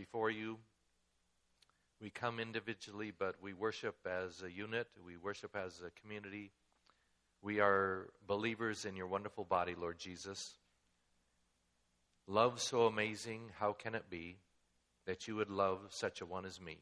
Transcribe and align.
before 0.00 0.30
you. 0.30 0.56
We 2.00 2.08
come 2.08 2.40
individually, 2.40 3.12
but 3.18 3.34
we 3.42 3.52
worship 3.52 3.96
as 4.06 4.42
a 4.42 4.50
unit, 4.50 4.88
we 5.04 5.18
worship 5.18 5.54
as 5.54 5.82
a 5.82 5.90
community. 6.00 6.52
We 7.42 7.60
are 7.60 8.08
believers 8.26 8.86
in 8.86 8.96
your 8.96 9.08
wonderful 9.08 9.44
body, 9.44 9.74
Lord 9.78 9.98
Jesus. 9.98 10.54
Love 12.26 12.62
so 12.62 12.86
amazing, 12.86 13.50
how 13.58 13.74
can 13.74 13.94
it 13.94 14.08
be 14.08 14.38
that 15.04 15.28
you 15.28 15.36
would 15.36 15.50
love 15.50 15.80
such 15.90 16.22
a 16.22 16.26
one 16.26 16.46
as 16.46 16.58
me? 16.62 16.78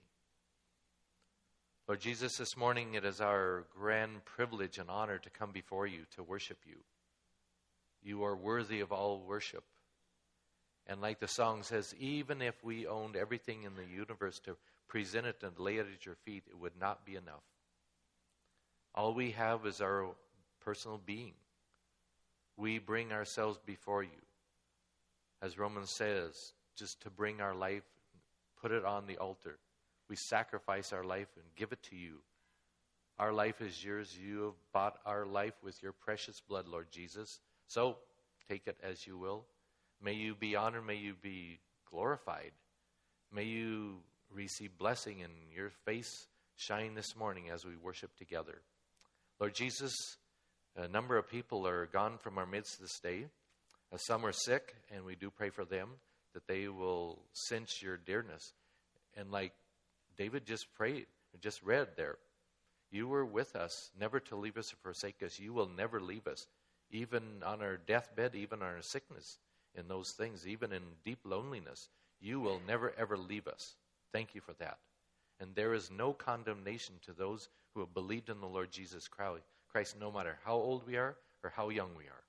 Lord 1.88 2.00
Jesus, 2.00 2.36
this 2.36 2.56
morning 2.56 2.94
it 2.94 3.04
is 3.04 3.20
our 3.20 3.64
grand 3.76 4.24
privilege 4.26 4.78
and 4.78 4.88
honor 4.88 5.18
to 5.18 5.30
come 5.30 5.50
before 5.50 5.88
you 5.88 6.02
to 6.14 6.22
worship 6.22 6.58
you. 6.64 6.76
You 8.00 8.22
are 8.22 8.36
worthy 8.36 8.78
of 8.78 8.92
all 8.92 9.24
worship. 9.26 9.64
And 10.88 11.00
like 11.00 11.20
the 11.20 11.28
song 11.28 11.62
says, 11.62 11.94
even 11.98 12.40
if 12.40 12.64
we 12.64 12.86
owned 12.86 13.16
everything 13.16 13.64
in 13.64 13.74
the 13.76 13.84
universe 13.84 14.38
to 14.40 14.56
present 14.88 15.26
it 15.26 15.42
and 15.42 15.58
lay 15.58 15.76
it 15.76 15.86
at 15.92 16.06
your 16.06 16.14
feet, 16.24 16.44
it 16.48 16.58
would 16.58 16.78
not 16.80 17.04
be 17.04 17.16
enough. 17.16 17.44
All 18.94 19.12
we 19.12 19.32
have 19.32 19.66
is 19.66 19.80
our 19.80 20.06
personal 20.60 20.98
being. 21.04 21.34
We 22.56 22.78
bring 22.78 23.12
ourselves 23.12 23.58
before 23.64 24.02
you. 24.02 24.22
As 25.42 25.58
Romans 25.58 25.90
says, 25.90 26.54
just 26.74 27.02
to 27.02 27.10
bring 27.10 27.40
our 27.40 27.54
life, 27.54 27.84
put 28.60 28.72
it 28.72 28.84
on 28.84 29.06
the 29.06 29.18
altar 29.18 29.58
we 30.08 30.16
sacrifice 30.16 30.92
our 30.92 31.04
life 31.04 31.28
and 31.36 31.44
give 31.56 31.72
it 31.72 31.82
to 31.84 31.96
you. 31.96 32.18
Our 33.18 33.32
life 33.32 33.60
is 33.60 33.84
yours. 33.84 34.16
You 34.18 34.42
have 34.44 34.72
bought 34.72 34.98
our 35.04 35.26
life 35.26 35.54
with 35.62 35.82
your 35.82 35.92
precious 35.92 36.40
blood, 36.40 36.66
Lord 36.68 36.86
Jesus. 36.90 37.40
So 37.66 37.98
take 38.48 38.66
it 38.66 38.76
as 38.82 39.06
you 39.06 39.18
will. 39.18 39.44
May 40.02 40.14
you 40.14 40.34
be 40.34 40.56
honored. 40.56 40.86
May 40.86 40.96
you 40.96 41.14
be 41.20 41.58
glorified. 41.90 42.52
May 43.32 43.44
you 43.44 43.98
receive 44.32 44.76
blessing 44.78 45.22
and 45.22 45.32
your 45.54 45.70
face 45.84 46.26
shine 46.56 46.94
this 46.94 47.16
morning 47.16 47.50
as 47.50 47.64
we 47.64 47.76
worship 47.76 48.16
together. 48.16 48.60
Lord 49.40 49.54
Jesus, 49.54 49.94
a 50.76 50.88
number 50.88 51.16
of 51.16 51.28
people 51.28 51.66
are 51.66 51.86
gone 51.86 52.18
from 52.18 52.38
our 52.38 52.46
midst 52.46 52.80
this 52.80 52.98
day. 53.00 53.26
Uh, 53.92 53.96
some 53.96 54.24
are 54.24 54.32
sick, 54.32 54.74
and 54.94 55.04
we 55.04 55.14
do 55.14 55.30
pray 55.30 55.50
for 55.50 55.64
them 55.64 55.90
that 56.34 56.46
they 56.46 56.68
will 56.68 57.18
sense 57.32 57.82
your 57.82 57.96
dearness. 57.96 58.52
And 59.16 59.30
like 59.30 59.52
David 60.16 60.46
just 60.46 60.72
prayed, 60.74 61.06
just 61.40 61.62
read 61.62 61.88
there. 61.96 62.18
You 62.90 63.08
were 63.08 63.24
with 63.24 63.54
us, 63.56 63.90
never 63.98 64.20
to 64.20 64.36
leave 64.36 64.56
us 64.56 64.72
or 64.72 64.76
forsake 64.82 65.22
us. 65.22 65.38
You 65.38 65.52
will 65.52 65.68
never 65.68 66.00
leave 66.00 66.26
us, 66.26 66.46
even 66.90 67.22
on 67.44 67.62
our 67.62 67.76
deathbed, 67.76 68.34
even 68.34 68.62
on 68.62 68.68
our 68.68 68.82
sickness, 68.82 69.38
in 69.78 69.88
those 69.88 70.10
things, 70.10 70.46
even 70.46 70.72
in 70.72 70.82
deep 71.04 71.20
loneliness. 71.24 71.88
You 72.20 72.40
will 72.40 72.60
never, 72.66 72.92
ever 72.98 73.16
leave 73.16 73.46
us. 73.46 73.76
Thank 74.12 74.34
you 74.34 74.40
for 74.40 74.52
that. 74.54 74.78
And 75.40 75.54
there 75.54 75.74
is 75.74 75.90
no 75.90 76.12
condemnation 76.12 76.96
to 77.06 77.12
those 77.12 77.48
who 77.74 77.80
have 77.80 77.94
believed 77.94 78.28
in 78.28 78.40
the 78.40 78.46
Lord 78.46 78.72
Jesus 78.72 79.08
Christ, 79.08 79.96
no 80.00 80.10
matter 80.10 80.36
how 80.44 80.54
old 80.54 80.86
we 80.86 80.96
are 80.96 81.16
or 81.44 81.50
how 81.50 81.68
young 81.68 81.90
we 81.96 82.04
are. 82.04 82.24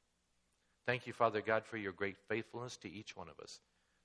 Thank 0.86 1.08
you, 1.08 1.14
Father 1.14 1.42
God, 1.42 1.66
for 1.66 1.78
your 1.78 1.92
great 1.92 2.18
faithfulness 2.28 2.78
to 2.78 2.92
each 2.92 3.16
one 3.16 3.30
of 3.30 3.40
us. 3.40 3.60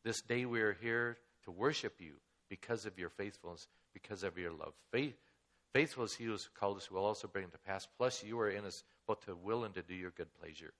This 0.04 0.20
day 0.22 0.44
we 0.46 0.60
are 0.62 0.76
here 0.80 1.18
to 1.44 1.50
worship 1.50 1.94
you 1.98 2.12
because 2.48 2.86
of 2.86 2.98
your 2.98 3.10
faithfulness, 3.10 3.68
because 3.92 4.22
of 4.22 4.38
your 4.38 4.52
love. 4.52 4.72
Faith, 4.90 5.16
He 5.74 6.24
who 6.24 6.32
has 6.32 6.48
called 6.58 6.76
us 6.76 6.90
will 6.90 7.04
also 7.04 7.28
bring 7.28 7.48
to 7.48 7.58
pass. 7.58 7.86
Plus, 7.98 8.22
you 8.22 8.38
are 8.38 8.50
in 8.50 8.64
us 8.64 8.84
both 9.06 9.24
to 9.26 9.34
will 9.34 9.64
and 9.64 9.74
to 9.74 9.82
do 9.82 9.94
your 9.94 10.10
good 10.10 10.28
pleasure. 10.40 10.72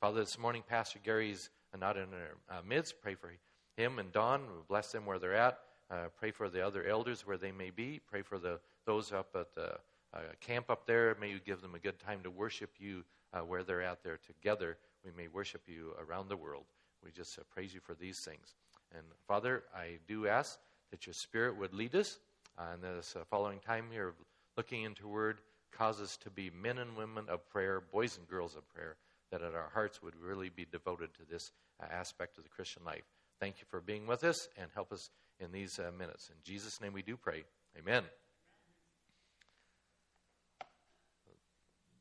Father, 0.00 0.20
this 0.20 0.38
morning, 0.38 0.62
Pastor 0.66 0.98
Gary's 1.02 1.50
not 1.78 1.96
in 1.96 2.06
our 2.50 2.58
uh, 2.58 2.62
midst. 2.66 3.00
Pray 3.00 3.14
for 3.14 3.30
him 3.76 3.98
and 3.98 4.10
Don. 4.12 4.42
Bless 4.68 4.92
them 4.92 5.06
where 5.06 5.18
they're 5.18 5.34
at. 5.34 5.58
Uh, 5.90 6.06
pray 6.18 6.30
for 6.30 6.48
the 6.48 6.64
other 6.64 6.84
elders 6.86 7.26
where 7.26 7.36
they 7.36 7.52
may 7.52 7.70
be. 7.70 8.00
Pray 8.08 8.22
for 8.22 8.38
the 8.38 8.60
those 8.86 9.12
up 9.12 9.28
at 9.34 9.54
the 9.54 9.76
uh, 10.14 10.20
camp 10.40 10.70
up 10.70 10.86
there. 10.86 11.16
May 11.20 11.30
you 11.30 11.40
give 11.44 11.60
them 11.60 11.74
a 11.74 11.78
good 11.78 11.98
time 11.98 12.20
to 12.22 12.30
worship 12.30 12.70
you 12.78 13.04
uh, 13.32 13.40
where 13.40 13.62
they're 13.62 13.82
at 13.82 14.02
there 14.02 14.18
together. 14.26 14.78
We 15.04 15.10
may 15.16 15.28
worship 15.28 15.62
you 15.66 15.92
around 16.00 16.28
the 16.28 16.36
world. 16.36 16.64
We 17.04 17.10
just 17.10 17.38
uh, 17.38 17.42
praise 17.52 17.72
you 17.74 17.80
for 17.80 17.94
these 17.94 18.18
things. 18.20 18.54
And 18.92 19.04
Father, 19.26 19.64
I 19.74 19.98
do 20.08 20.26
ask 20.26 20.58
that 20.90 21.06
your 21.06 21.14
Spirit 21.14 21.56
would 21.56 21.72
lead 21.72 21.94
us. 21.94 22.18
Uh, 22.58 22.74
and 22.74 22.82
this 22.82 23.14
uh, 23.16 23.24
following 23.30 23.58
time 23.60 23.86
here, 23.90 24.14
looking 24.56 24.82
into 24.82 25.08
Word, 25.08 25.40
cause 25.70 26.00
us 26.00 26.16
to 26.18 26.30
be 26.30 26.50
men 26.50 26.78
and 26.78 26.96
women 26.96 27.24
of 27.28 27.48
prayer, 27.48 27.80
boys 27.80 28.18
and 28.18 28.28
girls 28.28 28.56
of 28.56 28.68
prayer, 28.74 28.96
that 29.30 29.42
at 29.42 29.54
our 29.54 29.70
hearts 29.72 30.02
would 30.02 30.14
really 30.16 30.48
be 30.48 30.66
devoted 30.70 31.14
to 31.14 31.20
this 31.30 31.52
uh, 31.80 31.86
aspect 31.90 32.38
of 32.38 32.44
the 32.44 32.50
Christian 32.50 32.84
life. 32.84 33.04
Thank 33.38 33.56
you 33.60 33.66
for 33.70 33.80
being 33.80 34.06
with 34.06 34.24
us 34.24 34.48
and 34.56 34.70
help 34.74 34.92
us 34.92 35.10
in 35.38 35.52
these 35.52 35.78
uh, 35.78 35.90
minutes. 35.96 36.28
In 36.28 36.36
Jesus' 36.44 36.80
name 36.80 36.92
we 36.92 37.02
do 37.02 37.16
pray. 37.16 37.44
Amen. 37.78 38.04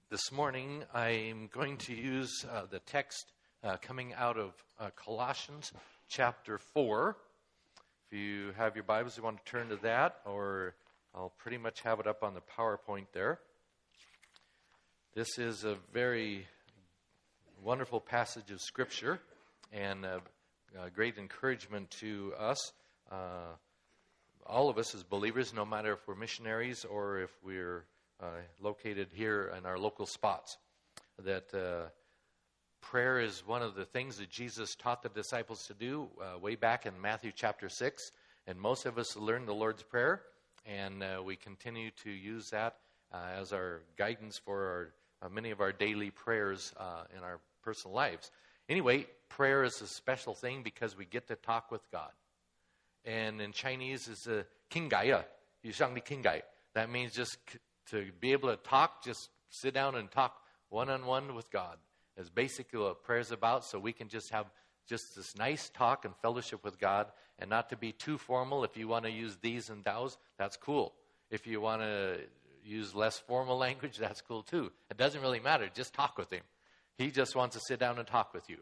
This 0.10 0.32
morning 0.32 0.84
I'm 0.94 1.50
going 1.54 1.78
to 1.78 1.94
use 1.94 2.46
uh, 2.52 2.64
the 2.70 2.80
text 2.80 3.32
uh, 3.64 3.78
coming 3.82 4.14
out 4.16 4.38
of 4.38 4.54
uh, 4.80 4.90
Colossians 4.96 5.72
chapter 6.10 6.58
4. 6.58 7.16
If 8.12 8.18
you 8.18 8.52
have 8.58 8.76
your 8.76 8.84
Bibles, 8.84 9.18
you 9.18 9.24
want 9.24 9.38
to 9.46 9.52
turn 9.52 9.70
to 9.70 9.76
that, 9.78 10.18
or 10.26 10.74
I'll 11.14 11.34
pretty 11.38 11.58
much 11.58 11.82
have 11.82 12.00
it 12.00 12.08
up 12.08 12.24
on 12.24 12.34
the 12.34 12.42
PowerPoint 12.42 13.06
there. 13.14 13.40
This 15.14 15.38
is 15.38 15.64
a 15.64 15.76
very 15.94 16.48
wonderful 17.64 18.00
passage 18.00 18.52
of 18.52 18.62
Scripture 18.62 19.20
and 19.72 20.06
a, 20.06 20.22
a 20.82 20.90
great 20.90 21.18
encouragement 21.18 21.90
to 21.92 22.34
us. 22.38 22.74
Uh, 23.12 23.54
all 24.46 24.70
of 24.70 24.78
us 24.78 24.96
as 24.96 25.04
believers, 25.04 25.54
no 25.54 25.66
matter 25.66 25.94
if 25.94 26.08
we're 26.08 26.16
missionaries 26.16 26.86
or 26.86 27.20
if 27.20 27.32
we're 27.44 27.86
uh, 28.22 28.28
located 28.62 29.08
here 29.14 29.54
in 29.58 29.66
our 29.66 29.78
local 29.78 30.06
spots, 30.06 30.58
that 31.24 31.54
uh, 31.54 31.90
Prayer 32.82 33.20
is 33.20 33.46
one 33.46 33.62
of 33.62 33.76
the 33.76 33.86
things 33.86 34.18
that 34.18 34.30
Jesus 34.30 34.74
taught 34.74 35.04
the 35.04 35.10
disciples 35.10 35.68
to 35.68 35.74
do 35.74 36.08
uh, 36.20 36.40
way 36.40 36.56
back 36.56 36.86
in 36.86 37.00
Matthew 37.00 37.32
chapter 37.36 37.70
6. 37.70 38.12
And 38.48 38.60
most 38.60 38.86
of 38.86 38.98
us 38.98 39.16
learned 39.16 39.48
the 39.48 39.54
Lord's 39.54 39.84
Prayer, 39.84 40.22
and 40.66 41.04
uh, 41.04 41.22
we 41.24 41.36
continue 41.36 41.92
to 42.04 42.10
use 42.10 42.50
that 42.50 42.78
uh, 43.14 43.18
as 43.40 43.54
our 43.54 43.82
guidance 43.98 44.38
for 44.38 44.92
our, 45.22 45.28
uh, 45.28 45.30
many 45.30 45.52
of 45.52 45.62
our 45.62 45.72
daily 45.72 46.10
prayers 46.10 46.74
uh, 46.78 47.04
in 47.16 47.24
our 47.24 47.40
personal 47.70 47.96
lives. 47.96 48.32
Anyway, 48.68 49.06
prayer 49.30 49.64
is 49.64 49.80
a 49.80 49.86
special 49.86 50.34
thing 50.34 50.64
because 50.64 50.98
we 50.98 51.06
get 51.06 51.28
to 51.28 51.36
talk 51.36 51.70
with 51.70 51.84
God. 51.92 52.10
And 53.06 53.40
in 53.40 53.52
Chinese, 53.52 54.08
it's 54.08 54.26
a 54.26 54.44
kingai, 54.72 55.24
yu 55.62 55.72
shang 55.72 55.94
kingai. 56.02 56.42
That 56.74 56.90
means 56.90 57.14
just 57.14 57.38
to 57.92 58.08
be 58.20 58.32
able 58.32 58.50
to 58.50 58.56
talk, 58.56 59.04
just 59.04 59.30
sit 59.52 59.76
down 59.76 59.94
and 59.94 60.10
talk 60.10 60.34
one 60.70 60.90
on 60.90 61.06
one 61.06 61.36
with 61.36 61.52
God 61.52 61.78
is 62.18 62.32
basically 62.32 62.80
what 62.80 63.04
prayer 63.04 63.20
is 63.20 63.32
about, 63.32 63.66
so 63.66 63.78
we 63.78 63.94
can 63.94 64.10
just 64.10 64.32
have 64.32 64.48
just 64.88 65.16
this 65.16 65.38
nice 65.38 65.70
talk 65.70 66.06
and 66.06 66.16
fellowship 66.24 66.64
with 66.64 66.80
God 66.80 67.06
and 67.38 67.52
not 67.52 67.70
to 67.70 67.78
be 67.78 67.92
too 67.92 68.18
formal. 68.18 68.64
If 68.64 68.78
you 68.78 68.88
want 68.88 69.06
to 69.06 69.12
use 69.12 69.38
these 69.44 69.70
and 69.70 69.86
thous, 69.86 70.18
that's 70.40 70.58
cool. 70.58 70.96
If 71.30 71.46
you 71.46 71.62
want 71.62 71.84
to 71.84 72.18
use 72.66 72.96
less 72.96 73.20
formal 73.20 73.58
language, 73.68 73.98
that's 73.98 74.22
cool 74.22 74.42
too. 74.42 74.72
It 74.90 74.98
doesn't 74.98 75.22
really 75.22 75.40
matter. 75.40 75.70
Just 75.72 75.94
talk 75.94 76.18
with 76.18 76.32
Him. 76.32 76.42
He 77.00 77.10
just 77.10 77.36
wants 77.36 77.56
to 77.56 77.62
sit 77.68 77.80
down 77.80 77.98
and 77.98 78.08
talk 78.08 78.36
with 78.36 78.48
you. 78.48 78.58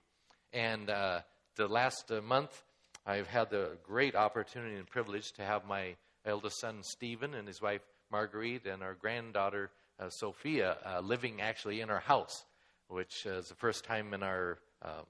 And 0.54 0.90
uh, 0.90 1.22
the 1.58 1.68
last 1.68 2.10
uh, 2.10 2.22
month, 2.22 2.64
I've 3.06 3.28
had 3.28 3.50
the 3.50 3.72
great 3.84 4.16
opportunity 4.16 4.76
and 4.76 4.88
privilege 4.88 5.34
to 5.34 5.42
have 5.42 5.66
my 5.66 5.96
eldest 6.26 6.62
son, 6.62 6.84
Stephen, 6.84 7.34
and 7.34 7.46
his 7.46 7.62
wife, 7.62 7.82
Marguerite, 8.10 8.66
and 8.66 8.82
our 8.82 8.94
granddaughter, 8.94 9.72
uh, 10.00 10.10
Sophia, 10.10 10.78
uh, 10.86 11.02
living 11.02 11.42
actually 11.42 11.82
in 11.82 11.90
our 11.90 12.00
house 12.00 12.46
which 12.88 13.26
is 13.26 13.50
the 13.50 13.56
first 13.56 13.84
time 13.84 14.14
in 14.14 14.24
our 14.24 14.60
uh, 14.82 15.02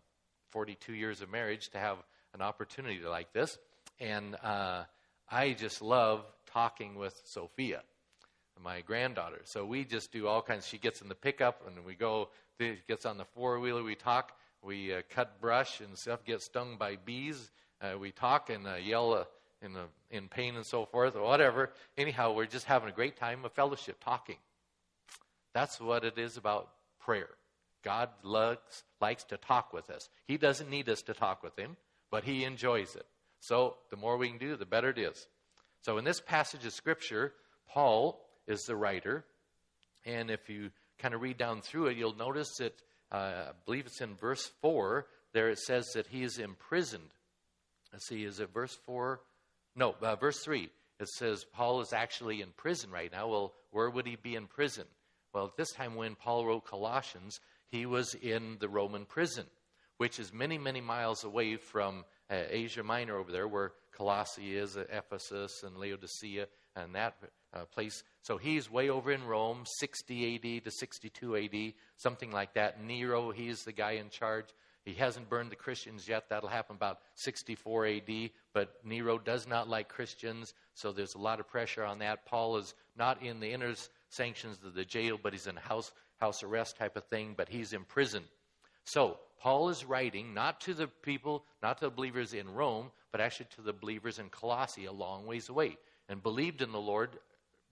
42 0.50 0.94
years 0.94 1.22
of 1.22 1.30
marriage 1.30 1.70
to 1.70 1.78
have 1.78 1.98
an 2.34 2.42
opportunity 2.42 3.00
like 3.02 3.32
this. 3.34 3.58
And 4.00 4.36
uh, 4.44 4.84
I 5.30 5.54
just 5.54 5.82
love 5.82 6.26
talking 6.52 6.96
with 6.96 7.20
Sophia, 7.26 7.82
my 8.64 8.82
granddaughter. 8.82 9.42
So 9.44 9.66
we 9.66 9.86
just 9.86 10.12
do 10.12 10.28
all 10.28 10.42
kinds. 10.42 10.68
She 10.68 10.78
gets 10.78 11.02
in 11.02 11.10
the 11.10 11.16
pickup, 11.16 11.62
and 11.68 11.86
we 11.86 11.96
go. 11.96 12.30
she 12.60 12.78
Gets 12.88 13.06
on 13.06 13.18
the 13.18 13.26
four 13.26 13.60
wheeler. 13.60 13.84
We 13.84 13.96
talk. 13.96 14.34
We 14.64 14.94
uh, 14.94 15.02
cut 15.10 15.40
brush 15.40 15.82
and 15.82 15.98
stuff. 15.98 16.24
Get 16.26 16.42
stung 16.42 16.78
by 16.78 16.98
bees. 16.98 17.52
Uh, 17.82 17.98
we 18.00 18.12
talk 18.12 18.50
and 18.50 18.68
uh, 18.68 18.76
yell 18.76 19.14
uh, 19.14 19.24
in 19.62 19.76
in 20.10 20.28
pain 20.28 20.56
and 20.56 20.66
so 20.66 20.86
forth, 20.86 21.16
or 21.16 21.24
whatever. 21.24 21.72
Anyhow, 21.98 22.34
we're 22.34 22.46
just 22.46 22.66
having 22.66 22.90
a 22.90 22.94
great 22.94 23.18
time 23.18 23.46
of 23.46 23.52
fellowship, 23.52 23.98
talking. 24.04 24.38
That's 25.54 25.80
what 25.80 26.04
it 26.04 26.18
is 26.18 26.38
about 26.38 26.70
prayer. 27.00 27.30
God 27.84 28.10
loves, 28.22 28.84
likes 29.00 29.24
to 29.26 29.38
talk 29.38 29.74
with 29.74 29.90
us. 29.90 30.10
He 30.28 30.38
doesn't 30.38 30.70
need 30.70 30.90
us 30.90 31.02
to 31.04 31.14
talk 31.14 31.42
with 31.42 31.58
Him, 31.58 31.78
but 32.12 32.24
He 32.24 32.44
enjoys 32.44 32.96
it. 32.96 33.06
So 33.40 33.78
the 33.90 33.98
more 33.98 34.18
we 34.18 34.30
can 34.30 34.38
do, 34.38 34.56
the 34.56 34.66
better 34.66 34.90
it 34.90 34.98
is. 34.98 35.28
So 35.82 35.98
in 35.98 36.04
this 36.04 36.20
passage 36.20 36.66
of 36.66 36.74
Scripture, 36.74 37.34
Paul 37.70 38.20
is 38.48 38.62
the 38.64 38.76
writer. 38.76 39.26
And 40.06 40.32
if 40.32 40.50
you 40.50 40.72
kind 41.00 41.14
of 41.14 41.22
read 41.22 41.38
down 41.38 41.62
through 41.62 41.88
it, 41.88 41.98
you'll 41.98 42.16
notice 42.16 42.56
that, 42.60 42.74
uh, 43.12 43.16
I 43.16 43.52
believe 43.66 43.86
it's 43.86 44.02
in 44.02 44.16
verse 44.16 44.50
4, 44.62 45.06
there 45.34 45.50
it 45.50 45.60
says 45.60 45.88
that 45.94 46.08
he 46.08 46.24
is 46.24 46.40
imprisoned. 46.40 47.10
Let's 47.92 48.08
see, 48.08 48.24
is 48.24 48.40
it 48.40 48.54
verse 48.54 48.78
4? 48.86 49.20
No, 49.76 49.96
uh, 50.02 50.16
verse 50.16 50.40
3. 50.44 50.70
It 51.00 51.10
says 51.10 51.46
Paul 51.54 51.82
is 51.82 51.94
actually 51.94 52.42
in 52.42 52.50
prison 52.58 52.90
right 52.90 53.12
now. 53.12 53.28
Well, 53.28 53.54
where 53.72 53.90
would 53.90 54.08
he 54.08 54.16
be 54.16 54.36
in 54.36 54.48
prison? 54.48 54.86
Well, 55.34 55.46
at 55.46 55.58
this 55.58 55.72
time 55.72 55.96
when 55.96 56.16
Paul 56.16 56.46
wrote 56.46 56.66
Colossians, 56.66 57.40
he 57.70 57.86
was 57.86 58.16
in 58.16 58.58
the 58.60 58.70
Roman 58.70 59.06
prison, 59.06 59.46
which 59.98 60.20
is 60.20 60.34
many, 60.34 60.58
many 60.58 60.82
miles 60.82 61.24
away 61.24 61.58
from 61.58 62.06
uh, 62.30 62.36
Asia 62.50 62.84
Minor 62.84 63.18
over 63.18 63.32
there, 63.32 63.48
where 63.48 63.74
Colossae 63.92 64.58
is, 64.58 64.78
uh, 64.78 64.86
Ephesus 64.90 65.64
and 65.64 65.78
Laodicea, 65.78 66.48
and 66.76 66.96
that 66.96 67.16
uh, 67.58 67.66
place. 67.66 68.04
So 68.22 68.38
he's 68.38 68.72
way 68.72 68.90
over 68.90 69.12
in 69.12 69.24
Rome, 69.24 69.64
60 69.80 70.36
AD 70.36 70.64
to 70.66 70.72
62 70.72 71.36
AD, 71.36 71.74
something 71.98 72.32
like 72.32 72.54
that. 72.54 72.84
Nero, 72.84 73.32
he's 73.32 73.64
the 73.64 73.72
guy 73.72 73.92
in 73.92 74.10
charge. 74.10 74.46
He 74.86 74.94
hasn't 74.94 75.30
burned 75.30 75.52
the 75.52 75.58
Christians 75.58 76.08
yet. 76.08 76.30
That'll 76.30 76.48
happen 76.48 76.78
about 76.78 77.00
64 77.16 77.88
AD. 77.88 78.30
But 78.54 78.76
Nero 78.86 79.18
does 79.18 79.46
not 79.46 79.68
like 79.68 79.90
Christians, 79.90 80.54
so 80.76 80.94
there's 80.94 81.16
a 81.16 81.20
lot 81.20 81.42
of 81.42 81.48
pressure 81.48 81.84
on 81.84 82.00
that. 82.00 82.26
Paul 82.26 82.56
is 82.56 82.74
not 82.98 83.22
in 83.22 83.42
the 83.42 83.52
inner 83.52 83.74
sanctions 84.10 84.58
of 84.64 84.76
the 84.76 84.86
jail, 84.86 85.20
but 85.22 85.34
he's 85.34 85.48
in 85.48 85.58
house 85.58 85.92
house 86.22 86.42
arrest 86.42 86.78
type 86.78 86.96
of 86.96 87.04
thing. 87.06 87.34
But 87.36 87.50
he's 87.50 87.74
in 87.74 87.84
prison. 87.84 88.24
So 88.86 89.18
Paul 89.42 89.68
is 89.68 89.84
writing 89.84 90.34
not 90.34 90.62
to 90.62 90.74
the 90.74 90.88
people, 90.88 91.44
not 91.62 91.80
to 91.80 91.86
the 91.86 91.92
believers 91.92 92.34
in 92.34 92.50
Rome, 92.50 92.92
but 93.12 93.20
actually 93.20 93.48
to 93.56 93.62
the 93.62 93.74
believers 93.74 94.20
in 94.20 94.30
Colossae, 94.30 94.86
a 94.86 94.92
long 94.92 95.26
ways 95.26 95.50
away, 95.50 95.78
and 96.08 96.24
believed 96.24 96.62
in 96.62 96.72
the 96.72 96.80
Lord 96.80 97.10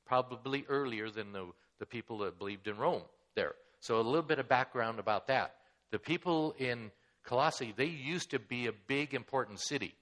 probably 0.06 0.66
earlier 0.70 1.10
than 1.10 1.32
the, 1.32 1.48
the 1.80 1.86
people 1.86 2.20
that 2.20 2.38
believed 2.38 2.68
in 2.68 2.78
Rome 2.78 3.04
there. 3.36 3.56
So, 3.80 4.00
a 4.00 4.02
little 4.02 4.22
bit 4.22 4.40
of 4.40 4.48
background 4.48 5.00
about 5.00 5.28
that. 5.28 5.56
The 5.92 6.00
people 6.00 6.56
in 6.58 6.92
Colossae, 7.24 7.74
they 7.76 7.86
used 7.86 8.32
to 8.32 8.40
be 8.40 8.68
a 8.68 8.72
big, 8.88 9.14
important 9.14 9.60
city. 9.60 9.96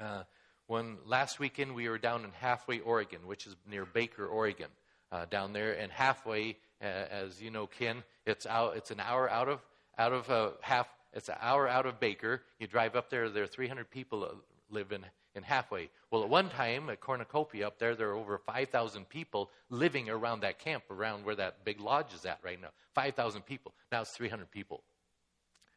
Uh, 0.00 0.22
when 0.66 0.98
last 1.06 1.38
weekend 1.40 1.74
we 1.74 1.88
were 1.88 1.98
down 1.98 2.24
in 2.24 2.30
Halfway, 2.32 2.80
Oregon, 2.80 3.26
which 3.26 3.46
is 3.46 3.56
near 3.68 3.86
Baker, 3.86 4.26
Oregon, 4.26 4.68
uh, 5.10 5.24
down 5.24 5.52
there, 5.52 5.72
and 5.72 5.90
Halfway, 5.90 6.56
uh, 6.82 6.84
as 6.84 7.40
you 7.40 7.50
know, 7.50 7.66
Ken, 7.66 8.02
it's 8.26 8.46
out. 8.46 8.76
It's 8.76 8.90
an 8.90 9.00
hour 9.00 9.28
out 9.28 9.48
of 9.48 9.60
out 9.98 10.12
of 10.12 10.30
uh, 10.30 10.50
half. 10.60 10.86
It's 11.14 11.28
an 11.28 11.36
hour 11.40 11.66
out 11.66 11.86
of 11.86 11.98
Baker. 11.98 12.42
You 12.58 12.66
drive 12.66 12.96
up 12.96 13.10
there. 13.10 13.30
There 13.30 13.42
are 13.42 13.48
300 13.48 13.90
people 13.90 14.28
live 14.70 14.92
in 14.92 15.04
in 15.38 15.42
halfway. 15.42 15.88
Well, 16.10 16.22
at 16.22 16.28
one 16.28 16.50
time 16.50 16.90
at 16.90 17.00
Cornucopia 17.00 17.66
up 17.66 17.78
there, 17.78 17.94
there 17.94 18.08
were 18.08 18.16
over 18.16 18.36
5,000 18.36 19.08
people 19.08 19.50
living 19.70 20.10
around 20.10 20.40
that 20.40 20.58
camp, 20.58 20.84
around 20.90 21.24
where 21.24 21.36
that 21.36 21.64
big 21.64 21.80
lodge 21.80 22.12
is 22.14 22.26
at 22.26 22.40
right 22.42 22.60
now. 22.60 22.68
5,000 22.94 23.42
people. 23.42 23.72
Now 23.90 24.02
it's 24.02 24.14
300 24.14 24.50
people. 24.50 24.82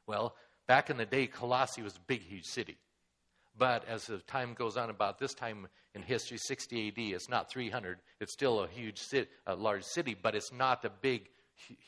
Well, 0.05 0.35
back 0.67 0.89
in 0.89 0.97
the 0.97 1.05
day, 1.05 1.27
Colossae 1.27 1.81
was 1.81 1.95
a 1.95 2.01
big, 2.07 2.21
huge 2.21 2.45
city. 2.45 2.77
But 3.57 3.87
as 3.87 4.05
the 4.05 4.17
time 4.17 4.53
goes 4.53 4.75
on, 4.75 4.89
about 4.89 5.19
this 5.19 5.33
time 5.33 5.67
in 5.93 6.01
history, 6.01 6.37
60 6.37 6.87
AD, 6.87 6.93
it's 6.97 7.29
not 7.29 7.49
300. 7.49 7.99
It's 8.19 8.33
still 8.33 8.61
a 8.61 8.67
huge, 8.67 8.97
city, 8.97 9.29
a 9.45 9.55
large 9.55 9.83
city, 9.83 10.15
but 10.21 10.35
it's 10.35 10.51
not 10.51 10.83
a 10.85 10.89
big, 10.89 11.29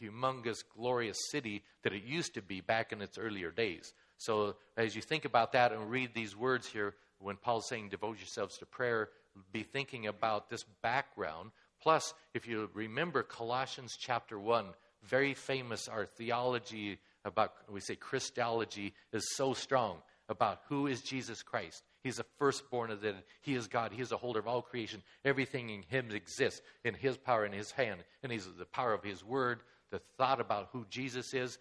humongous, 0.01 0.63
glorious 0.75 1.17
city 1.31 1.63
that 1.83 1.93
it 1.93 2.03
used 2.03 2.33
to 2.35 2.41
be 2.41 2.61
back 2.61 2.91
in 2.91 3.01
its 3.01 3.17
earlier 3.17 3.51
days. 3.51 3.93
So 4.17 4.55
as 4.77 4.95
you 4.95 5.01
think 5.01 5.25
about 5.25 5.53
that 5.53 5.71
and 5.71 5.89
read 5.89 6.13
these 6.13 6.35
words 6.35 6.67
here, 6.67 6.95
when 7.23 7.37
Paul's 7.37 7.67
saying 7.67 7.89
devote 7.89 8.17
yourselves 8.17 8.57
to 8.57 8.65
prayer, 8.65 9.09
be 9.51 9.63
thinking 9.63 10.07
about 10.07 10.49
this 10.49 10.65
background. 10.81 11.51
Plus, 11.81 12.13
if 12.33 12.47
you 12.47 12.69
remember 12.73 13.23
Colossians 13.23 13.97
chapter 13.99 14.39
1, 14.39 14.65
very 15.03 15.33
famous, 15.33 15.87
our 15.87 16.05
theology 16.05 16.99
about, 17.25 17.53
we 17.71 17.79
say 17.79 17.95
Christology 17.95 18.93
is 19.11 19.35
so 19.35 19.53
strong 19.53 19.97
about 20.29 20.61
who 20.69 20.87
is 20.87 21.01
Jesus 21.01 21.41
Christ. 21.41 21.83
He's 22.03 22.17
the 22.17 22.25
firstborn 22.37 22.91
of 22.91 23.01
the 23.01 23.15
He 23.41 23.55
is 23.55 23.67
God. 23.67 23.91
He 23.91 24.01
is 24.01 24.09
the 24.09 24.17
holder 24.17 24.39
of 24.39 24.47
all 24.47 24.61
creation. 24.61 25.01
Everything 25.23 25.69
in 25.69 25.83
Him 25.83 26.11
exists 26.11 26.61
in 26.83 26.93
His 26.93 27.17
power, 27.17 27.45
in 27.45 27.53
His 27.53 27.71
hand, 27.71 28.03
and 28.21 28.31
He's 28.31 28.47
the 28.57 28.65
power 28.65 28.93
of 28.93 29.03
His 29.03 29.23
word. 29.23 29.61
The 29.91 30.01
thought 30.17 30.41
about 30.41 30.69
who 30.71 30.85
Jesus 30.89 31.33
is. 31.33 31.57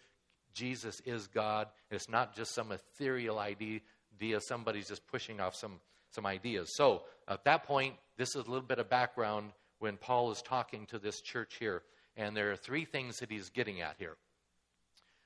Jesus 0.54 1.00
is 1.04 1.28
God. 1.28 1.68
It's 1.90 2.08
not 2.08 2.34
just 2.34 2.54
some 2.54 2.72
ethereal 2.72 3.38
idea 3.38 3.80
idea. 4.14 4.40
Somebody's 4.40 4.88
just 4.88 5.06
pushing 5.06 5.40
off 5.40 5.54
some, 5.54 5.80
some 6.10 6.26
ideas. 6.26 6.74
So 6.76 7.02
at 7.28 7.44
that 7.44 7.64
point, 7.64 7.94
this 8.16 8.30
is 8.30 8.46
a 8.46 8.50
little 8.50 8.66
bit 8.66 8.78
of 8.78 8.88
background 8.88 9.52
when 9.78 9.96
Paul 9.96 10.30
is 10.30 10.42
talking 10.42 10.86
to 10.86 10.98
this 10.98 11.20
church 11.20 11.56
here. 11.58 11.82
And 12.16 12.36
there 12.36 12.52
are 12.52 12.56
three 12.56 12.84
things 12.84 13.18
that 13.18 13.30
he's 13.30 13.48
getting 13.50 13.80
at 13.80 13.96
here. 13.98 14.16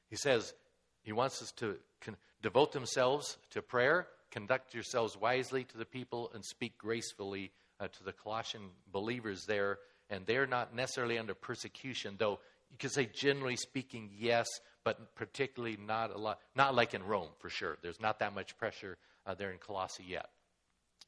He 0.08 0.16
says 0.16 0.54
he 1.02 1.12
wants 1.12 1.42
us 1.42 1.52
to 1.52 1.76
con- 2.00 2.16
devote 2.42 2.72
themselves 2.72 3.38
to 3.50 3.60
prayer, 3.60 4.06
conduct 4.30 4.72
yourselves 4.72 5.16
wisely 5.16 5.64
to 5.64 5.78
the 5.78 5.84
people, 5.84 6.30
and 6.34 6.44
speak 6.44 6.78
gracefully 6.78 7.50
uh, 7.80 7.88
to 7.88 8.04
the 8.04 8.12
Colossian 8.12 8.62
believers 8.92 9.46
there. 9.46 9.78
And 10.08 10.24
they're 10.24 10.46
not 10.46 10.74
necessarily 10.74 11.18
under 11.18 11.34
persecution, 11.34 12.14
though 12.18 12.38
you 12.76 12.88
could 12.88 12.92
say 12.92 13.08
generally 13.10 13.56
speaking, 13.56 14.10
yes, 14.18 14.46
but 14.84 15.14
particularly 15.14 15.78
not 15.78 16.14
a 16.14 16.18
lot, 16.18 16.40
not 16.54 16.74
like 16.74 16.92
in 16.92 17.02
Rome 17.02 17.30
for 17.38 17.48
sure. 17.48 17.78
There's 17.80 18.00
not 18.02 18.18
that 18.18 18.34
much 18.34 18.58
pressure 18.58 18.98
uh, 19.26 19.34
there 19.34 19.50
in 19.50 19.56
Colossae 19.56 20.04
yet. 20.06 20.28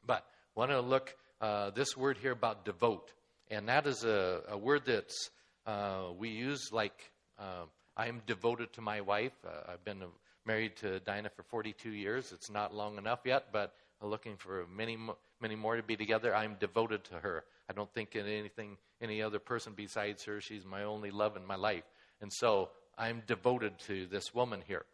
But 0.06 0.24
want 0.54 0.70
to 0.70 0.80
look 0.80 1.14
uh, 1.42 1.68
this 1.70 1.94
word 1.94 2.16
here 2.16 2.32
about 2.32 2.64
devote, 2.64 3.12
and 3.50 3.68
that 3.68 3.86
is 3.86 4.02
a, 4.02 4.40
a 4.48 4.56
word 4.56 4.86
that 4.86 5.12
uh, 5.66 6.04
we 6.18 6.30
use 6.30 6.70
like 6.72 7.12
uh, 7.38 7.64
I 7.98 8.06
am 8.06 8.22
devoted 8.26 8.72
to 8.72 8.80
my 8.80 9.02
wife. 9.02 9.34
Uh, 9.46 9.72
I've 9.72 9.84
been 9.84 10.02
married 10.46 10.74
to 10.76 11.00
Dinah 11.00 11.30
for 11.36 11.42
42 11.42 11.90
years. 11.90 12.32
It's 12.32 12.50
not 12.50 12.74
long 12.74 12.96
enough 12.96 13.20
yet, 13.26 13.48
but 13.52 13.74
looking 14.00 14.38
for 14.38 14.64
many 14.74 14.96
many 15.38 15.54
more 15.54 15.76
to 15.76 15.82
be 15.82 15.96
together. 15.96 16.34
I'm 16.34 16.56
devoted 16.58 17.04
to 17.04 17.16
her. 17.16 17.44
I 17.68 17.74
don't 17.74 17.92
think 17.92 18.16
in 18.16 18.26
anything 18.26 18.78
any 19.00 19.22
other 19.22 19.38
person 19.38 19.74
besides 19.76 20.24
her. 20.24 20.40
She's 20.40 20.64
my 20.64 20.84
only 20.84 21.10
love 21.10 21.36
in 21.36 21.46
my 21.46 21.56
life, 21.56 21.84
and 22.20 22.32
so 22.32 22.70
I'm 22.96 23.22
devoted 23.26 23.78
to 23.86 24.06
this 24.06 24.34
woman 24.34 24.62
here. 24.66 24.84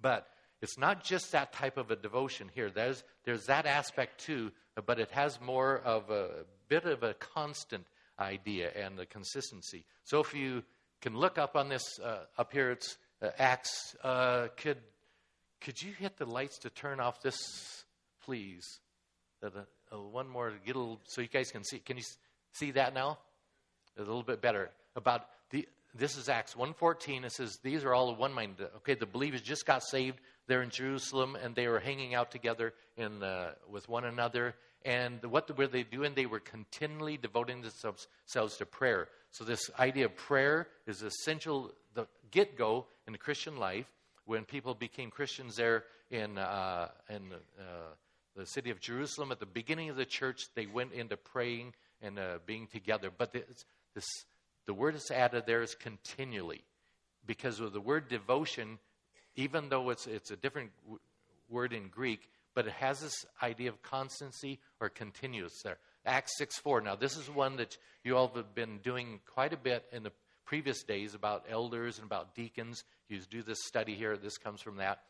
But 0.00 0.28
it's 0.60 0.78
not 0.78 1.04
just 1.04 1.32
that 1.32 1.52
type 1.52 1.76
of 1.76 1.90
a 1.90 1.96
devotion 1.96 2.50
here. 2.54 2.70
There's, 2.70 3.04
there's 3.24 3.46
that 3.46 3.66
aspect 3.66 4.20
too, 4.20 4.50
but 4.86 4.98
it 4.98 5.10
has 5.12 5.40
more 5.40 5.78
of 5.84 6.10
a 6.10 6.44
bit 6.68 6.84
of 6.84 7.02
a 7.02 7.14
constant 7.14 7.84
idea 8.18 8.70
and 8.76 8.98
the 8.98 9.06
consistency. 9.06 9.84
So 10.04 10.20
if 10.20 10.34
you 10.34 10.62
can 11.00 11.16
look 11.16 11.38
up 11.38 11.56
on 11.56 11.68
this, 11.68 11.98
uh, 12.00 12.24
up 12.36 12.52
here, 12.52 12.72
it's 12.72 12.96
uh, 13.22 13.30
Acts. 13.38 13.96
Uh, 14.02 14.48
could, 14.56 14.78
could 15.60 15.80
you 15.80 15.92
hit 15.92 16.18
the 16.18 16.26
lights 16.26 16.58
to 16.58 16.70
turn 16.70 16.98
off 16.98 17.22
this, 17.22 17.38
please? 18.24 18.80
Uh, 19.42 19.50
one 20.10 20.28
more, 20.28 20.52
get 20.66 20.74
a 20.74 20.78
little, 20.78 21.00
so 21.04 21.20
you 21.20 21.28
guys 21.28 21.50
can 21.50 21.62
see. 21.64 21.78
Can 21.78 21.96
you 21.96 22.02
see 22.58 22.72
that 22.72 22.94
now? 22.94 23.18
A 23.96 24.00
little 24.00 24.22
bit 24.22 24.40
better. 24.40 24.70
About 24.96 25.26
the 25.50 25.68
this 25.94 26.16
is 26.16 26.28
Acts 26.28 26.54
1.14. 26.54 27.24
It 27.24 27.32
says, 27.32 27.58
these 27.62 27.84
are 27.84 27.94
all 27.94 28.10
of 28.10 28.18
one 28.18 28.32
mind. 28.32 28.56
Okay, 28.78 28.94
the 28.94 29.06
believers 29.06 29.40
just 29.40 29.66
got 29.66 29.82
saved. 29.82 30.20
They're 30.46 30.62
in 30.62 30.70
Jerusalem, 30.70 31.36
and 31.42 31.54
they 31.54 31.66
were 31.66 31.80
hanging 31.80 32.14
out 32.14 32.30
together 32.30 32.74
in, 32.96 33.22
uh, 33.22 33.52
with 33.70 33.88
one 33.88 34.04
another. 34.04 34.54
And 34.84 35.22
what 35.24 35.56
were 35.56 35.66
they 35.66 35.82
doing? 35.82 36.14
They 36.14 36.26
were 36.26 36.40
continually 36.40 37.16
devoting 37.16 37.62
themselves 37.62 38.56
to 38.58 38.66
prayer. 38.66 39.08
So 39.30 39.44
this 39.44 39.70
idea 39.78 40.06
of 40.06 40.16
prayer 40.16 40.68
is 40.86 41.02
essential, 41.02 41.72
the 41.94 42.06
get-go 42.30 42.86
in 43.06 43.12
the 43.12 43.18
Christian 43.18 43.56
life. 43.56 43.86
When 44.24 44.44
people 44.44 44.74
became 44.74 45.10
Christians 45.10 45.56
there 45.56 45.84
in, 46.10 46.38
uh, 46.38 46.88
in 47.08 47.32
uh, 47.58 47.62
the 48.36 48.46
city 48.46 48.70
of 48.70 48.78
Jerusalem, 48.78 49.32
at 49.32 49.40
the 49.40 49.46
beginning 49.46 49.90
of 49.90 49.96
the 49.96 50.04
church, 50.04 50.42
they 50.54 50.66
went 50.66 50.92
into 50.92 51.16
praying 51.16 51.72
and 52.02 52.18
uh, 52.18 52.38
being 52.46 52.66
together. 52.66 53.10
But 53.16 53.32
this, 53.32 53.64
this 53.94 54.06
the 54.66 54.74
word 54.74 54.94
that's 54.94 55.10
added 55.10 55.44
there 55.46 55.62
is 55.62 55.74
continually. 55.74 56.62
Because 57.26 57.60
of 57.60 57.72
the 57.72 57.80
word 57.80 58.08
devotion, 58.08 58.78
even 59.34 59.68
though 59.68 59.90
it's, 59.90 60.06
it's 60.06 60.30
a 60.30 60.36
different 60.36 60.70
w- 60.84 61.00
word 61.48 61.72
in 61.72 61.88
Greek, 61.88 62.20
but 62.54 62.66
it 62.66 62.72
has 62.72 63.00
this 63.00 63.24
idea 63.42 63.70
of 63.70 63.82
constancy 63.82 64.58
or 64.80 64.88
continuous 64.88 65.62
there. 65.62 65.78
Acts 66.04 66.36
6 66.38 66.58
4. 66.58 66.80
Now, 66.82 66.96
this 66.96 67.16
is 67.16 67.30
one 67.30 67.56
that 67.56 67.76
you 68.04 68.16
all 68.16 68.30
have 68.34 68.54
been 68.54 68.78
doing 68.78 69.20
quite 69.32 69.52
a 69.52 69.56
bit 69.56 69.84
in 69.92 70.02
the 70.02 70.12
previous 70.44 70.82
days 70.82 71.14
about 71.14 71.44
elders 71.48 71.98
and 71.98 72.06
about 72.06 72.34
deacons. 72.34 72.84
You 73.08 73.20
do 73.30 73.42
this 73.42 73.58
study 73.64 73.94
here. 73.94 74.16
This 74.16 74.38
comes 74.38 74.60
from 74.60 74.76
that. 74.76 75.00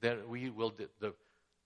Then 0.00 0.28
we 0.28 0.50
will. 0.50 0.74
The, 1.00 1.12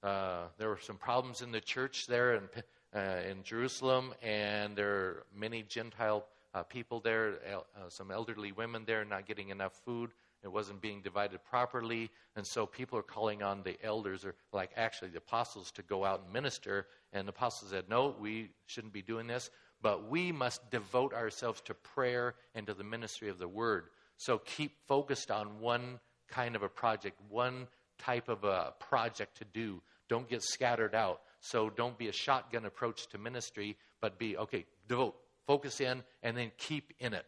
uh, 0.07 0.49
there 0.59 0.69
were 0.69 0.81
some 0.81 0.97
problems 0.97 1.43
in 1.43 1.53
the 1.53 1.61
church 1.61 2.07
there 2.07 2.35
uh, 2.35 2.61
in 2.95 3.43
Jerusalem, 3.43 4.15
and 4.23 4.77
there 4.77 4.95
are 4.95 5.27
many 5.35 5.63
Gentile 5.63 6.27
uh, 6.55 6.63
people 6.63 7.01
there, 7.01 7.35
uh, 7.55 7.89
some 7.89 8.11
elderly 8.11 8.53
women 8.53 8.85
there 8.87 9.05
not 9.05 9.27
getting 9.27 9.49
enough 9.49 9.73
food. 9.85 10.11
It 10.43 10.49
wasn't 10.49 10.81
being 10.81 11.01
divided 11.01 11.43
properly. 11.45 12.11
And 12.37 12.47
so 12.47 12.67
people 12.67 12.99
are 12.99 13.03
calling 13.03 13.43
on 13.43 13.63
the 13.63 13.77
elders, 13.85 14.25
or 14.25 14.35
like 14.53 14.73
actually 14.77 15.11
the 15.11 15.19
apostles, 15.19 15.71
to 15.73 15.83
go 15.83 16.05
out 16.05 16.23
and 16.25 16.33
minister. 16.33 16.87
And 17.13 17.27
the 17.27 17.31
apostles 17.31 17.71
said, 17.71 17.89
No, 17.89 18.15
we 18.21 18.51
shouldn't 18.67 18.93
be 18.93 19.03
doing 19.03 19.27
this, 19.27 19.51
but 19.81 20.11
we 20.11 20.33
must 20.33 20.71
devote 20.71 21.15
ourselves 21.15 21.61
to 21.63 21.75
prayer 21.75 22.35
and 22.55 22.67
to 22.67 22.75
the 22.75 22.85
ministry 22.85 23.29
of 23.29 23.39
the 23.39 23.49
word. 23.49 23.87
So 24.17 24.39
keep 24.39 24.77
focused 24.87 25.31
on 25.31 25.61
one 25.61 26.01
kind 26.29 26.57
of 26.57 26.63
a 26.63 26.69
project, 26.69 27.21
one 27.29 27.69
type 27.99 28.29
of 28.29 28.45
a 28.45 28.75
project 28.79 29.39
to 29.39 29.45
do. 29.45 29.81
Don't 30.09 30.29
get 30.29 30.43
scattered 30.43 30.95
out. 30.95 31.21
So 31.43 31.69
don't 31.71 31.99
be 31.99 32.09
a 32.09 32.13
shotgun 32.13 32.65
approach 32.65 33.09
to 33.09 33.19
ministry, 33.19 33.77
but 34.01 34.17
be, 34.17 34.37
okay, 34.37 34.65
devote, 34.89 35.17
focus 35.45 35.81
in, 35.81 36.03
and 36.23 36.37
then 36.37 36.53
keep 36.57 36.93
in 37.01 37.13
it. 37.13 37.27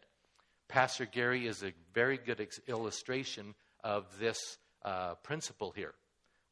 Pastor 0.69 1.05
Gary 1.05 1.45
is 1.45 1.63
a 1.63 1.73
very 1.93 2.17
good 2.17 2.39
ex- 2.39 2.61
illustration 2.67 3.53
of 3.83 4.05
this 4.17 4.57
uh, 4.83 5.15
principle 5.15 5.71
here. 5.75 5.93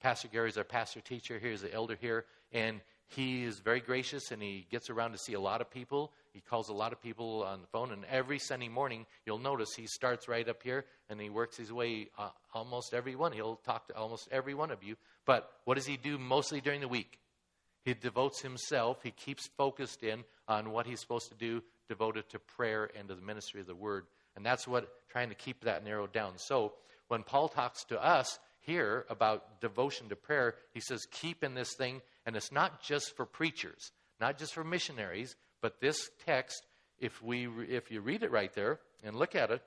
Pastor 0.02 0.28
Gary 0.28 0.50
is 0.50 0.58
our 0.58 0.66
pastor 0.66 1.00
teacher 1.00 1.40
here, 1.40 1.52
he's 1.52 1.64
an 1.64 1.70
elder 1.72 1.98
here, 2.00 2.26
and 2.52 2.82
he 3.08 3.44
is 3.44 3.60
very 3.60 3.80
gracious 3.80 4.32
and 4.32 4.42
he 4.42 4.68
gets 4.70 4.90
around 4.90 5.14
to 5.14 5.18
see 5.18 5.34
a 5.34 5.40
lot 5.40 5.62
of 5.62 5.72
people. 5.72 6.12
He 6.34 6.42
calls 6.42 6.68
a 6.68 6.74
lot 6.74 6.92
of 6.92 7.02
people 7.02 7.44
on 7.44 7.62
the 7.62 7.68
phone, 7.68 7.92
and 7.92 8.04
every 8.06 8.40
Sunday 8.40 8.68
morning, 8.68 9.06
you'll 9.26 9.40
notice 9.40 9.74
he 9.74 9.88
starts 9.88 10.28
right 10.28 10.48
up 10.50 10.62
here 10.64 10.84
and 11.10 11.22
he 11.22 11.30
works 11.30 11.56
his 11.56 11.72
way 11.72 12.10
uh, 12.18 12.30
almost 12.54 12.94
every 12.94 13.16
one. 13.16 13.32
He'll 13.32 13.56
talk 13.58 13.88
to 13.88 13.96
almost 13.96 14.28
every 14.32 14.54
one 14.54 14.72
of 14.72 14.84
you. 14.84 14.98
But 15.26 15.50
what 15.64 15.76
does 15.76 15.86
he 15.86 15.96
do 15.96 16.18
mostly 16.18 16.60
during 16.60 16.82
the 16.82 16.88
week? 16.90 17.20
He 17.84 17.94
devotes 17.94 18.42
himself, 18.42 19.04
he 19.04 19.12
keeps 19.12 19.48
focused 19.58 20.04
in 20.04 20.24
on 20.48 20.72
what 20.72 20.86
he's 20.86 21.02
supposed 21.02 21.30
to 21.30 21.36
do, 21.36 21.62
devoted 21.90 22.30
to 22.30 22.40
prayer 22.40 22.90
and 22.98 23.08
to 23.10 23.16
the 23.16 23.22
ministry 23.22 23.62
of 23.62 23.68
the 23.68 23.76
word. 23.76 24.06
And 24.36 24.46
that's 24.46 24.68
what 24.68 24.90
trying 25.10 25.30
to 25.30 25.36
keep 25.36 25.64
that 25.64 25.84
narrowed 25.84 26.14
down. 26.14 26.34
So 26.38 26.74
when 27.08 27.24
Paul 27.24 27.50
talks 27.50 27.84
to 27.86 28.04
us 28.04 28.40
here 28.62 29.06
about 29.10 29.60
devotion 29.62 30.10
to 30.10 30.16
prayer, 30.16 30.56
he 30.74 30.80
says, 30.80 31.06
keep 31.12 31.44
in 31.44 31.54
this 31.54 31.74
thing. 31.76 32.02
And 32.26 32.36
it's 32.36 32.52
not 32.52 32.82
just 32.82 33.16
for 33.16 33.26
preachers, 33.26 33.92
not 34.20 34.38
just 34.38 34.54
for 34.54 34.64
missionaries, 34.64 35.36
but 35.62 35.82
this 35.82 36.10
text, 36.26 36.66
if, 37.00 37.22
we, 37.22 37.48
if 37.70 37.92
you 37.92 38.00
read 38.02 38.24
it 38.24 38.32
right 38.32 38.54
there 38.54 38.80
and 39.04 39.18
look 39.18 39.36
at 39.36 39.52
it, 39.52 39.62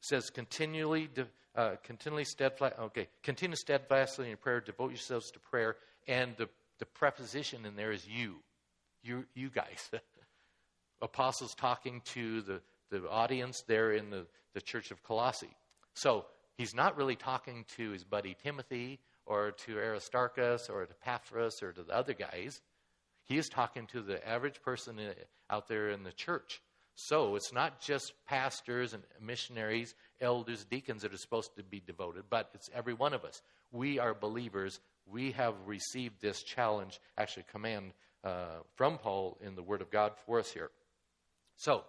says 0.00 0.30
continually, 0.30 1.08
uh, 1.56 1.72
continually 1.82 2.24
steadfast. 2.24 2.74
Okay, 2.78 3.08
continue 3.22 3.56
steadfastly 3.56 4.30
in 4.30 4.36
prayer. 4.36 4.60
Devote 4.60 4.90
yourselves 4.90 5.30
to 5.32 5.38
prayer, 5.38 5.76
and 6.08 6.36
the 6.36 6.48
the 6.82 6.86
preposition 6.86 7.64
in 7.64 7.76
there 7.76 7.92
is 7.92 8.04
you, 8.08 8.34
you, 9.04 9.24
you 9.34 9.50
guys. 9.50 9.88
Apostles 11.00 11.54
talking 11.54 12.02
to 12.06 12.40
the 12.40 12.60
the 12.90 13.08
audience 13.08 13.62
there 13.68 13.92
in 13.92 14.10
the 14.10 14.26
the 14.52 14.60
church 14.60 14.90
of 14.90 15.00
Colossae. 15.04 15.54
So 15.94 16.26
he's 16.56 16.74
not 16.74 16.96
really 16.96 17.14
talking 17.14 17.66
to 17.76 17.90
his 17.90 18.02
buddy 18.02 18.36
Timothy 18.42 18.98
or 19.26 19.52
to 19.64 19.78
Aristarchus 19.78 20.68
or 20.68 20.86
to 20.86 20.92
Epaphras 21.06 21.62
or 21.62 21.70
to 21.72 21.84
the 21.84 21.94
other 21.94 22.14
guys. 22.14 22.60
He 23.26 23.38
is 23.38 23.48
talking 23.48 23.86
to 23.92 24.02
the 24.02 24.28
average 24.28 24.60
person 24.60 24.98
out 25.48 25.68
there 25.68 25.90
in 25.90 26.02
the 26.02 26.10
church. 26.10 26.60
So 26.96 27.36
it's 27.36 27.52
not 27.52 27.80
just 27.80 28.12
pastors 28.26 28.92
and 28.92 29.04
missionaries, 29.20 29.94
elders, 30.20 30.64
deacons 30.64 31.02
that 31.02 31.14
are 31.14 31.18
supposed 31.18 31.54
to 31.56 31.62
be 31.62 31.80
devoted, 31.86 32.24
but 32.28 32.50
it's 32.54 32.68
every 32.74 32.92
one 32.92 33.14
of 33.14 33.24
us. 33.24 33.40
We 33.70 34.00
are 34.00 34.14
believers. 34.14 34.80
We 35.12 35.32
have 35.32 35.54
received 35.66 36.22
this 36.22 36.42
challenge, 36.42 36.98
actually, 37.18 37.44
command 37.52 37.92
uh, 38.24 38.60
from 38.76 38.96
Paul 38.96 39.36
in 39.42 39.54
the 39.54 39.62
Word 39.62 39.82
of 39.82 39.90
God 39.90 40.12
for 40.24 40.38
us 40.38 40.50
here. 40.50 40.70
So, 41.56 41.84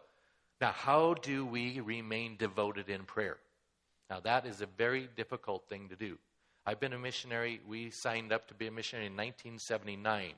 now 0.60 0.72
how 0.72 1.14
do 1.14 1.46
we 1.46 1.80
remain 1.80 2.36
devoted 2.38 2.90
in 2.90 3.04
prayer? 3.04 3.38
Now, 4.10 4.20
that 4.20 4.46
is 4.46 4.62
a 4.62 4.66
very 4.66 5.08
difficult 5.16 5.70
thing 5.70 5.88
to 5.90 5.96
do. 5.96 6.18
I've 6.66 6.82
been 6.82 6.92
a 6.92 7.00
missionary. 7.00 7.62
We 7.66 7.92
signed 7.92 8.34
up 8.34 8.48
to 8.50 8.54
be 8.54 8.68
a 8.68 8.72
missionary 8.72 9.08
in 9.08 9.14
1979. 9.14 10.34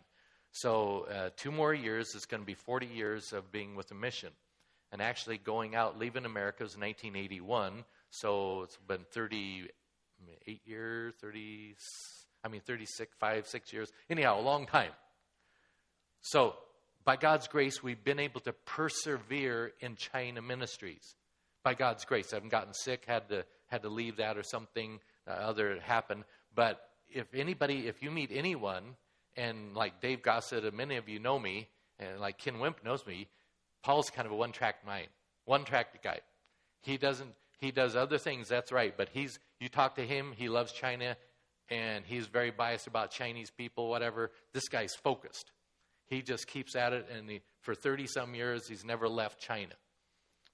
So, 0.51 1.07
uh, 1.11 1.29
two 1.35 1.51
more 1.51 1.73
years 1.73 2.13
is 2.13 2.25
going 2.25 2.41
to 2.41 2.47
be 2.47 2.53
40 2.53 2.85
years 2.85 3.33
of 3.33 3.51
being 3.51 3.75
with 3.75 3.89
a 3.91 3.95
mission. 3.95 4.29
And 4.91 5.01
actually, 5.01 5.39
going 5.39 5.75
out, 5.75 5.97
leaving 5.97 6.25
America 6.25 6.63
was 6.63 6.77
1981. 6.77 7.83
So, 8.11 8.61
it's 8.61 8.77
been 8.87 9.05
38 9.11 10.61
years, 10.65 11.13
30, 11.19 11.75
I 12.45 12.47
mean, 12.47 12.61
36, 12.61 13.11
5, 13.19 13.47
6 13.47 13.73
years. 13.73 13.91
Anyhow, 14.07 14.39
a 14.39 14.41
long 14.41 14.67
time. 14.67 14.91
So, 16.21 16.53
by 17.03 17.15
God's 17.15 17.47
grace, 17.47 17.81
we've 17.81 18.03
been 18.03 18.19
able 18.19 18.39
to 18.41 18.53
persevere 18.53 19.73
in 19.79 19.95
China 19.95 20.41
ministries. 20.41 21.15
By 21.63 21.73
God's 21.73 22.05
grace, 22.05 22.31
I 22.31 22.35
haven't 22.35 22.49
gotten 22.49 22.73
sick, 22.73 23.05
had 23.07 23.29
to 23.29 23.45
had 23.67 23.81
to 23.81 23.89
leave 23.89 24.17
that 24.17 24.37
or 24.37 24.43
something 24.43 24.99
uh, 25.27 25.31
other 25.31 25.79
happened. 25.79 26.23
But 26.53 26.79
if 27.09 27.33
anybody, 27.33 27.87
if 27.87 28.03
you 28.03 28.11
meet 28.11 28.31
anyone 28.31 28.95
and 29.35 29.75
like 29.75 29.99
Dave 29.99 30.21
Gossett, 30.21 30.63
and 30.63 30.77
many 30.77 30.97
of 30.97 31.09
you 31.09 31.19
know 31.19 31.39
me, 31.39 31.67
and 31.99 32.19
like 32.19 32.37
Ken 32.37 32.59
Wimp 32.59 32.83
knows 32.83 33.05
me, 33.05 33.27
Paul's 33.83 34.09
kind 34.09 34.25
of 34.25 34.31
a 34.31 34.35
one-track 34.35 34.85
mind, 34.85 35.07
one-track 35.45 36.03
guy. 36.03 36.19
He 36.81 36.97
doesn't. 36.97 37.33
He 37.57 37.71
does 37.71 37.95
other 37.95 38.17
things. 38.17 38.47
That's 38.47 38.71
right. 38.71 38.95
But 38.95 39.09
he's. 39.13 39.39
You 39.59 39.69
talk 39.69 39.95
to 39.95 40.05
him. 40.05 40.33
He 40.35 40.49
loves 40.49 40.71
China, 40.71 41.15
and 41.69 42.05
he's 42.05 42.27
very 42.27 42.51
biased 42.51 42.87
about 42.87 43.11
Chinese 43.11 43.51
people. 43.51 43.89
Whatever. 43.89 44.31
This 44.53 44.67
guy's 44.67 44.95
focused. 44.95 45.51
He 46.07 46.21
just 46.21 46.47
keeps 46.47 46.75
at 46.75 46.93
it, 46.93 47.07
and 47.15 47.29
he, 47.29 47.41
for 47.61 47.75
thirty 47.75 48.07
some 48.07 48.35
years, 48.35 48.67
he's 48.67 48.85
never 48.85 49.07
left 49.09 49.39
China. 49.39 49.73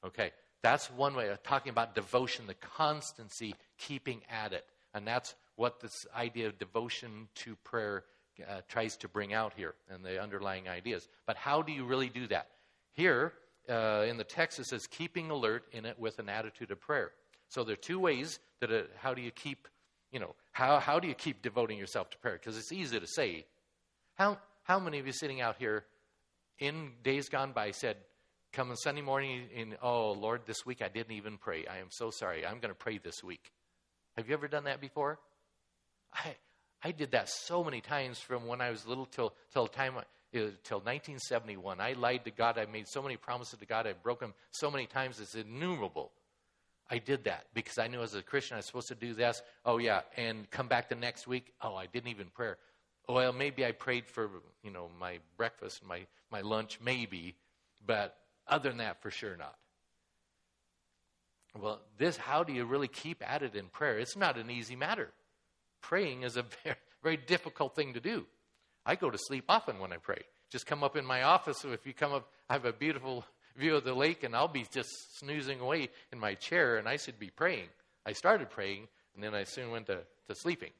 Okay. 0.05 0.31
That's 0.63 0.91
one 0.91 1.15
way 1.15 1.29
of 1.29 1.41
talking 1.41 1.71
about 1.71 1.95
devotion, 1.95 2.45
the 2.45 2.53
constancy, 2.53 3.55
keeping 3.79 4.21
at 4.29 4.53
it. 4.53 4.63
And 4.93 5.07
that's 5.07 5.33
what 5.55 5.79
this 5.79 6.05
idea 6.15 6.45
of 6.45 6.59
devotion 6.59 7.27
to 7.33 7.55
prayer 7.63 8.03
uh, 8.47 8.61
tries 8.67 8.95
to 8.97 9.07
bring 9.07 9.33
out 9.33 9.53
here 9.55 9.73
and 9.89 10.05
the 10.05 10.21
underlying 10.21 10.69
ideas. 10.69 11.09
But 11.25 11.35
how 11.35 11.63
do 11.63 11.71
you 11.71 11.83
really 11.83 12.09
do 12.09 12.27
that? 12.27 12.49
Here 12.91 13.33
uh, 13.67 14.05
in 14.07 14.17
the 14.17 14.23
text 14.23 14.59
it 14.59 14.67
says 14.67 14.85
keeping 14.85 15.31
alert 15.31 15.63
in 15.71 15.83
it 15.83 15.97
with 15.97 16.19
an 16.19 16.29
attitude 16.29 16.69
of 16.69 16.79
prayer. 16.79 17.11
So 17.49 17.63
there 17.63 17.73
are 17.73 17.77
two 17.77 17.99
ways 17.99 18.39
that 18.59 18.71
uh, 18.71 18.83
how 18.97 19.15
do 19.15 19.23
you 19.23 19.31
keep, 19.31 19.67
you 20.11 20.19
know, 20.19 20.35
how, 20.51 20.79
how 20.79 20.99
do 20.99 21.07
you 21.07 21.13
keep 21.13 21.41
devoting 21.41 21.77
yourself 21.77 22.09
to 22.11 22.17
prayer? 22.17 22.39
Because 22.39 22.57
it's 22.57 22.71
easy 22.71 22.99
to 22.99 23.07
say. 23.07 23.45
How, 24.15 24.37
how 24.63 24.79
many 24.79 24.99
of 24.99 25.07
you 25.07 25.13
sitting 25.13 25.41
out 25.41 25.55
here 25.57 25.85
in 26.59 26.91
days 27.03 27.29
gone 27.29 27.53
by 27.53 27.71
said, 27.71 27.97
come 28.51 28.69
on 28.69 28.77
Sunday 28.77 29.01
morning 29.01 29.47
and, 29.55 29.77
oh, 29.81 30.11
Lord, 30.11 30.41
this 30.45 30.65
week 30.65 30.81
I 30.81 30.89
didn't 30.89 31.13
even 31.13 31.37
pray. 31.37 31.65
I 31.65 31.77
am 31.77 31.87
so 31.89 32.11
sorry. 32.11 32.45
I'm 32.45 32.59
going 32.59 32.69
to 32.69 32.75
pray 32.75 32.97
this 32.97 33.23
week. 33.23 33.51
Have 34.17 34.27
you 34.27 34.33
ever 34.33 34.47
done 34.47 34.65
that 34.65 34.81
before? 34.81 35.19
I, 36.13 36.35
I 36.83 36.91
did 36.91 37.11
that 37.11 37.29
so 37.29 37.63
many 37.63 37.81
times 37.81 38.19
from 38.19 38.47
when 38.47 38.61
I 38.61 38.69
was 38.71 38.85
little 38.85 39.05
till 39.05 39.33
till 39.53 39.67
time 39.67 39.97
uh, 39.97 40.01
till 40.33 40.79
1971. 40.79 41.79
I 41.79 41.93
lied 41.93 42.25
to 42.25 42.31
God. 42.31 42.57
I 42.57 42.65
made 42.65 42.87
so 42.87 43.01
many 43.01 43.17
promises 43.17 43.59
to 43.59 43.65
God. 43.65 43.87
I 43.87 43.93
broke 43.93 44.19
them 44.19 44.33
so 44.51 44.69
many 44.69 44.85
times. 44.85 45.19
It's 45.19 45.35
innumerable. 45.35 46.11
I 46.91 46.99
did 46.99 47.23
that 47.23 47.45
because 47.53 47.77
I 47.77 47.87
knew 47.87 48.01
as 48.01 48.13
a 48.13 48.21
Christian 48.21 48.55
I 48.55 48.57
was 48.57 48.65
supposed 48.65 48.89
to 48.89 48.95
do 48.95 49.13
this. 49.13 49.41
Oh 49.65 49.77
yeah, 49.77 50.01
and 50.17 50.49
come 50.51 50.67
back 50.67 50.89
the 50.89 50.95
next 50.95 51.25
week. 51.25 51.53
Oh, 51.61 51.75
I 51.75 51.87
didn't 51.87 52.09
even 52.09 52.27
pray. 52.33 52.53
Well, 53.09 53.33
maybe 53.33 53.65
I 53.65 53.71
prayed 53.71 54.05
for 54.05 54.29
you 54.63 54.71
know 54.71 54.89
my 54.99 55.19
breakfast, 55.37 55.83
my 55.83 56.01
my 56.31 56.41
lunch, 56.41 56.79
maybe, 56.83 57.35
but 57.85 58.17
other 58.47 58.69
than 58.69 58.77
that, 58.79 59.01
for 59.01 59.09
sure 59.09 59.37
not. 59.37 59.55
Well, 61.59 61.81
this 61.97 62.17
how 62.17 62.43
do 62.43 62.53
you 62.53 62.65
really 62.65 62.87
keep 62.87 63.23
at 63.27 63.41
it 63.41 63.55
in 63.55 63.67
prayer? 63.67 63.97
It's 63.97 64.15
not 64.15 64.37
an 64.37 64.51
easy 64.51 64.75
matter 64.75 65.11
praying 65.81 66.23
is 66.23 66.37
a 66.37 66.43
very, 66.63 66.77
very 67.03 67.17
difficult 67.17 67.75
thing 67.75 67.93
to 67.93 67.99
do. 67.99 68.25
I 68.85 68.95
go 68.95 69.09
to 69.09 69.17
sleep 69.17 69.45
often 69.49 69.79
when 69.79 69.91
I 69.91 69.97
pray. 69.97 70.21
Just 70.49 70.65
come 70.65 70.83
up 70.83 70.95
in 70.95 71.05
my 71.05 71.23
office. 71.23 71.63
If 71.65 71.85
you 71.85 71.93
come 71.93 72.13
up, 72.13 72.29
I 72.49 72.53
have 72.53 72.65
a 72.65 72.73
beautiful 72.73 73.25
view 73.55 73.75
of 73.75 73.83
the 73.83 73.93
lake, 73.93 74.23
and 74.23 74.35
I'll 74.35 74.47
be 74.47 74.65
just 74.71 75.19
snoozing 75.19 75.59
away 75.59 75.89
in 76.11 76.19
my 76.19 76.35
chair, 76.35 76.77
and 76.77 76.87
I 76.87 76.97
should 76.97 77.19
be 77.19 77.29
praying. 77.29 77.67
I 78.05 78.13
started 78.13 78.49
praying, 78.49 78.87
and 79.15 79.23
then 79.23 79.33
I 79.33 79.43
soon 79.43 79.71
went 79.71 79.87
to, 79.87 79.99
to 80.27 80.35
sleeping. 80.35 80.71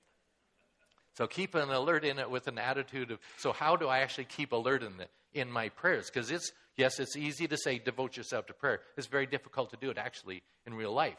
So 1.18 1.28
keep 1.28 1.56
an 1.56 1.70
alert 1.70 2.06
in 2.06 2.20
it 2.20 2.30
with 2.30 2.48
an 2.48 2.58
attitude 2.58 3.12
of, 3.12 3.20
so 3.38 3.52
how 3.52 3.76
do 3.76 3.88
I 3.88 4.00
actually 4.00 4.26
keep 4.26 4.54
alert 4.54 4.82
in, 4.82 4.98
the, 4.98 5.08
in 5.34 5.52
my 5.52 5.70
prayers? 5.70 6.10
Because 6.10 6.32
it's, 6.32 6.52
yes, 6.78 7.00
it's 7.00 7.18
easy 7.18 7.48
to 7.48 7.58
say 7.58 7.80
devote 7.80 8.16
yourself 8.16 8.48
to 8.48 8.54
prayer. 8.54 8.80
It's 8.98 9.08
very 9.08 9.26
difficult 9.26 9.72
to 9.72 9.78
do 9.78 9.90
it 9.90 9.98
actually 9.98 10.42
in 10.66 10.74
real 10.74 10.94
life. 10.94 11.18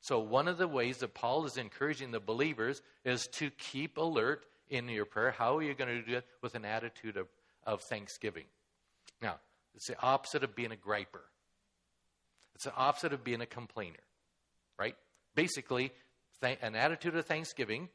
So, 0.00 0.18
one 0.18 0.48
of 0.48 0.58
the 0.58 0.66
ways 0.66 0.98
that 0.98 1.14
Paul 1.14 1.44
is 1.46 1.56
encouraging 1.56 2.10
the 2.10 2.18
believers 2.18 2.82
is 3.04 3.28
to 3.34 3.50
keep 3.50 3.98
alert 3.98 4.46
in 4.68 4.88
your 4.88 5.04
prayer. 5.04 5.30
How 5.30 5.58
are 5.58 5.62
you 5.62 5.74
going 5.74 5.90
to 5.90 6.02
do 6.02 6.16
it? 6.16 6.26
With 6.40 6.56
an 6.56 6.64
attitude 6.64 7.16
of, 7.16 7.28
of 7.64 7.82
thanksgiving. 7.82 8.46
Now, 9.20 9.36
it's 9.74 9.86
the 9.86 10.00
opposite 10.00 10.44
of 10.44 10.54
being 10.54 10.72
a 10.72 10.76
griper, 10.76 11.24
it's 12.54 12.64
the 12.64 12.74
opposite 12.74 13.12
of 13.12 13.24
being 13.24 13.40
a 13.40 13.46
complainer, 13.46 14.02
right? 14.78 14.96
Basically, 15.34 15.92
th- 16.42 16.58
an 16.62 16.74
attitude 16.74 17.16
of 17.16 17.26
thanksgiving 17.26 17.88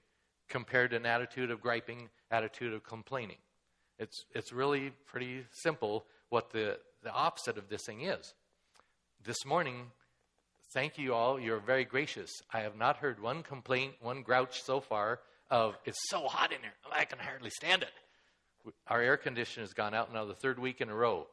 compared 0.49 0.91
to 0.91 0.97
an 0.97 1.05
attitude 1.05 1.51
of 1.51 1.61
griping, 1.61 2.09
attitude 2.31 2.73
of 2.73 2.83
complaining. 2.83 3.37
It's, 3.99 4.25
it's 4.33 4.51
really 4.51 4.91
pretty 5.05 5.43
simple 5.51 6.05
what 6.29 6.51
the, 6.51 6.79
the 7.03 7.11
opposite 7.11 7.57
of 7.57 7.69
this 7.69 7.81
thing 7.85 8.01
is. 8.01 8.33
This 9.25 9.45
morning, 9.45 9.91
Thank 10.73 10.97
you 10.97 11.13
all. 11.13 11.39
You're 11.39 11.59
very 11.59 11.85
gracious. 11.85 12.29
I 12.51 12.59
have 12.59 12.75
not 12.75 12.97
heard 12.97 13.21
one 13.21 13.41
complaint, 13.41 13.93
one 14.01 14.21
grouch 14.21 14.61
so 14.61 14.81
far 14.81 15.21
of, 15.49 15.77
it's 15.85 16.09
so 16.09 16.27
hot 16.27 16.51
in 16.51 16.59
here. 16.59 16.73
I 16.91 17.05
can 17.05 17.19
hardly 17.19 17.49
stand 17.51 17.83
it. 17.83 17.93
Our 18.87 19.01
air 19.01 19.15
conditioner 19.15 19.63
has 19.63 19.73
gone 19.73 19.93
out 19.93 20.13
now 20.13 20.25
the 20.25 20.33
third 20.33 20.59
week 20.59 20.81
in 20.81 20.89
a 20.89 20.95
row. 20.95 21.27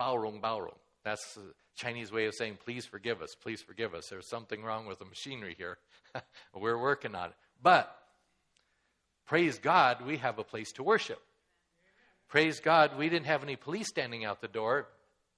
Baorong, 0.00 0.40
baorong. 0.40 0.76
That's 1.04 1.34
the 1.34 1.52
Chinese 1.74 2.12
way 2.12 2.26
of 2.26 2.34
saying, 2.34 2.58
please 2.64 2.86
forgive 2.86 3.22
us, 3.22 3.34
please 3.34 3.60
forgive 3.62 3.94
us. 3.94 4.08
There's 4.08 4.28
something 4.28 4.62
wrong 4.62 4.86
with 4.86 4.98
the 4.98 5.04
machinery 5.04 5.54
here. 5.56 5.78
We're 6.54 6.80
working 6.80 7.14
on 7.14 7.30
it. 7.30 7.34
But, 7.62 7.94
praise 9.26 9.58
God, 9.58 10.04
we 10.06 10.18
have 10.18 10.38
a 10.38 10.44
place 10.44 10.72
to 10.72 10.82
worship. 10.82 11.20
praise 12.28 12.60
God, 12.60 12.98
we 12.98 13.08
didn't 13.08 13.26
have 13.26 13.42
any 13.42 13.56
police 13.56 13.88
standing 13.88 14.24
out 14.24 14.40
the 14.40 14.48
door 14.48 14.86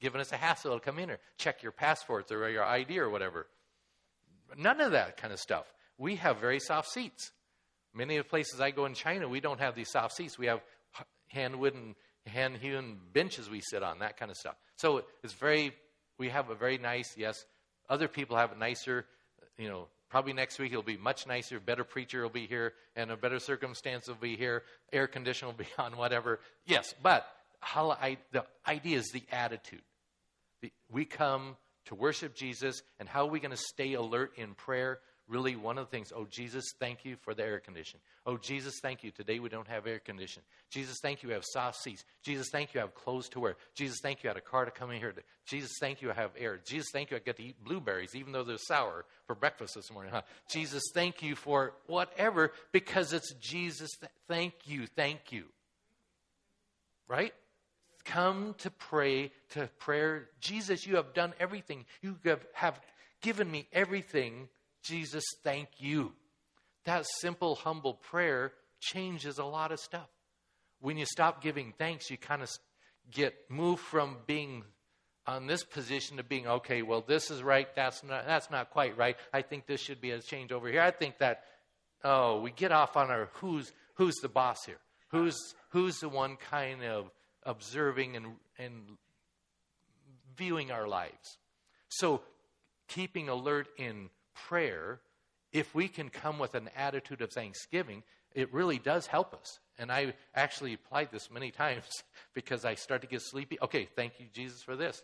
giving 0.01 0.21
us 0.21 0.33
a 0.33 0.37
hassle 0.37 0.79
to 0.79 0.85
come 0.85 0.99
in 0.99 1.11
or 1.11 1.19
check 1.39 1.63
your 1.63 1.73
passports 1.73 2.31
or 2.31 2.49
your 2.51 2.63
ID 2.63 2.99
or 2.99 3.09
whatever. 3.09 3.47
None 4.57 4.81
of 4.81 4.93
that 4.93 5.17
kind 5.17 5.33
of 5.33 5.41
stuff. 5.41 5.73
We 5.97 6.17
have 6.17 6.39
very 6.41 6.61
soft 6.61 6.91
seats. 6.91 7.33
Many 7.95 8.19
of 8.19 8.27
the 8.27 8.29
places 8.29 8.61
I 8.61 8.71
go 8.71 8.85
in 8.85 8.95
China, 8.95 9.29
we 9.29 9.41
don't 9.41 9.61
have 9.61 9.75
these 9.75 9.91
soft 9.91 10.15
seats. 10.15 10.39
We 10.39 10.47
have 10.47 10.61
hand 11.29 11.57
wooden, 11.57 11.95
hand 12.27 12.57
hewn 12.57 12.99
benches 13.13 13.51
we 13.51 13.61
sit 13.61 13.83
on, 13.83 13.99
that 14.01 14.17
kind 14.17 14.31
of 14.31 14.37
stuff. 14.37 14.57
So 14.77 15.05
it's 15.23 15.35
very, 15.35 15.73
we 16.19 16.29
have 16.31 16.51
a 16.51 16.55
very 16.55 16.79
nice, 16.79 17.17
yes, 17.17 17.45
other 17.89 18.09
people 18.09 18.37
have 18.37 18.53
a 18.53 18.57
nicer, 18.57 19.07
you 19.59 19.69
know, 19.69 19.89
probably 20.09 20.33
next 20.33 20.59
week 20.59 20.71
it'll 20.71 20.83
be 20.83 20.97
much 20.97 21.27
nicer, 21.27 21.61
better 21.61 21.85
preacher 21.85 22.23
will 22.23 22.31
be 22.31 22.47
here, 22.47 22.73
and 22.97 23.11
a 23.11 23.17
better 23.17 23.39
circumstance 23.39 24.09
will 24.09 24.15
be 24.15 24.37
here, 24.37 24.63
air 24.93 25.07
condition 25.07 25.47
will 25.47 25.55
be 25.55 25.67
on, 25.79 25.97
whatever. 25.97 26.41
Yes, 26.67 26.95
but 27.03 27.27
how 27.61 27.91
I, 27.91 28.19
the 28.33 28.45
idea 28.67 28.99
is 28.99 29.11
the 29.13 29.23
attitude. 29.33 29.83
The, 30.63 30.73
we 30.91 31.05
come 31.05 31.57
to 31.87 31.95
worship 31.95 32.35
Jesus, 32.35 32.83
and 32.99 33.09
how 33.09 33.27
are 33.27 33.31
we 33.31 33.41
going 33.41 33.51
to 33.51 33.57
stay 33.57 33.95
alert 33.95 34.33
in 34.37 34.55
prayer? 34.55 35.01
Really 35.29 35.57
one 35.57 35.79
of 35.79 35.87
the 35.87 35.91
things 35.91 36.13
oh 36.15 36.27
jesus 36.31 36.65
thank 36.79 37.05
you 37.05 37.17
for 37.23 37.35
the 37.35 37.43
air 37.43 37.59
conditioning 37.59 38.01
oh 38.27 38.37
jesus 38.37 38.75
thank 38.81 39.03
you. 39.03 39.11
Today 39.11 39.39
we 39.39 39.49
don't 39.49 39.69
have 39.69 39.87
air 39.87 39.99
conditioning 39.99 40.45
jesus 40.71 40.99
thank 41.01 41.23
you. 41.23 41.29
We 41.29 41.35
have 41.35 41.45
soft 41.45 41.79
seats. 41.79 42.05
Jesus 42.23 42.49
thank 42.51 42.75
you. 42.75 42.81
I 42.81 42.85
have 42.85 42.95
clothes 42.95 43.29
to 43.31 43.41
wear. 43.41 43.57
Jesus 43.75 43.99
thank 44.03 44.23
you. 44.23 44.31
I 44.31 44.33
had 44.33 44.37
a 44.37 44.41
car 44.41 44.65
to 44.65 44.71
come 44.71 44.91
in 44.91 44.99
here. 44.99 45.15
Jesus 45.47 45.73
thank 45.81 46.03
you. 46.03 46.11
I 46.11 46.15
have 46.15 46.31
air. 46.39 46.59
Jesus 46.65 46.89
thank 46.93 47.11
you. 47.11 47.17
I 47.17 47.21
get 47.21 47.37
to 47.37 47.43
eat 47.43 47.63
blueberries 47.65 48.15
even 48.15 48.33
though 48.33 48.45
they're 48.45 48.59
sour 48.59 49.05
for 49.27 49.35
breakfast 49.35 49.75
this 49.75 49.91
morning 49.91 50.13
huh? 50.13 50.23
jesus 50.49 50.83
thank 50.95 51.23
you 51.23 51.35
for 51.35 51.73
whatever 51.87 52.53
because 52.73 53.13
it's 53.13 53.33
jesus. 53.35 53.91
Th- 53.99 54.13
thank 54.29 54.55
you. 54.65 54.87
Thank 54.87 55.33
you. 55.33 55.45
Right? 57.09 57.33
Come 58.05 58.55
to 58.59 58.71
pray 58.71 59.31
to 59.51 59.69
prayer. 59.79 60.29
Jesus 60.41 60.87
you 60.87 60.97
have 60.97 61.15
done 61.15 61.33
everything. 61.41 61.85
You 62.03 62.19
have, 62.25 62.45
have 62.53 62.79
given 63.23 63.51
me 63.51 63.67
everything 63.73 64.49
Jesus, 64.85 65.25
thank 65.43 65.69
you. 65.79 66.13
That 66.85 67.07
simple, 67.21 67.55
humble 67.55 67.95
prayer 67.95 68.53
changes 68.81 69.39
a 69.39 69.45
lot 69.45 69.73
of 69.73 69.81
stuff. 69.81 70.09
When 70.81 70.99
you 70.99 71.07
stop 71.07 71.43
giving 71.43 71.73
thanks, 71.79 72.11
you 72.11 72.19
kind 72.19 72.43
of 72.43 72.51
get 73.11 73.35
moved 73.49 73.83
from 73.83 74.19
being 74.27 74.65
on 75.27 75.47
this 75.47 75.65
position 75.65 76.19
to 76.19 76.23
being 76.23 76.47
okay 76.47 76.83
well 76.83 77.03
this 77.07 77.31
is 77.31 77.43
right 77.43 77.75
that's 77.75 78.05
not 78.05 78.27
that's 78.27 78.51
not 78.51 78.71
quite 78.71 78.97
right 78.97 79.17
i 79.33 79.41
think 79.41 79.67
this 79.67 79.81
should 79.81 80.01
be 80.01 80.11
a 80.11 80.21
change 80.21 80.53
over 80.53 80.69
here 80.69 80.83
i 80.83 80.91
think 80.91 81.19
that 81.19 81.45
oh 82.03 82.41
we 82.41 82.51
get 82.51 82.73
off 82.73 82.97
on 82.97 83.11
our 83.11 83.31
who's 83.35 83.73
who's 83.95 84.17
the 84.17 84.29
boss 84.29 84.65
here 84.67 84.79
who's 85.09 85.37
who's 85.71 85.99
the 86.01 86.09
one 86.09 86.37
kind 86.37 86.83
of 86.83 87.11
observing 87.45 88.17
and 88.17 88.27
and 88.59 88.83
viewing 90.37 90.71
our 90.71 90.87
lives 90.87 91.39
so 91.89 92.21
keeping 92.89 93.29
alert 93.29 93.69
in 93.79 94.11
prayer, 94.35 95.01
if 95.53 95.75
we 95.75 95.89
can 95.89 96.11
come 96.11 96.39
with 96.39 96.55
an 96.55 96.69
attitude 96.77 97.21
of 97.21 97.31
thanksgiving, 97.31 98.03
it 98.35 98.53
really 98.53 98.79
does 98.79 99.07
help 99.07 99.33
us. 99.35 99.61
And 99.79 99.91
I 99.91 100.15
actually 100.35 100.75
applied 100.75 101.11
this 101.11 101.31
many 101.31 101.51
times 101.63 101.89
because 102.35 102.65
I 102.65 102.75
start 102.75 103.03
to 103.03 103.09
get 103.09 103.23
sleepy. 103.23 103.59
Okay, 103.63 103.89
thank 103.97 104.19
you, 104.19 104.27
Jesus, 104.33 104.63
for 104.63 104.77
this. 104.77 105.03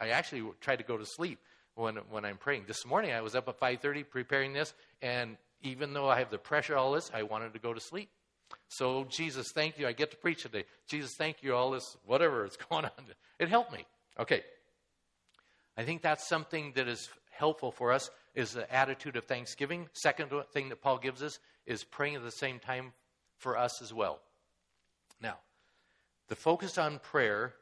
I 0.00 0.08
actually 0.08 0.42
try 0.60 0.76
to 0.76 0.82
go 0.82 0.96
to 0.96 1.06
sleep 1.06 1.38
when, 1.74 1.96
when 2.10 2.24
I'm 2.24 2.36
praying. 2.36 2.64
This 2.66 2.84
morning 2.84 3.12
I 3.12 3.20
was 3.20 3.34
up 3.34 3.48
at 3.48 3.58
5.30 3.60 4.08
preparing 4.10 4.52
this, 4.52 4.74
and 5.00 5.36
even 5.62 5.92
though 5.92 6.08
I 6.08 6.18
have 6.18 6.30
the 6.30 6.38
pressure, 6.38 6.76
all 6.76 6.92
this, 6.92 7.10
I 7.14 7.22
wanted 7.22 7.52
to 7.54 7.58
go 7.58 7.72
to 7.72 7.80
sleep. 7.80 8.10
So, 8.68 9.04
Jesus, 9.08 9.50
thank 9.52 9.78
you. 9.78 9.86
I 9.86 9.92
get 9.92 10.10
to 10.10 10.16
preach 10.16 10.42
today. 10.42 10.64
Jesus, 10.86 11.14
thank 11.16 11.42
you. 11.42 11.54
All 11.54 11.70
this, 11.70 11.96
whatever 12.04 12.44
is 12.44 12.56
going 12.70 12.84
on. 12.84 12.92
It 13.38 13.48
helped 13.48 13.72
me. 13.72 13.86
Okay. 14.18 14.42
I 15.76 15.84
think 15.84 16.02
that's 16.02 16.28
something 16.28 16.72
that 16.76 16.86
is 16.86 17.08
helpful 17.30 17.72
for 17.72 17.92
us 17.92 18.10
is 18.34 18.52
the 18.52 18.72
attitude 18.74 19.16
of 19.16 19.24
thanksgiving. 19.24 19.88
Second 19.92 20.30
thing 20.52 20.68
that 20.68 20.82
Paul 20.82 20.98
gives 20.98 21.22
us 21.22 21.38
is 21.66 21.84
praying 21.84 22.16
at 22.16 22.22
the 22.22 22.30
same 22.30 22.58
time 22.58 22.92
for 23.38 23.56
us 23.56 23.80
as 23.80 23.92
well. 23.92 24.20
Now, 25.20 25.38
the 26.28 26.36
focus 26.36 26.78
on 26.78 26.98
prayer, 26.98 27.54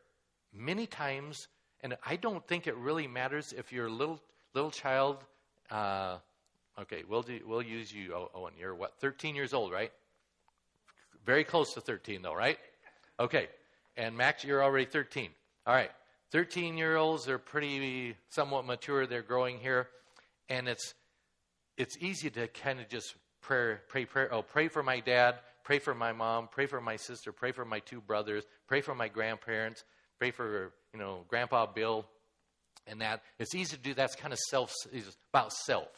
many 0.52 0.86
times, 0.86 1.48
and 1.80 1.96
I 2.06 2.16
don't 2.16 2.46
think 2.46 2.66
it 2.66 2.76
really 2.76 3.06
matters 3.06 3.52
if 3.56 3.72
you're 3.72 3.86
a 3.86 3.92
little 3.92 4.20
little 4.54 4.70
child. 4.70 5.24
Uh, 5.70 6.18
okay, 6.80 7.02
we'll 7.08 7.22
do, 7.22 7.40
we'll 7.46 7.62
use 7.62 7.92
you, 7.92 8.14
Owen. 8.34 8.52
You're 8.58 8.74
what, 8.74 8.98
13 9.00 9.34
years 9.34 9.54
old, 9.54 9.72
right? 9.72 9.92
Very 11.24 11.44
close 11.44 11.72
to 11.74 11.80
13, 11.80 12.22
though, 12.22 12.34
right? 12.34 12.58
Okay, 13.18 13.48
and 13.96 14.16
Max, 14.16 14.44
you're 14.44 14.62
already 14.62 14.84
13. 14.84 15.30
All 15.66 15.74
right, 15.74 15.90
13 16.32 16.76
year 16.76 16.96
olds 16.96 17.28
are 17.28 17.38
pretty 17.38 18.16
somewhat 18.28 18.66
mature. 18.66 19.06
They're 19.06 19.22
growing 19.22 19.58
here 19.58 19.88
and 20.52 20.68
it's 20.68 20.94
it's 21.78 21.96
easy 22.00 22.28
to 22.30 22.46
kind 22.48 22.78
of 22.78 22.88
just 22.88 23.14
pray, 23.40 23.76
pray, 23.88 24.04
pray. 24.04 24.26
Oh, 24.30 24.42
pray 24.42 24.68
for 24.68 24.82
my 24.82 25.00
dad, 25.00 25.36
pray 25.64 25.78
for 25.78 25.94
my 25.94 26.12
mom, 26.12 26.48
pray 26.50 26.66
for 26.66 26.80
my 26.80 26.96
sister, 26.96 27.32
pray 27.32 27.52
for 27.52 27.64
my 27.64 27.80
two 27.80 28.00
brothers, 28.02 28.44
pray 28.66 28.82
for 28.82 28.94
my 28.94 29.08
grandparents, 29.08 29.82
pray 30.18 30.30
for 30.30 30.72
you 30.92 31.00
know 31.00 31.24
Grandpa 31.28 31.66
Bill, 31.66 32.06
and 32.86 33.00
that. 33.00 33.22
It's 33.38 33.54
easy 33.54 33.76
to 33.76 33.82
do. 33.82 33.94
That's 33.94 34.14
kind 34.14 34.32
of 34.32 34.38
self. 34.50 34.74
It's 34.92 35.16
about 35.32 35.52
self, 35.54 35.88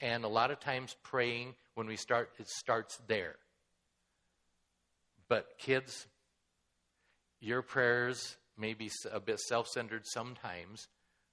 and 0.00 0.24
a 0.24 0.28
lot 0.28 0.50
of 0.50 0.58
times 0.58 0.96
praying 1.04 1.54
when 1.74 1.86
we 1.86 1.96
start, 1.96 2.30
it 2.38 2.48
starts 2.48 2.98
there. 3.06 3.36
But 5.28 5.46
kids, 5.58 6.06
your 7.40 7.62
prayers 7.62 8.36
may 8.58 8.74
be 8.74 8.90
a 9.10 9.20
bit 9.20 9.38
self-centered 9.38 10.02
sometimes, 10.04 10.88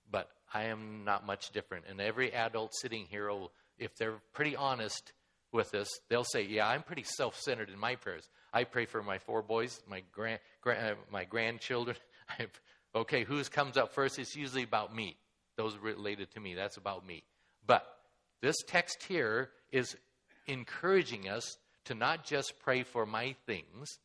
but 0.10 0.30
I 0.54 0.66
am 0.66 1.04
not 1.06 1.26
much 1.26 1.52
different. 1.52 1.86
And 1.90 2.02
every 2.02 2.34
adult 2.34 2.74
sitting 2.76 3.06
here, 3.10 3.30
will, 3.30 3.52
if 3.78 3.96
they're 3.98 4.20
pretty 4.34 4.56
honest 4.56 5.14
with 5.52 5.74
us, 5.74 5.88
they'll 6.10 6.24
say, 6.24 6.44
"Yeah, 6.44 6.68
I'm 6.68 6.84
pretty 6.84 7.04
self-centered 7.04 7.70
in 7.70 7.80
my 7.80 7.96
prayers. 7.96 8.28
I 8.54 8.64
pray 8.64 8.86
for 8.86 9.04
my 9.04 9.20
four 9.20 9.42
boys, 9.42 9.82
my 9.88 10.04
grand, 10.12 10.40
grand 10.62 10.94
uh, 10.94 10.96
my 11.12 11.26
grandchildren. 11.26 11.98
okay, 12.96 13.24
who's 13.24 13.50
comes 13.50 13.78
up 13.78 13.94
first? 13.94 14.20
It's 14.20 14.36
usually 14.36 14.64
about 14.64 14.96
me. 14.96 15.18
Those 15.56 15.78
related 15.78 16.32
to 16.32 16.40
me. 16.40 16.56
That's 16.56 16.78
about 16.78 17.06
me. 17.06 17.24
But 17.66 17.86
this 18.42 18.56
text 18.68 19.04
here 19.04 19.50
is 19.72 19.96
encouraging 20.48 21.30
us 21.30 21.58
to 21.86 21.94
not 21.94 22.26
just 22.26 22.54
pray 22.60 22.84
for 22.84 23.06
my 23.06 23.36
things, 23.46 24.00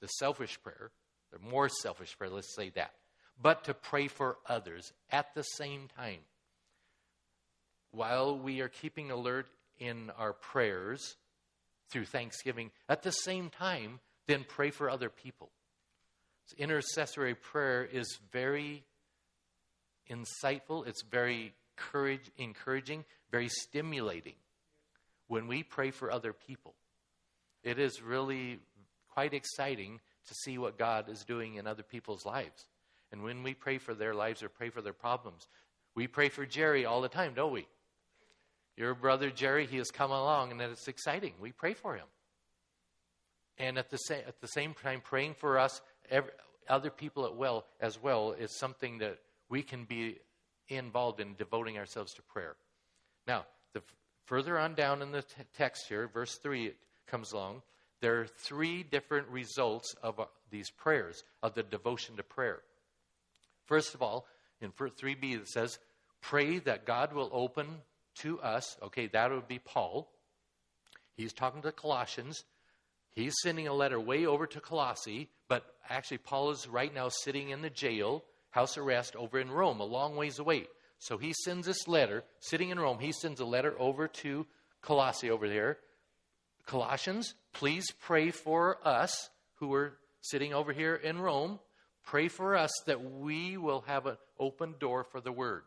the 0.00 0.08
selfish 0.08 0.60
prayer, 0.62 0.90
the 1.32 1.38
more 1.38 1.68
selfish 1.68 2.16
prayer. 2.18 2.30
Let's 2.30 2.54
say 2.54 2.70
that 2.70 2.92
but 3.40 3.64
to 3.64 3.74
pray 3.74 4.08
for 4.08 4.38
others 4.46 4.92
at 5.10 5.34
the 5.34 5.42
same 5.42 5.88
time. 5.96 6.20
While 7.92 8.38
we 8.38 8.60
are 8.60 8.68
keeping 8.68 9.10
alert 9.10 9.46
in 9.78 10.10
our 10.18 10.32
prayers 10.32 11.16
through 11.90 12.04
thanksgiving, 12.06 12.70
at 12.88 13.02
the 13.02 13.12
same 13.12 13.48
time, 13.50 14.00
then 14.26 14.44
pray 14.46 14.70
for 14.70 14.90
other 14.90 15.08
people. 15.08 15.50
So 16.46 16.56
intercessory 16.58 17.34
prayer 17.34 17.84
is 17.84 18.18
very 18.32 18.84
insightful, 20.10 20.86
it's 20.86 21.02
very 21.02 21.54
courage, 21.76 22.30
encouraging, 22.36 23.04
very 23.30 23.48
stimulating 23.48 24.34
when 25.28 25.46
we 25.46 25.62
pray 25.62 25.90
for 25.90 26.10
other 26.10 26.32
people. 26.32 26.74
It 27.62 27.78
is 27.78 28.02
really 28.02 28.60
quite 29.12 29.34
exciting 29.34 30.00
to 30.26 30.34
see 30.34 30.58
what 30.58 30.78
God 30.78 31.08
is 31.08 31.24
doing 31.24 31.56
in 31.56 31.66
other 31.66 31.82
people's 31.82 32.24
lives. 32.24 32.66
And 33.12 33.22
when 33.22 33.42
we 33.42 33.54
pray 33.54 33.78
for 33.78 33.94
their 33.94 34.14
lives 34.14 34.42
or 34.42 34.48
pray 34.48 34.70
for 34.70 34.82
their 34.82 34.92
problems, 34.92 35.48
we 35.94 36.06
pray 36.06 36.28
for 36.28 36.46
Jerry 36.46 36.84
all 36.84 37.00
the 37.00 37.08
time, 37.08 37.32
don't 37.34 37.52
we? 37.52 37.66
Your 38.76 38.94
brother 38.94 39.30
Jerry, 39.30 39.66
he 39.66 39.78
has 39.78 39.90
come 39.90 40.12
along, 40.12 40.52
and 40.52 40.60
it's 40.60 40.86
exciting. 40.86 41.32
We 41.40 41.50
pray 41.50 41.74
for 41.74 41.96
him. 41.96 42.06
And 43.58 43.76
at 43.76 43.90
the, 43.90 43.96
sa- 43.96 44.14
at 44.14 44.40
the 44.40 44.46
same 44.46 44.74
time, 44.74 45.00
praying 45.00 45.34
for 45.34 45.58
us, 45.58 45.80
every, 46.08 46.30
other 46.68 46.90
people 46.90 47.24
at 47.24 47.34
well, 47.34 47.64
as 47.80 48.00
well, 48.00 48.32
is 48.32 48.56
something 48.56 48.98
that 48.98 49.18
we 49.48 49.62
can 49.62 49.84
be 49.84 50.18
involved 50.68 51.18
in 51.18 51.34
devoting 51.34 51.78
ourselves 51.78 52.14
to 52.14 52.22
prayer. 52.22 52.54
Now, 53.26 53.46
the 53.72 53.82
further 54.26 54.58
on 54.58 54.74
down 54.74 55.02
in 55.02 55.10
the 55.10 55.22
t- 55.22 55.42
text 55.56 55.88
here, 55.88 56.06
verse 56.06 56.36
3 56.36 56.66
it 56.66 56.76
comes 57.06 57.32
along, 57.32 57.62
there 58.00 58.20
are 58.20 58.26
three 58.26 58.84
different 58.84 59.26
results 59.28 59.94
of 60.02 60.20
uh, 60.20 60.26
these 60.50 60.70
prayers, 60.70 61.24
of 61.42 61.54
the 61.54 61.62
devotion 61.62 62.16
to 62.16 62.22
prayer. 62.22 62.60
First 63.68 63.94
of 63.94 64.02
all, 64.02 64.26
in 64.60 64.72
3b, 64.72 65.42
it 65.42 65.48
says, 65.48 65.78
Pray 66.22 66.58
that 66.60 66.86
God 66.86 67.12
will 67.12 67.30
open 67.32 67.82
to 68.22 68.40
us. 68.40 68.76
Okay, 68.82 69.06
that 69.08 69.30
would 69.30 69.46
be 69.46 69.60
Paul. 69.60 70.10
He's 71.14 71.34
talking 71.34 71.62
to 71.62 71.70
Colossians. 71.70 72.44
He's 73.10 73.34
sending 73.42 73.68
a 73.68 73.74
letter 73.74 74.00
way 74.00 74.26
over 74.26 74.46
to 74.46 74.60
Colossae, 74.60 75.28
but 75.48 75.64
actually, 75.88 76.18
Paul 76.18 76.50
is 76.50 76.66
right 76.66 76.92
now 76.92 77.08
sitting 77.08 77.50
in 77.50 77.62
the 77.62 77.70
jail, 77.70 78.24
house 78.50 78.78
arrest 78.78 79.14
over 79.16 79.38
in 79.38 79.50
Rome, 79.50 79.80
a 79.80 79.84
long 79.84 80.16
ways 80.16 80.38
away. 80.38 80.66
So 80.98 81.18
he 81.18 81.32
sends 81.44 81.66
this 81.66 81.86
letter, 81.86 82.24
sitting 82.40 82.70
in 82.70 82.80
Rome, 82.80 82.98
he 82.98 83.12
sends 83.12 83.40
a 83.40 83.44
letter 83.44 83.74
over 83.78 84.08
to 84.08 84.46
Colossae 84.80 85.30
over 85.30 85.48
there. 85.48 85.78
Colossians, 86.66 87.34
please 87.52 87.86
pray 88.00 88.30
for 88.30 88.78
us 88.86 89.30
who 89.56 89.72
are 89.74 89.98
sitting 90.20 90.54
over 90.54 90.72
here 90.72 90.94
in 90.94 91.18
Rome, 91.18 91.58
pray 92.08 92.28
for 92.28 92.56
us 92.56 92.70
that 92.86 93.02
we 93.02 93.56
will 93.58 93.82
have 93.82 94.06
an 94.06 94.16
open 94.40 94.74
door 94.80 95.04
for 95.04 95.20
the 95.20 95.32
word. 95.32 95.62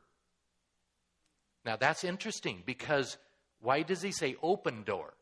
Now 1.64 1.76
that's 1.76 2.04
interesting 2.04 2.64
because 2.66 3.18
why 3.62 3.84
does 3.84 4.02
he 4.02 4.12
say 4.12 4.36
open 4.42 4.84
door? 4.84 5.14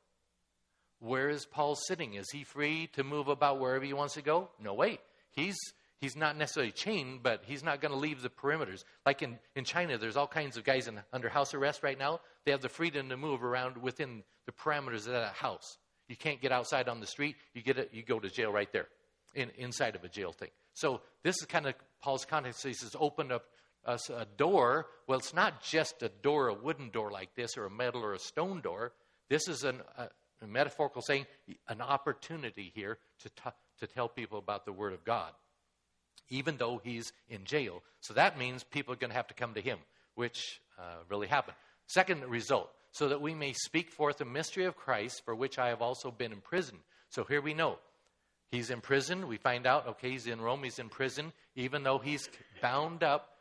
Where 0.99 1.29
is 1.29 1.45
Paul 1.45 1.75
sitting? 1.75 2.13
Is 2.13 2.29
he 2.31 2.43
free 2.43 2.87
to 2.93 3.03
move 3.03 3.27
about 3.27 3.59
wherever 3.59 3.83
he 3.83 3.93
wants 3.93 4.13
to 4.13 4.21
go? 4.21 4.49
No 4.61 4.73
way. 4.73 4.99
He's 5.31 5.57
he's 5.99 6.15
not 6.15 6.37
necessarily 6.37 6.71
chained, 6.71 7.21
but 7.21 7.43
he's 7.45 7.63
not 7.63 7.81
going 7.81 7.91
to 7.91 7.97
leave 7.99 8.21
the 8.21 8.29
perimeters. 8.29 8.85
Like 9.05 9.21
in, 9.21 9.39
in 9.55 9.65
China, 9.65 9.97
there's 9.97 10.15
all 10.15 10.27
kinds 10.27 10.55
of 10.55 10.63
guys 10.63 10.87
in, 10.87 11.01
under 11.11 11.27
house 11.27 11.53
arrest 11.53 11.83
right 11.83 11.99
now. 11.99 12.21
They 12.45 12.51
have 12.51 12.61
the 12.61 12.69
freedom 12.69 13.09
to 13.09 13.17
move 13.17 13.43
around 13.43 13.77
within 13.77 14.23
the 14.45 14.53
parameters 14.53 15.05
of 15.05 15.13
that 15.13 15.33
house. 15.33 15.77
You 16.07 16.15
can't 16.15 16.41
get 16.41 16.53
outside 16.53 16.87
on 16.87 17.01
the 17.01 17.07
street. 17.07 17.35
You 17.53 17.61
get 17.61 17.77
it, 17.77 17.89
you 17.91 18.03
go 18.03 18.19
to 18.19 18.29
jail 18.29 18.51
right 18.51 18.71
there, 18.71 18.87
in, 19.35 19.51
inside 19.57 19.95
of 19.95 20.03
a 20.03 20.09
jail 20.09 20.31
thing. 20.31 20.49
So 20.73 21.01
this 21.23 21.35
is 21.37 21.45
kind 21.45 21.65
of 21.67 21.75
Paul's 22.01 22.25
context. 22.25 22.65
He 22.65 22.73
says, 22.73 22.95
open 22.99 23.31
up 23.31 23.45
us 23.85 24.09
a 24.09 24.25
door. 24.37 24.87
Well, 25.07 25.19
it's 25.19 25.33
not 25.33 25.63
just 25.63 26.03
a 26.03 26.09
door, 26.09 26.47
a 26.47 26.53
wooden 26.53 26.89
door 26.89 27.11
like 27.11 27.35
this, 27.35 27.57
or 27.57 27.65
a 27.65 27.71
metal 27.71 28.03
or 28.03 28.13
a 28.13 28.19
stone 28.19 28.61
door. 28.61 28.93
This 29.29 29.47
is 29.47 29.63
an, 29.63 29.81
a, 29.97 30.09
a 30.41 30.47
metaphorical 30.47 31.01
saying, 31.01 31.25
an 31.67 31.81
opportunity 31.81 32.71
here 32.75 32.97
to, 33.19 33.29
t- 33.29 33.57
to 33.79 33.87
tell 33.87 34.07
people 34.07 34.37
about 34.37 34.65
the 34.65 34.73
Word 34.73 34.93
of 34.93 35.03
God 35.03 35.31
even 36.29 36.57
though 36.57 36.79
he's 36.83 37.11
in 37.27 37.43
jail. 37.43 37.83
So 38.01 38.13
that 38.13 38.37
means 38.37 38.63
people 38.63 38.93
are 38.93 38.97
going 38.97 39.09
to 39.09 39.15
have 39.15 39.27
to 39.27 39.33
come 39.33 39.53
to 39.55 39.61
him, 39.61 39.79
which 40.15 40.61
uh, 40.77 40.97
really 41.09 41.27
happened. 41.27 41.57
Second 41.87 42.25
result, 42.25 42.69
so 42.91 43.09
that 43.09 43.21
we 43.21 43.33
may 43.33 43.53
speak 43.53 43.91
forth 43.91 44.17
the 44.17 44.25
mystery 44.25 44.65
of 44.65 44.75
Christ, 44.75 45.23
for 45.25 45.35
which 45.35 45.57
I 45.59 45.69
have 45.69 45.81
also 45.81 46.11
been 46.11 46.31
imprisoned. 46.31 46.79
So 47.09 47.23
here 47.23 47.41
we 47.41 47.53
know 47.53 47.79
he's 48.51 48.69
in 48.69 48.81
prison. 48.81 49.27
We 49.27 49.37
find 49.37 49.65
out, 49.65 49.87
okay, 49.87 50.11
he's 50.11 50.27
in 50.27 50.41
Rome, 50.41 50.63
he's 50.63 50.79
in 50.79 50.89
prison. 50.89 51.31
Even 51.55 51.83
though 51.83 51.97
he's 51.97 52.29
bound 52.61 53.03
up, 53.03 53.37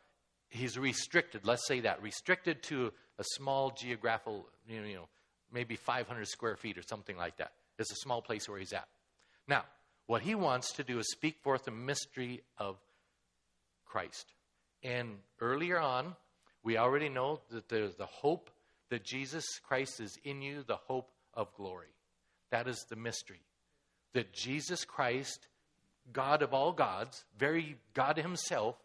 he's 0.49 0.77
restricted. 0.77 1.45
Let's 1.45 1.67
say 1.67 1.81
that 1.81 2.01
restricted 2.01 2.63
to 2.63 2.91
a 3.17 3.23
small 3.35 3.71
geographical, 3.71 4.47
you 4.67 4.81
know, 4.93 5.07
maybe 5.51 5.75
500 5.75 6.27
square 6.27 6.55
feet 6.55 6.77
or 6.77 6.83
something 6.83 7.17
like 7.17 7.37
that. 7.37 7.51
It's 7.77 7.91
a 7.91 7.95
small 7.95 8.21
place 8.21 8.47
where 8.47 8.59
he's 8.59 8.73
at. 8.73 8.87
Now, 9.47 9.63
what 10.07 10.21
he 10.21 10.35
wants 10.35 10.73
to 10.73 10.83
do 10.83 10.99
is 10.99 11.11
speak 11.11 11.39
forth 11.41 11.65
the 11.65 11.71
mystery 11.71 12.41
of 12.57 12.77
Christ. 13.85 14.33
And 14.83 15.17
earlier 15.39 15.79
on, 15.79 16.15
we 16.63 16.77
already 16.77 17.09
know 17.09 17.41
that 17.51 17.69
there's 17.69 17.95
the 17.95 18.05
hope 18.05 18.49
that 18.89 19.03
Jesus 19.03 19.45
Christ 19.63 19.99
is 19.99 20.17
in 20.23 20.41
you, 20.41 20.63
the 20.63 20.75
hope 20.75 21.11
of 21.33 21.53
glory. 21.55 21.93
That 22.51 22.67
is 22.67 22.85
the 22.89 22.95
mystery. 22.95 23.41
That 24.13 24.33
Jesus 24.33 24.85
Christ, 24.85 25.47
God 26.11 26.41
of 26.41 26.53
all 26.53 26.71
gods, 26.71 27.23
very 27.37 27.77
God 27.93 28.17
Himself, 28.17 28.75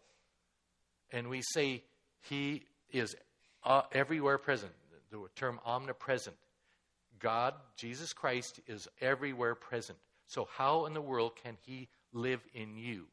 and 1.11 1.29
we 1.29 1.41
say 1.41 1.83
He 2.21 2.63
is 2.91 3.15
uh, 3.63 3.83
everywhere 3.91 4.37
present, 4.37 4.71
the 5.11 5.19
term 5.35 5.59
omnipresent. 5.65 6.35
God, 7.19 7.53
Jesus 7.75 8.13
Christ, 8.13 8.59
is 8.67 8.87
everywhere 9.01 9.55
present. 9.55 9.97
So, 10.27 10.47
how 10.55 10.85
in 10.85 10.93
the 10.93 11.01
world 11.01 11.33
can 11.43 11.57
He 11.65 11.87
live 12.13 12.41
in 12.53 12.77
you? 12.77 13.05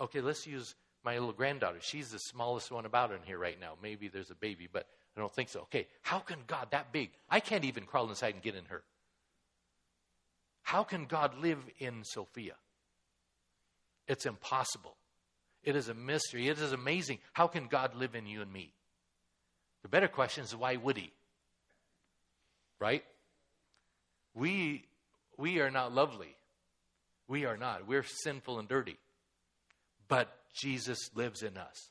Okay, 0.00 0.20
let's 0.20 0.46
use 0.46 0.74
my 1.04 1.14
little 1.14 1.32
granddaughter. 1.32 1.78
She's 1.80 2.10
the 2.10 2.18
smallest 2.18 2.70
one 2.70 2.84
about 2.84 3.12
in 3.12 3.18
here 3.24 3.38
right 3.38 3.58
now. 3.60 3.74
Maybe 3.82 4.08
there's 4.08 4.30
a 4.30 4.34
baby, 4.34 4.68
but 4.70 4.86
I 5.16 5.20
don't 5.20 5.32
think 5.32 5.48
so. 5.48 5.60
Okay, 5.60 5.86
how 6.02 6.18
can 6.18 6.38
God 6.46 6.68
that 6.72 6.92
big? 6.92 7.10
I 7.30 7.40
can't 7.40 7.64
even 7.64 7.84
crawl 7.84 8.08
inside 8.08 8.34
and 8.34 8.42
get 8.42 8.54
in 8.54 8.64
her. 8.66 8.82
How 10.66 10.82
can 10.82 11.04
God 11.04 11.38
live 11.40 11.60
in 11.78 12.02
Sophia? 12.02 12.54
It's 14.08 14.26
impossible. 14.26 14.96
It 15.62 15.76
is 15.76 15.88
a 15.88 15.94
mystery. 15.94 16.48
It 16.48 16.58
is 16.58 16.72
amazing. 16.72 17.18
How 17.34 17.46
can 17.46 17.68
God 17.68 17.94
live 17.94 18.16
in 18.16 18.26
you 18.26 18.42
and 18.42 18.52
me? 18.52 18.72
The 19.82 19.88
better 19.88 20.08
question 20.08 20.42
is 20.42 20.56
why 20.56 20.74
would 20.74 20.96
he? 20.96 21.12
Right? 22.80 23.04
We 24.34 24.84
we 25.38 25.60
are 25.60 25.70
not 25.70 25.94
lovely. 25.94 26.34
We 27.28 27.44
are 27.44 27.56
not. 27.56 27.86
We're 27.86 28.02
sinful 28.02 28.58
and 28.58 28.68
dirty. 28.68 28.98
But 30.08 30.36
Jesus 30.52 31.10
lives 31.14 31.44
in 31.44 31.56
us. 31.56 31.90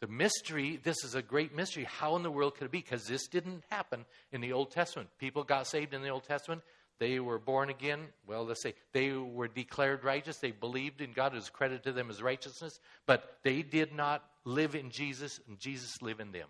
The 0.00 0.08
mystery, 0.08 0.80
this 0.82 1.04
is 1.04 1.14
a 1.14 1.22
great 1.22 1.54
mystery. 1.54 1.84
How 1.84 2.16
in 2.16 2.24
the 2.24 2.30
world 2.30 2.56
could 2.56 2.64
it 2.64 2.72
be? 2.72 2.80
Because 2.80 3.06
this 3.06 3.28
didn't 3.28 3.62
happen 3.70 4.04
in 4.32 4.40
the 4.40 4.52
Old 4.52 4.72
Testament. 4.72 5.10
People 5.20 5.44
got 5.44 5.68
saved 5.68 5.94
in 5.94 6.02
the 6.02 6.08
Old 6.08 6.24
Testament. 6.24 6.62
They 6.98 7.18
were 7.18 7.38
born 7.38 7.70
again. 7.70 8.00
Well, 8.26 8.44
let's 8.44 8.62
say 8.62 8.74
they 8.92 9.12
were 9.12 9.48
declared 9.48 10.04
righteous. 10.04 10.36
They 10.38 10.52
believed 10.52 11.00
in 11.00 11.12
God. 11.12 11.32
It 11.32 11.36
was 11.36 11.50
credited 11.50 11.84
to 11.84 11.92
them 11.92 12.08
as 12.08 12.22
righteousness. 12.22 12.78
But 13.06 13.38
they 13.42 13.62
did 13.62 13.92
not 13.92 14.24
live 14.44 14.74
in 14.74 14.90
Jesus, 14.90 15.40
and 15.48 15.58
Jesus 15.58 16.00
lived 16.02 16.20
in 16.20 16.30
them. 16.32 16.48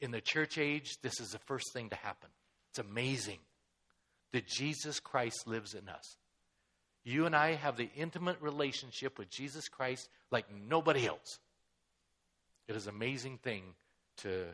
In 0.00 0.10
the 0.10 0.20
church 0.20 0.58
age, 0.58 0.98
this 1.02 1.20
is 1.20 1.30
the 1.30 1.38
first 1.38 1.72
thing 1.72 1.90
to 1.90 1.96
happen. 1.96 2.30
It's 2.70 2.78
amazing 2.78 3.38
that 4.32 4.46
Jesus 4.46 5.00
Christ 5.00 5.46
lives 5.46 5.74
in 5.74 5.88
us. 5.88 6.16
You 7.04 7.26
and 7.26 7.34
I 7.34 7.54
have 7.54 7.76
the 7.76 7.90
intimate 7.96 8.40
relationship 8.40 9.18
with 9.18 9.28
Jesus 9.28 9.68
Christ 9.68 10.08
like 10.30 10.46
nobody 10.68 11.06
else. 11.06 11.40
It 12.68 12.76
is 12.76 12.86
an 12.86 12.94
amazing 12.94 13.38
thing 13.38 13.62
to 14.18 14.46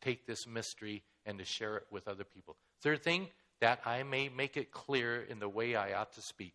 take 0.00 0.26
this 0.26 0.46
mystery 0.46 1.02
and 1.26 1.38
to 1.38 1.44
share 1.44 1.76
it 1.76 1.86
with 1.90 2.08
other 2.08 2.24
people. 2.24 2.56
Third 2.82 3.02
thing, 3.02 3.28
that 3.62 3.80
I 3.86 4.02
may 4.02 4.28
make 4.28 4.56
it 4.56 4.70
clear 4.70 5.22
in 5.22 5.38
the 5.38 5.48
way 5.48 5.74
I 5.74 5.94
ought 5.94 6.12
to 6.12 6.22
speak. 6.22 6.54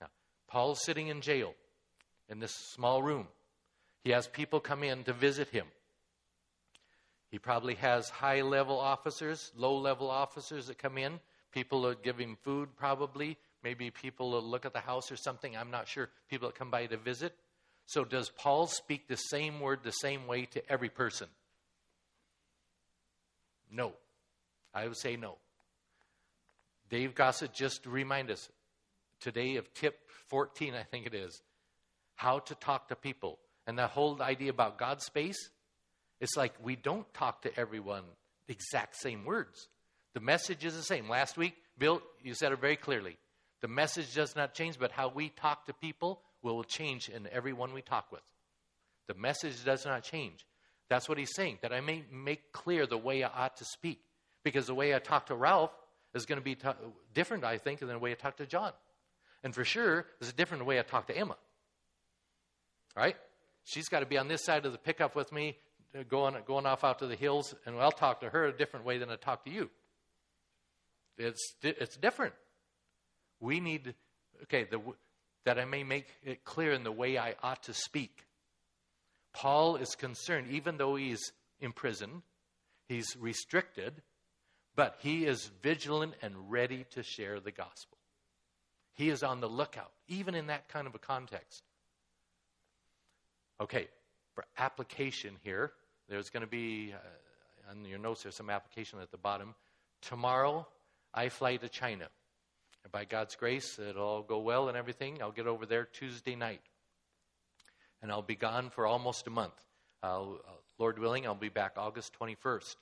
Now, 0.00 0.08
Paul's 0.48 0.84
sitting 0.84 1.06
in 1.06 1.20
jail 1.20 1.54
in 2.28 2.40
this 2.40 2.52
small 2.52 3.02
room. 3.02 3.28
He 4.02 4.10
has 4.10 4.26
people 4.26 4.58
come 4.60 4.82
in 4.82 5.04
to 5.04 5.12
visit 5.12 5.48
him. 5.48 5.66
He 7.30 7.38
probably 7.38 7.76
has 7.76 8.10
high 8.10 8.42
level 8.42 8.78
officers, 8.78 9.52
low 9.56 9.76
level 9.78 10.10
officers 10.10 10.66
that 10.66 10.78
come 10.78 10.98
in 10.98 11.20
People 11.54 11.82
that 11.82 12.02
give 12.02 12.18
him 12.18 12.36
food, 12.42 12.70
probably. 12.76 13.38
Maybe 13.62 13.88
people 13.88 14.32
that 14.32 14.44
look 14.44 14.66
at 14.66 14.72
the 14.72 14.80
house 14.80 15.12
or 15.12 15.16
something. 15.16 15.56
I'm 15.56 15.70
not 15.70 15.86
sure. 15.86 16.10
People 16.28 16.48
that 16.48 16.58
come 16.58 16.68
by 16.68 16.86
to 16.86 16.96
visit. 16.96 17.32
So, 17.86 18.02
does 18.02 18.28
Paul 18.28 18.66
speak 18.66 19.06
the 19.06 19.14
same 19.14 19.60
word 19.60 19.80
the 19.84 19.92
same 19.92 20.26
way 20.26 20.46
to 20.46 20.68
every 20.68 20.88
person? 20.88 21.28
No. 23.70 23.92
I 24.74 24.88
would 24.88 24.96
say 24.96 25.14
no. 25.14 25.36
Dave 26.90 27.14
Gossett 27.14 27.52
just 27.52 27.86
remind 27.86 28.30
us 28.30 28.48
today 29.20 29.56
of 29.56 29.72
tip 29.74 29.98
14, 30.28 30.74
I 30.74 30.82
think 30.82 31.06
it 31.06 31.14
is, 31.14 31.42
how 32.14 32.40
to 32.40 32.54
talk 32.54 32.88
to 32.88 32.96
people. 32.96 33.38
And 33.66 33.78
that 33.78 33.90
whole 33.90 34.20
idea 34.20 34.50
about 34.50 34.78
God's 34.78 35.04
space, 35.04 35.50
it's 36.20 36.36
like 36.36 36.52
we 36.62 36.76
don't 36.76 37.12
talk 37.14 37.42
to 37.42 37.58
everyone 37.58 38.04
the 38.46 38.52
exact 38.52 38.96
same 38.96 39.24
words. 39.24 39.68
The 40.12 40.20
message 40.20 40.64
is 40.64 40.76
the 40.76 40.82
same. 40.82 41.08
Last 41.08 41.36
week, 41.36 41.54
Bill, 41.78 42.02
you 42.22 42.34
said 42.34 42.52
it 42.52 42.60
very 42.60 42.76
clearly. 42.76 43.16
The 43.62 43.68
message 43.68 44.14
does 44.14 44.36
not 44.36 44.54
change, 44.54 44.78
but 44.78 44.92
how 44.92 45.08
we 45.08 45.30
talk 45.30 45.66
to 45.66 45.72
people 45.72 46.20
will 46.42 46.62
change 46.62 47.08
in 47.08 47.26
everyone 47.32 47.72
we 47.72 47.82
talk 47.82 48.12
with. 48.12 48.22
The 49.06 49.14
message 49.14 49.64
does 49.64 49.84
not 49.84 50.02
change. 50.02 50.46
That's 50.88 51.08
what 51.08 51.18
he's 51.18 51.34
saying, 51.34 51.58
that 51.62 51.72
I 51.72 51.80
may 51.80 52.04
make 52.12 52.52
clear 52.52 52.86
the 52.86 52.98
way 52.98 53.22
I 53.22 53.44
ought 53.44 53.56
to 53.56 53.64
speak. 53.64 54.00
Because 54.42 54.66
the 54.66 54.74
way 54.74 54.94
I 54.94 54.98
talk 54.98 55.26
to 55.26 55.34
Ralph 55.34 55.72
is 56.14 56.26
going 56.26 56.38
to 56.38 56.44
be 56.44 56.54
ta- 56.54 56.76
different, 57.12 57.44
I 57.44 57.58
think, 57.58 57.80
than 57.80 57.88
the 57.88 57.98
way 57.98 58.12
I 58.12 58.14
talk 58.14 58.36
to 58.36 58.46
John. 58.46 58.72
And 59.42 59.54
for 59.54 59.64
sure, 59.64 60.06
there's 60.18 60.30
a 60.32 60.36
different 60.36 60.64
way 60.64 60.78
I 60.78 60.82
talk 60.82 61.06
to 61.08 61.16
Emma. 61.16 61.36
Right? 62.96 63.16
She's 63.64 63.88
got 63.88 64.00
to 64.00 64.06
be 64.06 64.18
on 64.18 64.28
this 64.28 64.44
side 64.44 64.66
of 64.66 64.72
the 64.72 64.78
pickup 64.78 65.16
with 65.16 65.32
me, 65.32 65.56
uh, 65.98 66.02
going, 66.08 66.36
going 66.46 66.66
off 66.66 66.84
out 66.84 67.00
to 67.00 67.06
the 67.06 67.16
hills, 67.16 67.54
and 67.66 67.76
I'll 67.76 67.90
talk 67.90 68.20
to 68.20 68.30
her 68.30 68.46
a 68.46 68.52
different 68.52 68.86
way 68.86 68.98
than 68.98 69.10
I 69.10 69.16
talk 69.16 69.44
to 69.44 69.50
you. 69.50 69.70
It's, 71.18 71.54
it's 71.62 71.96
different. 71.96 72.34
We 73.40 73.60
need, 73.60 73.94
okay, 74.44 74.64
the, 74.64 74.80
that 75.44 75.58
I 75.58 75.64
may 75.64 75.84
make 75.84 76.06
it 76.22 76.44
clear 76.44 76.72
in 76.72 76.84
the 76.84 76.92
way 76.92 77.18
I 77.18 77.34
ought 77.42 77.62
to 77.64 77.74
speak. 77.74 78.24
Paul 79.32 79.76
is 79.76 79.94
concerned, 79.94 80.48
even 80.50 80.76
though 80.76 80.94
he's 80.94 81.32
imprisoned, 81.60 82.22
he's 82.88 83.16
restricted, 83.16 84.02
but 84.76 84.96
he 85.00 85.26
is 85.26 85.50
vigilant 85.62 86.14
and 86.22 86.50
ready 86.50 86.84
to 86.90 87.02
share 87.02 87.40
the 87.40 87.52
gospel. 87.52 87.98
He 88.94 89.08
is 89.08 89.22
on 89.22 89.40
the 89.40 89.48
lookout, 89.48 89.90
even 90.08 90.34
in 90.34 90.46
that 90.48 90.68
kind 90.68 90.86
of 90.86 90.94
a 90.94 90.98
context. 90.98 91.62
Okay, 93.60 93.88
for 94.34 94.44
application 94.58 95.36
here, 95.42 95.72
there's 96.08 96.30
going 96.30 96.42
to 96.42 96.48
be, 96.48 96.92
uh, 96.92 97.70
on 97.70 97.84
your 97.84 97.98
notes, 97.98 98.22
there's 98.22 98.34
some 98.34 98.50
application 98.50 99.00
at 99.00 99.10
the 99.10 99.18
bottom. 99.18 99.54
Tomorrow, 100.02 100.66
I 101.12 101.28
fly 101.28 101.56
to 101.56 101.68
China. 101.68 102.08
And 102.82 102.92
by 102.92 103.04
God's 103.04 103.36
grace, 103.36 103.78
it'll 103.78 104.02
all 104.02 104.22
go 104.22 104.38
well 104.38 104.68
and 104.68 104.76
everything. 104.76 105.22
I'll 105.22 105.32
get 105.32 105.46
over 105.46 105.66
there 105.66 105.84
Tuesday 105.84 106.36
night. 106.36 106.60
And 108.02 108.12
I'll 108.12 108.22
be 108.22 108.36
gone 108.36 108.70
for 108.70 108.86
almost 108.86 109.26
a 109.26 109.30
month. 109.30 109.54
Uh, 110.02 110.24
Lord 110.78 110.98
willing, 110.98 111.26
I'll 111.26 111.34
be 111.34 111.48
back 111.48 111.74
August 111.76 112.12
21st. 112.20 112.76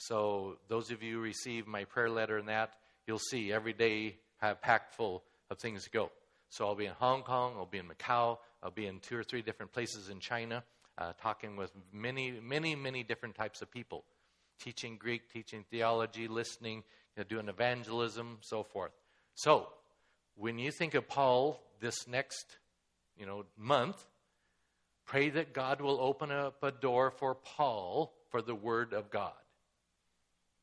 So, 0.00 0.56
those 0.68 0.90
of 0.90 1.02
you 1.02 1.16
who 1.16 1.20
receive 1.20 1.66
my 1.66 1.84
prayer 1.84 2.08
letter 2.08 2.38
and 2.38 2.48
that, 2.48 2.72
you'll 3.06 3.18
see 3.18 3.52
every 3.52 3.74
day 3.74 4.16
I 4.40 4.46
have 4.46 4.62
packed 4.62 4.94
full 4.94 5.24
of 5.50 5.58
things 5.58 5.84
to 5.84 5.90
go. 5.90 6.10
So 6.48 6.66
I'll 6.66 6.74
be 6.74 6.86
in 6.86 6.94
Hong 6.94 7.22
Kong, 7.22 7.52
I'll 7.58 7.66
be 7.66 7.76
in 7.76 7.86
Macau, 7.86 8.38
I'll 8.62 8.70
be 8.70 8.86
in 8.86 9.00
two 9.00 9.18
or 9.18 9.22
three 9.22 9.42
different 9.42 9.72
places 9.72 10.08
in 10.08 10.18
China, 10.18 10.64
uh, 10.96 11.12
talking 11.20 11.54
with 11.54 11.70
many, 11.92 12.32
many, 12.42 12.74
many 12.74 13.02
different 13.02 13.34
types 13.34 13.60
of 13.60 13.70
people, 13.70 14.04
teaching 14.58 14.96
Greek, 14.96 15.30
teaching 15.30 15.66
theology, 15.70 16.28
listening, 16.28 16.78
you 17.14 17.18
know, 17.18 17.24
doing 17.24 17.50
evangelism, 17.50 18.38
so 18.40 18.62
forth. 18.62 18.92
So 19.34 19.68
when 20.34 20.58
you 20.58 20.72
think 20.72 20.94
of 20.94 21.08
Paul 21.08 21.60
this 21.78 22.08
next, 22.08 22.56
you 23.18 23.26
know, 23.26 23.44
month, 23.58 24.02
pray 25.04 25.28
that 25.28 25.52
God 25.52 25.82
will 25.82 26.00
open 26.00 26.32
up 26.32 26.62
a 26.62 26.72
door 26.72 27.10
for 27.10 27.34
Paul 27.34 28.14
for 28.30 28.40
the 28.40 28.54
Word 28.54 28.94
of 28.94 29.10
God. 29.10 29.32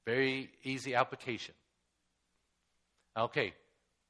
Very 0.08 0.50
easy 0.64 0.96
application. 0.96 1.54
Okay, 3.18 3.54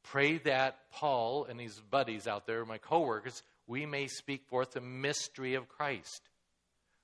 pray 0.04 0.38
that 0.38 0.78
Paul 0.92 1.46
and 1.50 1.60
his 1.60 1.82
buddies 1.90 2.28
out 2.28 2.46
there, 2.46 2.64
my 2.66 2.78
coworkers, 2.78 3.42
we 3.66 3.88
may 3.88 4.06
speak 4.06 4.46
forth 4.46 4.74
the 4.74 4.82
mystery 4.82 5.56
of 5.56 5.68
Christ. 5.68 6.30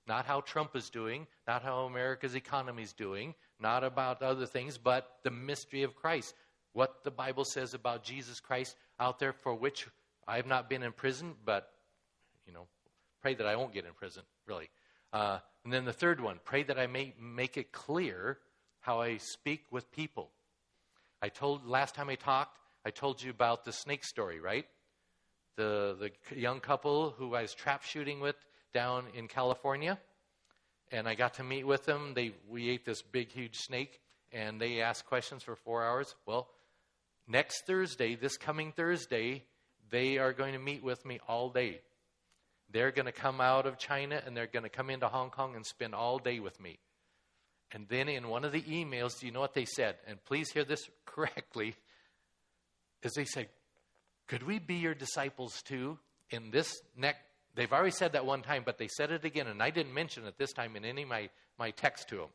Not 0.05 0.27
how 0.27 0.41
Trump 0.41 0.75
is 0.75 0.91
doing, 0.91 1.25
not 1.47 1.63
how 1.63 1.85
America's 1.85 2.35
economy 2.35 2.83
is 2.83 2.93
doing, 2.93 3.33
not 3.59 3.83
about 3.83 4.21
other 4.21 4.45
things, 4.45 4.77
but 4.77 5.09
the 5.23 5.31
mystery 5.31 5.81
of 5.81 5.95
Christ. 5.95 6.35
What 6.73 7.03
the 7.03 7.09
Bible 7.09 7.45
says 7.45 7.73
about 7.73 8.03
Jesus 8.03 8.39
Christ 8.39 8.75
out 8.99 9.17
there 9.17 9.33
for 9.33 9.55
which 9.55 9.87
I 10.27 10.35
have 10.35 10.45
not 10.45 10.69
been 10.69 10.83
in 10.83 10.91
prison, 10.91 11.33
but, 11.43 11.67
you 12.45 12.53
know, 12.53 12.67
pray 13.23 13.33
that 13.33 13.47
I 13.47 13.55
won't 13.55 13.73
get 13.73 13.85
in 13.85 13.93
prison, 13.93 14.21
really. 14.45 14.69
Uh, 15.11 15.39
and 15.63 15.73
then 15.73 15.85
the 15.85 15.93
third 15.93 16.21
one, 16.21 16.39
pray 16.45 16.61
that 16.61 16.77
I 16.77 16.85
may 16.85 17.15
make 17.19 17.57
it 17.57 17.71
clear 17.71 18.37
how 18.83 18.99
I 18.99 19.17
speak 19.17 19.63
with 19.71 19.89
people. 19.91 20.29
I 21.21 21.29
told, 21.29 21.65
last 21.65 21.95
time 21.95 22.09
I 22.09 22.15
talked, 22.15 22.59
I 22.85 22.89
told 22.91 23.23
you 23.23 23.31
about 23.31 23.63
the 23.63 23.71
snake 23.71 24.03
story, 24.03 24.41
right? 24.41 24.65
The, 25.55 26.11
the 26.29 26.37
young 26.37 26.59
couple 26.59 27.11
who 27.11 27.33
I 27.33 27.43
was 27.43 27.53
trap 27.53 27.83
shooting 27.83 28.19
with 28.19 28.35
down 28.73 29.05
in 29.15 29.29
California. 29.29 29.97
And 30.91 31.07
I 31.07 31.15
got 31.15 31.35
to 31.35 31.43
meet 31.43 31.65
with 31.65 31.85
them. 31.85 32.13
They, 32.13 32.33
we 32.49 32.69
ate 32.69 32.83
this 32.83 33.01
big, 33.01 33.31
huge 33.31 33.55
snake, 33.55 34.01
and 34.33 34.59
they 34.59 34.81
asked 34.81 35.05
questions 35.05 35.43
for 35.43 35.55
four 35.55 35.85
hours. 35.85 36.13
Well, 36.25 36.49
next 37.25 37.65
Thursday, 37.65 38.15
this 38.15 38.35
coming 38.35 38.73
Thursday, 38.73 39.45
they 39.91 40.17
are 40.17 40.33
going 40.33 40.53
to 40.53 40.59
meet 40.59 40.83
with 40.83 41.05
me 41.05 41.19
all 41.25 41.49
day. 41.49 41.79
They're 42.69 42.91
going 42.91 43.05
to 43.05 43.13
come 43.13 43.39
out 43.39 43.65
of 43.65 43.77
China 43.77 44.21
and 44.25 44.35
they're 44.35 44.47
going 44.47 44.63
to 44.63 44.69
come 44.69 44.89
into 44.89 45.07
Hong 45.07 45.29
Kong 45.29 45.55
and 45.55 45.65
spend 45.65 45.95
all 45.95 46.19
day 46.19 46.39
with 46.39 46.59
me. 46.59 46.79
And 47.73 47.87
then 47.89 48.07
in 48.07 48.29
one 48.29 48.45
of 48.45 48.51
the 48.51 48.61
emails, 48.61 49.19
do 49.19 49.25
you 49.25 49.31
know 49.31 49.39
what 49.39 49.55
they 49.55 49.65
said? 49.65 49.95
And 50.07 50.23
please 50.25 50.51
hear 50.51 50.63
this 50.63 50.87
correctly. 51.05 51.75
Is 53.01 53.13
they 53.13 53.25
said, 53.25 53.49
Could 54.27 54.43
we 54.43 54.59
be 54.59 54.75
your 54.75 54.93
disciples 54.93 55.61
too? 55.63 55.97
In 56.29 56.51
this 56.51 56.73
next, 56.95 57.19
they've 57.55 57.71
already 57.71 57.91
said 57.91 58.13
that 58.13 58.25
one 58.25 58.41
time, 58.41 58.63
but 58.65 58.77
they 58.77 58.87
said 58.87 59.11
it 59.11 59.25
again, 59.25 59.47
and 59.47 59.61
I 59.61 59.71
didn't 59.71 59.93
mention 59.93 60.25
it 60.25 60.37
this 60.37 60.53
time 60.53 60.75
in 60.75 60.85
any 60.85 61.03
of 61.03 61.09
my, 61.09 61.29
my 61.59 61.71
text 61.71 62.09
to 62.09 62.15
them. 62.15 62.29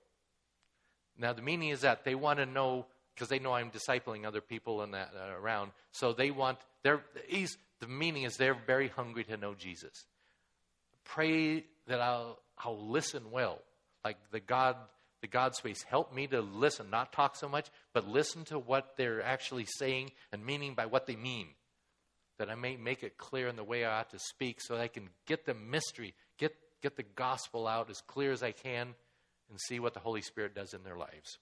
Now, 1.16 1.32
the 1.32 1.42
meaning 1.42 1.70
is 1.70 1.80
that 1.80 2.04
they 2.04 2.14
want 2.14 2.38
to 2.38 2.46
know, 2.46 2.86
because 3.14 3.28
they 3.28 3.40
know 3.40 3.52
I'm 3.52 3.70
discipling 3.70 4.24
other 4.24 4.40
people 4.40 4.82
and 4.82 4.94
that 4.94 5.10
uh, 5.16 5.36
around, 5.40 5.72
so 5.90 6.12
they 6.12 6.30
want, 6.30 6.58
they're, 6.82 7.02
the 7.80 7.88
meaning 7.88 8.22
is 8.22 8.36
they're 8.36 8.58
very 8.66 8.88
hungry 8.88 9.24
to 9.24 9.36
know 9.36 9.54
Jesus. 9.54 10.04
Pray 11.04 11.64
that 11.88 12.00
I'll, 12.00 12.38
I'll 12.58 12.88
listen 12.88 13.30
well, 13.32 13.60
like 14.04 14.16
the 14.30 14.40
God 14.40 14.76
the 15.20 15.26
God 15.26 15.54
space. 15.54 15.82
Help 15.82 16.14
me 16.14 16.26
to 16.28 16.40
listen, 16.40 16.90
not 16.90 17.12
talk 17.12 17.36
so 17.36 17.48
much, 17.48 17.68
but 17.92 18.08
listen 18.08 18.44
to 18.46 18.58
what 18.58 18.96
they're 18.96 19.22
actually 19.22 19.66
saying 19.78 20.10
and 20.32 20.44
meaning 20.44 20.74
by 20.74 20.86
what 20.86 21.06
they 21.06 21.16
mean. 21.16 21.48
That 22.38 22.50
I 22.50 22.54
may 22.54 22.76
make 22.76 23.02
it 23.02 23.18
clear 23.18 23.48
in 23.48 23.56
the 23.56 23.64
way 23.64 23.84
I 23.84 24.00
ought 24.00 24.10
to 24.10 24.18
speak 24.18 24.60
so 24.60 24.76
I 24.76 24.88
can 24.88 25.08
get 25.26 25.44
the 25.44 25.54
mystery, 25.54 26.14
get, 26.38 26.54
get 26.82 26.96
the 26.96 27.02
gospel 27.02 27.66
out 27.66 27.90
as 27.90 28.00
clear 28.02 28.30
as 28.30 28.42
I 28.42 28.52
can, 28.52 28.94
and 29.50 29.60
see 29.60 29.80
what 29.80 29.94
the 29.94 30.00
Holy 30.00 30.22
Spirit 30.22 30.54
does 30.54 30.72
in 30.72 30.84
their 30.84 30.96
lives. 30.96 31.38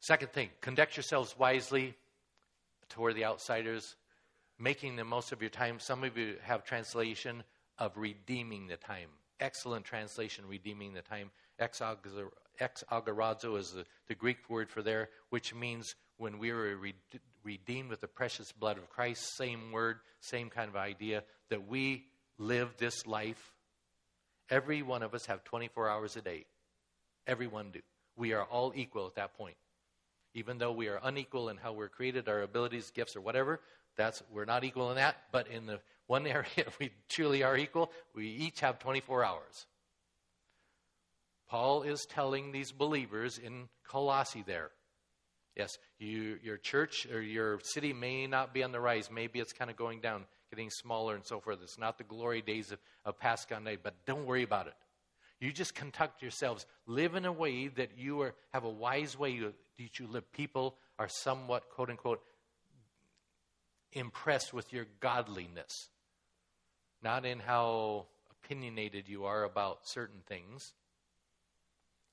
Second 0.00 0.32
thing, 0.32 0.48
conduct 0.60 0.96
yourselves 0.96 1.34
wisely 1.38 1.94
toward 2.88 3.14
the 3.14 3.24
outsiders, 3.24 3.96
making 4.58 4.96
the 4.96 5.04
most 5.04 5.32
of 5.32 5.42
your 5.42 5.50
time. 5.50 5.80
Some 5.80 6.04
of 6.04 6.16
you 6.16 6.36
have 6.42 6.64
translation 6.64 7.42
of 7.78 7.96
redeeming 7.96 8.68
the 8.68 8.76
time. 8.76 9.08
Excellent 9.40 9.84
translation, 9.84 10.44
redeeming 10.48 10.94
the 10.94 11.02
time 11.02 11.30
exagorazo 11.60 13.58
is 13.58 13.72
the, 13.72 13.84
the, 14.06 14.14
Greek 14.14 14.38
word 14.48 14.70
for 14.70 14.82
there, 14.82 15.08
which 15.30 15.54
means 15.54 15.94
when 16.16 16.38
we 16.38 16.52
were 16.52 16.76
redeemed 17.44 17.90
with 17.90 18.00
the 18.00 18.08
precious 18.08 18.52
blood 18.52 18.78
of 18.78 18.88
Christ. 18.90 19.36
Same 19.36 19.72
word, 19.72 19.98
same 20.20 20.50
kind 20.50 20.68
of 20.68 20.76
idea 20.76 21.24
that 21.50 21.68
we 21.68 22.06
live 22.38 22.74
this 22.78 23.06
life. 23.06 23.52
Every 24.50 24.82
one 24.82 25.02
of 25.02 25.14
us 25.14 25.26
have 25.26 25.44
24 25.44 25.88
hours 25.88 26.16
a 26.16 26.20
day. 26.20 26.46
Everyone 27.26 27.70
do. 27.72 27.80
We 28.16 28.32
are 28.32 28.44
all 28.44 28.72
equal 28.74 29.06
at 29.06 29.14
that 29.16 29.36
point. 29.36 29.56
Even 30.34 30.58
though 30.58 30.72
we 30.72 30.88
are 30.88 31.00
unequal 31.02 31.48
in 31.48 31.56
how 31.56 31.72
we're 31.72 31.88
created, 31.88 32.28
our 32.28 32.42
abilities, 32.42 32.90
gifts, 32.90 33.16
or 33.16 33.20
whatever, 33.20 33.60
that's 33.96 34.22
we're 34.32 34.44
not 34.44 34.64
equal 34.64 34.90
in 34.90 34.96
that. 34.96 35.16
But 35.32 35.48
in 35.48 35.66
the 35.66 35.80
one 36.06 36.26
area 36.38 36.66
we 36.78 36.90
truly 37.08 37.42
are 37.42 37.56
equal, 37.56 37.92
we 38.14 38.26
each 38.28 38.60
have 38.60 38.78
24 38.78 39.24
hours. 39.24 39.66
Paul 41.48 41.82
is 41.82 42.06
telling 42.06 42.52
these 42.52 42.72
believers 42.72 43.38
in 43.38 43.68
Colossae 43.86 44.44
there. 44.46 44.70
Yes, 45.56 45.78
you, 45.98 46.38
your 46.42 46.56
church 46.56 47.06
or 47.12 47.20
your 47.20 47.58
city 47.62 47.92
may 47.92 48.26
not 48.26 48.54
be 48.54 48.62
on 48.62 48.70
the 48.70 48.80
rise. 48.80 49.10
Maybe 49.10 49.40
it's 49.40 49.52
kind 49.52 49.70
of 49.70 49.76
going 49.76 50.00
down, 50.00 50.24
getting 50.50 50.70
smaller 50.70 51.14
and 51.14 51.24
so 51.24 51.40
forth. 51.40 51.58
It's 51.62 51.78
not 51.78 51.98
the 51.98 52.04
glory 52.04 52.42
days 52.42 52.70
of, 52.70 52.78
of 53.04 53.18
Pascal 53.18 53.60
night, 53.60 53.80
but 53.82 53.94
don't 54.06 54.24
worry 54.24 54.44
about 54.44 54.68
it. 54.68 54.74
You 55.40 55.52
just 55.52 55.74
conduct 55.74 56.22
yourselves. 56.22 56.66
Live 56.86 57.14
in 57.14 57.24
a 57.24 57.32
way 57.32 57.68
that 57.68 57.90
you 57.96 58.20
are, 58.22 58.34
have 58.52 58.64
a 58.64 58.70
wise 58.70 59.18
way 59.18 59.38
that 59.38 59.98
you 59.98 60.06
live. 60.06 60.30
People 60.32 60.76
are 60.98 61.08
somewhat, 61.08 61.70
quote 61.70 61.90
unquote, 61.90 62.20
impressed 63.92 64.52
with 64.52 64.72
your 64.72 64.86
godliness. 65.00 65.88
Not 67.02 67.24
in 67.24 67.38
how 67.38 68.06
opinionated 68.30 69.08
you 69.08 69.24
are 69.24 69.44
about 69.44 69.86
certain 69.86 70.20
things, 70.26 70.72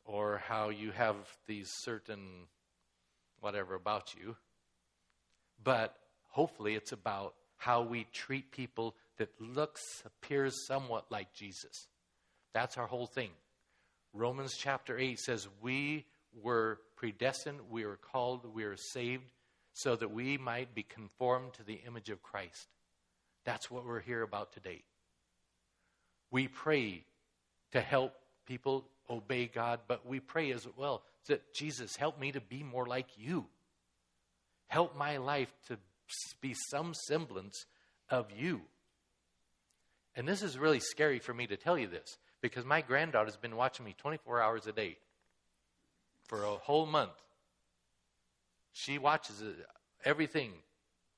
or 0.06 0.38
how 0.48 0.70
you 0.70 0.92
have 0.92 1.16
these 1.48 1.70
certain 1.82 2.48
whatever 3.42 3.76
about 3.76 4.16
you, 4.16 4.36
but 5.64 5.96
hopefully 6.30 6.76
it's 6.76 6.92
about 6.92 7.34
how 7.58 7.82
we 7.82 8.06
treat 8.12 8.52
people 8.52 8.96
that 9.18 9.30
looks, 9.40 9.82
appears 10.06 10.66
somewhat 10.68 11.06
like 11.10 11.34
Jesus. 11.34 11.88
That's 12.54 12.78
our 12.78 12.88
whole 12.88 13.08
thing. 13.08 13.30
Romans 14.14 14.56
chapter 14.58 14.98
8 14.98 15.20
says, 15.20 15.48
We 15.62 16.06
were 16.42 16.80
predestined, 16.96 17.60
we 17.70 17.86
were 17.86 17.98
called, 17.98 18.46
we 18.54 18.66
were 18.66 18.78
saved, 18.78 19.32
so 19.74 19.96
that 19.96 20.12
we 20.12 20.38
might 20.38 20.74
be 20.74 20.84
conformed 20.84 21.54
to 21.54 21.64
the 21.64 21.82
image 21.88 22.10
of 22.10 22.22
Christ. 22.22 22.68
That's 23.44 23.70
what 23.70 23.86
we're 23.86 24.00
here 24.00 24.22
about 24.22 24.54
today. 24.54 24.84
We 26.32 26.48
pray 26.48 27.04
to 27.72 27.82
help 27.82 28.14
people 28.46 28.86
obey 29.10 29.48
God, 29.48 29.82
but 29.88 30.06
we 30.06 30.20
pray 30.20 30.52
as 30.52 30.68
well 30.78 31.04
that 31.28 31.54
Jesus, 31.54 31.96
help 31.96 32.20
me 32.20 32.32
to 32.32 32.42
be 32.42 32.64
more 32.64 32.86
like 32.86 33.08
you. 33.18 33.46
Help 34.68 34.98
my 34.98 35.18
life 35.18 35.54
to 35.68 35.78
be 36.42 36.56
some 36.70 36.94
semblance 36.94 37.66
of 38.10 38.28
you. 38.36 38.62
And 40.16 40.28
this 40.28 40.42
is 40.42 40.58
really 40.58 40.80
scary 40.80 41.20
for 41.20 41.34
me 41.34 41.48
to 41.48 41.58
tell 41.58 41.78
you 41.78 41.88
this 41.88 42.18
because 42.42 42.66
my 42.66 42.82
granddaughter's 42.82 43.38
been 43.38 43.56
watching 43.56 43.86
me 43.86 43.96
24 43.98 44.42
hours 44.42 44.68
a 44.68 44.72
day 44.72 44.98
for 46.28 46.44
a 46.44 46.52
whole 46.52 46.86
month. 46.86 47.12
She 48.72 48.98
watches 48.98 49.42
uh, 49.42 49.52
everything 50.04 50.52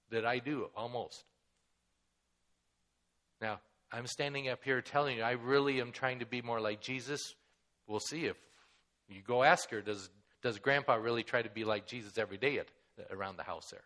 that 0.10 0.26
I 0.26 0.40
do 0.40 0.70
almost. 0.76 1.24
Now, 3.42 3.60
I'm 3.92 4.08
standing 4.08 4.50
up 4.50 4.64
here 4.64 4.82
telling 4.82 5.18
you 5.18 5.24
I 5.24 5.32
really 5.32 5.80
am 5.80 5.92
trying 5.92 6.20
to 6.20 6.26
be 6.26 6.42
more 6.42 6.60
like 6.60 6.82
Jesus 6.82 7.36
we'll 7.88 8.00
see 8.00 8.26
if 8.26 8.36
you 9.10 9.22
go 9.26 9.44
ask 9.44 9.70
her, 9.72 9.82
does, 9.82 10.10
does 10.42 10.60
grandpa 10.60 10.96
really 10.96 11.24
try 11.24 11.42
to 11.42 11.50
be 11.50 11.64
like 11.64 11.88
Jesus 11.88 12.18
every 12.18 12.38
day 12.38 12.60
at, 12.60 12.68
around 13.12 13.38
the 13.38 13.44
house 13.44 13.70
there? 13.72 13.84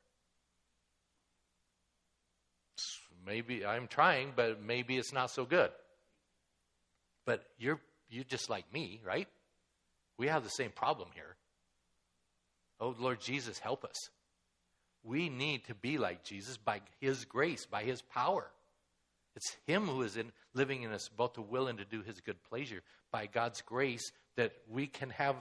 Maybe 3.26 3.66
I'm 3.66 3.88
trying, 3.88 4.34
but 4.36 4.62
maybe 4.64 4.98
it's 4.98 5.14
not 5.14 5.30
so 5.30 5.46
good. 5.46 5.70
But 7.26 7.46
you're, 7.60 7.80
you're 8.10 8.24
just 8.24 8.50
like 8.50 8.72
me, 8.74 9.00
right? 9.06 9.28
We 10.18 10.28
have 10.28 10.44
the 10.44 10.50
same 10.50 10.72
problem 10.72 11.10
here. 11.14 11.36
Oh, 12.80 12.96
Lord 13.00 13.22
Jesus, 13.22 13.60
help 13.60 13.84
us. 13.84 14.10
We 15.04 15.30
need 15.30 15.66
to 15.66 15.76
be 15.76 16.00
like 16.00 16.24
Jesus 16.24 16.58
by 16.58 16.82
His 17.00 17.26
grace, 17.26 17.66
by 17.66 17.84
His 17.84 18.02
power. 18.02 18.48
It's 19.36 19.56
Him 19.66 19.88
who 19.88 20.02
is 20.02 20.18
in, 20.18 20.32
living 20.54 20.84
in 20.84 20.92
us 20.92 21.10
both 21.10 21.34
to 21.34 21.42
will 21.42 21.68
and 21.68 21.80
to 21.80 21.86
do 21.86 22.02
His 22.02 22.20
good 22.22 22.42
pleasure 22.44 22.82
by 23.12 23.28
God's 23.28 23.62
grace 23.62 24.12
that 24.36 24.54
we 24.70 24.88
can 24.88 25.10
have 25.12 25.36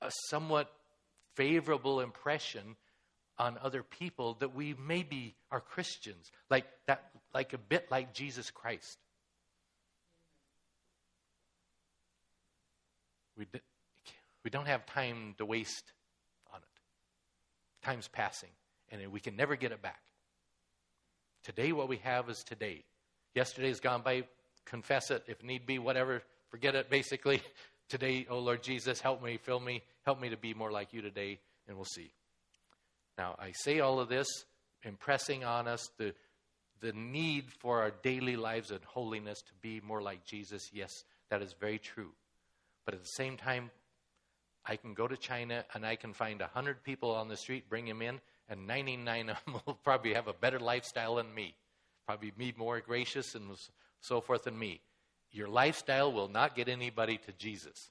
a 0.00 0.10
somewhat 0.28 0.70
favorable 1.34 2.00
impression 2.00 2.76
on 3.38 3.58
other 3.62 3.82
people 3.82 4.34
that 4.40 4.54
we 4.54 4.74
maybe 4.74 5.34
are 5.50 5.60
Christians, 5.60 6.30
like 6.48 6.66
that, 6.86 7.10
like 7.34 7.52
a 7.52 7.58
bit 7.58 7.90
like 7.90 8.14
Jesus 8.14 8.50
Christ. 8.50 8.98
We, 13.36 13.44
d- 13.44 13.60
we 14.42 14.50
don't 14.50 14.66
have 14.66 14.86
time 14.86 15.34
to 15.36 15.44
waste 15.44 15.92
on 16.52 16.60
it. 16.60 17.84
Time's 17.84 18.08
passing, 18.08 18.50
and 18.90 19.12
we 19.12 19.20
can 19.20 19.36
never 19.36 19.56
get 19.56 19.72
it 19.72 19.82
back. 19.82 20.00
Today, 21.46 21.70
what 21.70 21.88
we 21.88 21.98
have 21.98 22.28
is 22.28 22.42
today. 22.42 22.82
Yesterday's 23.36 23.78
gone 23.78 24.02
by. 24.02 24.24
Confess 24.64 25.12
it 25.12 25.22
if 25.28 25.44
need 25.44 25.64
be, 25.64 25.78
whatever. 25.78 26.20
Forget 26.48 26.74
it, 26.74 26.90
basically. 26.90 27.40
Today, 27.88 28.26
oh 28.28 28.40
Lord 28.40 28.64
Jesus, 28.64 29.00
help 29.00 29.22
me, 29.22 29.36
fill 29.36 29.60
me, 29.60 29.84
help 30.04 30.20
me 30.20 30.30
to 30.30 30.36
be 30.36 30.54
more 30.54 30.72
like 30.72 30.92
you 30.92 31.02
today, 31.02 31.38
and 31.68 31.76
we'll 31.76 31.84
see. 31.84 32.10
Now, 33.16 33.36
I 33.38 33.52
say 33.52 33.78
all 33.78 34.00
of 34.00 34.08
this, 34.08 34.26
impressing 34.82 35.44
on 35.44 35.68
us 35.68 35.88
the, 35.98 36.14
the 36.80 36.90
need 36.94 37.44
for 37.60 37.80
our 37.80 37.92
daily 38.02 38.34
lives 38.34 38.72
and 38.72 38.82
holiness 38.82 39.40
to 39.42 39.52
be 39.62 39.80
more 39.86 40.02
like 40.02 40.24
Jesus. 40.24 40.70
Yes, 40.72 40.90
that 41.30 41.42
is 41.42 41.54
very 41.60 41.78
true. 41.78 42.10
But 42.84 42.94
at 42.94 43.02
the 43.02 43.06
same 43.06 43.36
time, 43.36 43.70
I 44.66 44.76
can 44.76 44.94
go 44.94 45.06
to 45.06 45.16
China 45.16 45.64
and 45.74 45.86
I 45.86 45.96
can 45.96 46.12
find 46.12 46.40
100 46.40 46.82
people 46.82 47.12
on 47.12 47.28
the 47.28 47.36
street, 47.36 47.68
bring 47.68 47.86
them 47.86 48.02
in, 48.02 48.20
and 48.48 48.66
99 48.66 49.30
of 49.30 49.36
them 49.44 49.60
will 49.66 49.74
probably 49.74 50.14
have 50.14 50.28
a 50.28 50.32
better 50.32 50.58
lifestyle 50.58 51.16
than 51.16 51.32
me. 51.34 51.54
Probably 52.06 52.32
be 52.36 52.54
more 52.56 52.80
gracious 52.80 53.34
and 53.34 53.50
so 54.00 54.20
forth 54.20 54.44
than 54.44 54.58
me. 54.58 54.80
Your 55.32 55.48
lifestyle 55.48 56.12
will 56.12 56.28
not 56.28 56.54
get 56.54 56.68
anybody 56.68 57.18
to 57.18 57.32
Jesus. 57.32 57.90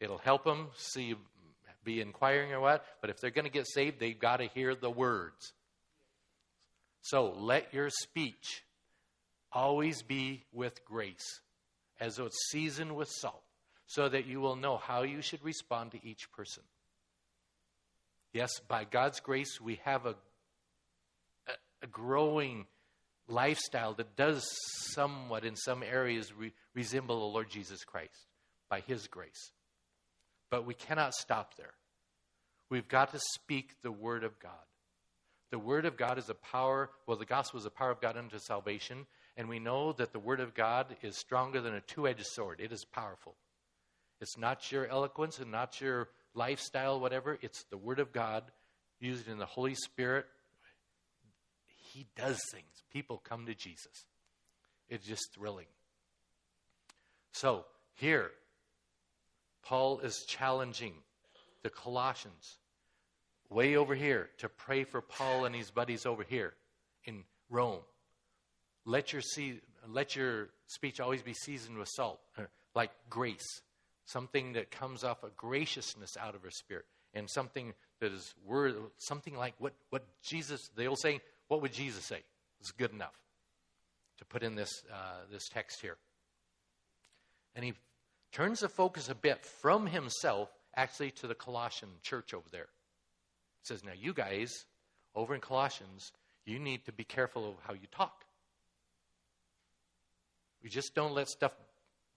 It'll 0.00 0.18
help 0.18 0.44
them 0.44 0.68
see, 0.76 1.14
be 1.84 2.00
inquiring 2.00 2.52
or 2.52 2.60
what, 2.60 2.84
but 3.00 3.10
if 3.10 3.18
they're 3.20 3.30
going 3.30 3.44
to 3.44 3.50
get 3.50 3.66
saved, 3.66 3.98
they've 4.00 4.18
got 4.18 4.38
to 4.38 4.46
hear 4.46 4.74
the 4.74 4.90
words. 4.90 5.52
So 7.00 7.32
let 7.36 7.72
your 7.74 7.90
speech 7.90 8.62
always 9.52 10.02
be 10.02 10.44
with 10.52 10.84
grace, 10.84 11.40
as 12.00 12.16
though 12.16 12.26
it's 12.26 12.50
seasoned 12.50 12.94
with 12.94 13.08
salt, 13.08 13.42
so 13.92 14.08
that 14.08 14.26
you 14.26 14.40
will 14.40 14.56
know 14.56 14.78
how 14.78 15.02
you 15.02 15.20
should 15.20 15.44
respond 15.44 15.90
to 15.90 16.02
each 16.02 16.32
person. 16.32 16.62
Yes, 18.32 18.58
by 18.66 18.84
God's 18.84 19.20
grace, 19.20 19.60
we 19.60 19.80
have 19.84 20.06
a, 20.06 20.14
a, 21.46 21.52
a 21.82 21.86
growing 21.88 22.64
lifestyle 23.28 23.92
that 23.92 24.16
does 24.16 24.48
somewhat, 24.94 25.44
in 25.44 25.56
some 25.56 25.82
areas, 25.82 26.32
re- 26.34 26.54
resemble 26.74 27.18
the 27.18 27.34
Lord 27.34 27.50
Jesus 27.50 27.84
Christ 27.84 28.28
by 28.70 28.80
His 28.80 29.08
grace. 29.08 29.52
But 30.48 30.64
we 30.64 30.72
cannot 30.72 31.12
stop 31.12 31.58
there. 31.58 31.74
We've 32.70 32.88
got 32.88 33.12
to 33.12 33.20
speak 33.34 33.74
the 33.82 33.92
Word 33.92 34.24
of 34.24 34.38
God. 34.38 34.52
The 35.50 35.58
Word 35.58 35.84
of 35.84 35.98
God 35.98 36.16
is 36.16 36.30
a 36.30 36.34
power, 36.34 36.88
well, 37.06 37.18
the 37.18 37.26
gospel 37.26 37.60
is 37.60 37.66
a 37.66 37.70
power 37.70 37.90
of 37.90 38.00
God 38.00 38.16
unto 38.16 38.38
salvation, 38.38 39.04
and 39.36 39.50
we 39.50 39.58
know 39.58 39.92
that 39.92 40.14
the 40.14 40.18
Word 40.18 40.40
of 40.40 40.54
God 40.54 40.86
is 41.02 41.18
stronger 41.18 41.60
than 41.60 41.74
a 41.74 41.82
two 41.82 42.08
edged 42.08 42.24
sword. 42.24 42.58
It 42.58 42.72
is 42.72 42.86
powerful. 42.86 43.34
It's 44.22 44.38
not 44.38 44.70
your 44.70 44.86
eloquence 44.86 45.40
and 45.40 45.50
not 45.50 45.80
your 45.80 46.08
lifestyle, 46.32 47.00
whatever. 47.00 47.38
It's 47.42 47.64
the 47.64 47.76
Word 47.76 47.98
of 47.98 48.12
God 48.12 48.44
used 49.00 49.26
in 49.26 49.36
the 49.36 49.46
Holy 49.46 49.74
Spirit. 49.74 50.26
He 51.66 52.06
does 52.16 52.38
things. 52.52 52.84
People 52.92 53.20
come 53.28 53.46
to 53.46 53.54
Jesus. 53.54 54.06
It's 54.88 55.04
just 55.04 55.34
thrilling. 55.34 55.66
So, 57.32 57.64
here, 57.94 58.30
Paul 59.64 59.98
is 59.98 60.24
challenging 60.28 60.94
the 61.64 61.70
Colossians 61.70 62.58
way 63.50 63.74
over 63.74 63.96
here 63.96 64.30
to 64.38 64.48
pray 64.48 64.84
for 64.84 65.00
Paul 65.00 65.46
and 65.46 65.54
his 65.54 65.72
buddies 65.72 66.06
over 66.06 66.22
here 66.22 66.54
in 67.06 67.24
Rome. 67.50 67.80
Let 68.84 69.12
your, 69.12 69.22
see, 69.22 69.58
let 69.88 70.14
your 70.14 70.50
speech 70.68 71.00
always 71.00 71.22
be 71.22 71.34
seasoned 71.34 71.76
with 71.76 71.88
salt, 71.88 72.20
like 72.76 72.92
grace 73.10 73.62
something 74.04 74.54
that 74.54 74.70
comes 74.70 75.04
off 75.04 75.22
a 75.22 75.30
graciousness 75.36 76.16
out 76.16 76.34
of 76.34 76.42
her 76.42 76.50
spirit, 76.50 76.84
and 77.14 77.28
something 77.28 77.74
that 78.00 78.12
is 78.12 78.34
word, 78.46 78.74
something 78.98 79.36
like 79.36 79.54
what, 79.58 79.74
what 79.90 80.04
Jesus, 80.22 80.70
the 80.76 80.86
old 80.86 80.98
saying, 80.98 81.20
what 81.48 81.62
would 81.62 81.72
Jesus 81.72 82.04
say? 82.04 82.22
Is 82.60 82.70
good 82.70 82.92
enough 82.92 83.14
to 84.18 84.24
put 84.24 84.42
in 84.42 84.54
this, 84.54 84.84
uh, 84.92 85.24
this 85.30 85.48
text 85.48 85.80
here. 85.80 85.96
And 87.56 87.64
he 87.64 87.74
turns 88.30 88.60
the 88.60 88.68
focus 88.68 89.08
a 89.08 89.14
bit 89.14 89.44
from 89.44 89.86
himself 89.86 90.48
actually 90.76 91.10
to 91.10 91.26
the 91.26 91.34
Colossian 91.34 91.90
church 92.02 92.32
over 92.32 92.48
there. 92.50 92.68
He 93.62 93.66
says, 93.66 93.84
Now, 93.84 93.92
you 93.98 94.12
guys 94.14 94.64
over 95.14 95.34
in 95.34 95.40
Colossians, 95.40 96.12
you 96.44 96.58
need 96.58 96.84
to 96.86 96.92
be 96.92 97.04
careful 97.04 97.48
of 97.48 97.54
how 97.66 97.74
you 97.74 97.86
talk. 97.90 98.24
You 100.62 100.70
just 100.70 100.94
don't 100.94 101.12
let 101.12 101.28
stuff 101.28 101.52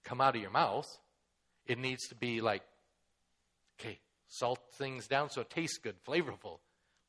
come 0.04 0.20
out 0.20 0.36
of 0.36 0.40
your 0.40 0.50
mouth. 0.50 0.86
It 1.66 1.78
needs 1.78 2.08
to 2.08 2.14
be 2.14 2.40
like, 2.40 2.62
okay, 3.78 3.98
salt 4.28 4.60
things 4.74 5.06
down 5.06 5.30
so 5.30 5.40
it 5.40 5.50
tastes 5.50 5.78
good, 5.78 5.96
flavorful, 6.06 6.58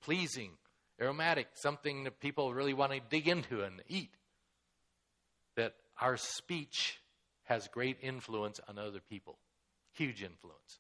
pleasing, 0.02 0.52
aromatic, 1.00 1.48
something 1.54 2.04
that 2.04 2.20
people 2.20 2.54
really 2.54 2.74
want 2.74 2.92
to 2.92 3.00
dig 3.10 3.28
into 3.28 3.64
and 3.64 3.82
eat. 3.88 4.12
That 5.56 5.74
our 6.00 6.18
speech 6.18 7.00
has 7.44 7.68
great 7.70 7.98
influence 8.02 8.60
on 8.68 8.78
other 8.78 9.00
people, 9.10 9.38
huge 9.94 10.22
influence. 10.22 10.80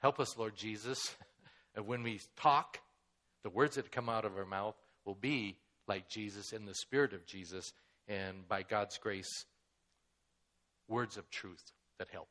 Help 0.00 0.20
us, 0.20 0.36
Lord 0.36 0.56
Jesus, 0.56 1.14
and 1.74 1.86
when 1.86 2.02
we 2.02 2.20
talk, 2.36 2.78
the 3.42 3.50
words 3.50 3.76
that 3.76 3.92
come 3.92 4.08
out 4.08 4.24
of 4.24 4.36
our 4.36 4.46
mouth 4.46 4.76
will 5.04 5.14
be 5.14 5.56
like 5.86 6.08
Jesus 6.08 6.52
in 6.52 6.64
the 6.64 6.74
spirit 6.74 7.12
of 7.12 7.26
Jesus, 7.26 7.72
and 8.08 8.48
by 8.48 8.62
God's 8.62 8.98
grace, 8.98 9.44
words 10.88 11.16
of 11.16 11.28
truth 11.30 11.62
that 11.98 12.08
help. 12.10 12.28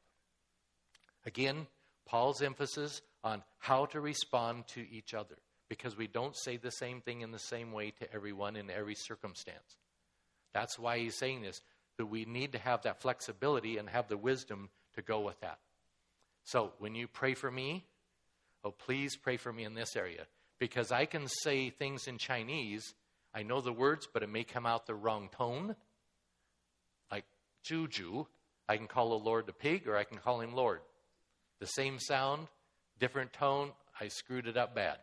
Again, 1.25 1.67
Paul's 2.05 2.41
emphasis 2.41 3.01
on 3.23 3.43
how 3.59 3.85
to 3.87 4.01
respond 4.01 4.67
to 4.69 4.85
each 4.89 5.13
other 5.13 5.35
because 5.69 5.97
we 5.97 6.07
don't 6.07 6.35
say 6.35 6.57
the 6.57 6.71
same 6.71 7.01
thing 7.01 7.21
in 7.21 7.31
the 7.31 7.39
same 7.39 7.71
way 7.71 7.91
to 7.91 8.13
everyone 8.13 8.55
in 8.55 8.69
every 8.69 8.95
circumstance. 8.95 9.77
That's 10.53 10.77
why 10.77 10.99
he's 10.99 11.15
saying 11.15 11.41
this, 11.41 11.61
that 11.97 12.05
we 12.05 12.25
need 12.25 12.51
to 12.51 12.59
have 12.59 12.83
that 12.83 13.01
flexibility 13.01 13.77
and 13.77 13.89
have 13.89 14.07
the 14.07 14.17
wisdom 14.17 14.69
to 14.95 15.01
go 15.01 15.21
with 15.21 15.39
that. 15.41 15.59
So 16.43 16.73
when 16.79 16.93
you 16.95 17.07
pray 17.07 17.33
for 17.33 17.49
me, 17.49 17.85
oh, 18.63 18.71
please 18.71 19.15
pray 19.15 19.37
for 19.37 19.51
me 19.51 19.63
in 19.63 19.73
this 19.73 19.95
area 19.95 20.25
because 20.59 20.91
I 20.91 21.05
can 21.05 21.27
say 21.27 21.69
things 21.69 22.07
in 22.07 22.17
Chinese. 22.17 22.93
I 23.33 23.43
know 23.43 23.61
the 23.61 23.73
words, 23.73 24.07
but 24.11 24.23
it 24.23 24.29
may 24.29 24.43
come 24.43 24.65
out 24.65 24.85
the 24.85 24.95
wrong 24.95 25.29
tone. 25.35 25.75
Like 27.11 27.25
Juju, 27.63 28.25
I 28.67 28.77
can 28.77 28.87
call 28.87 29.09
the 29.09 29.25
Lord 29.25 29.47
the 29.47 29.53
pig 29.53 29.87
or 29.87 29.97
I 29.97 30.03
can 30.03 30.17
call 30.17 30.41
him 30.41 30.53
Lord. 30.53 30.81
The 31.63 31.67
same 31.67 31.97
sound, 31.97 32.49
different 32.99 33.31
tone, 33.31 33.71
I 33.97 34.09
screwed 34.09 34.47
it 34.47 34.57
up 34.57 34.75
bad. 34.75 34.97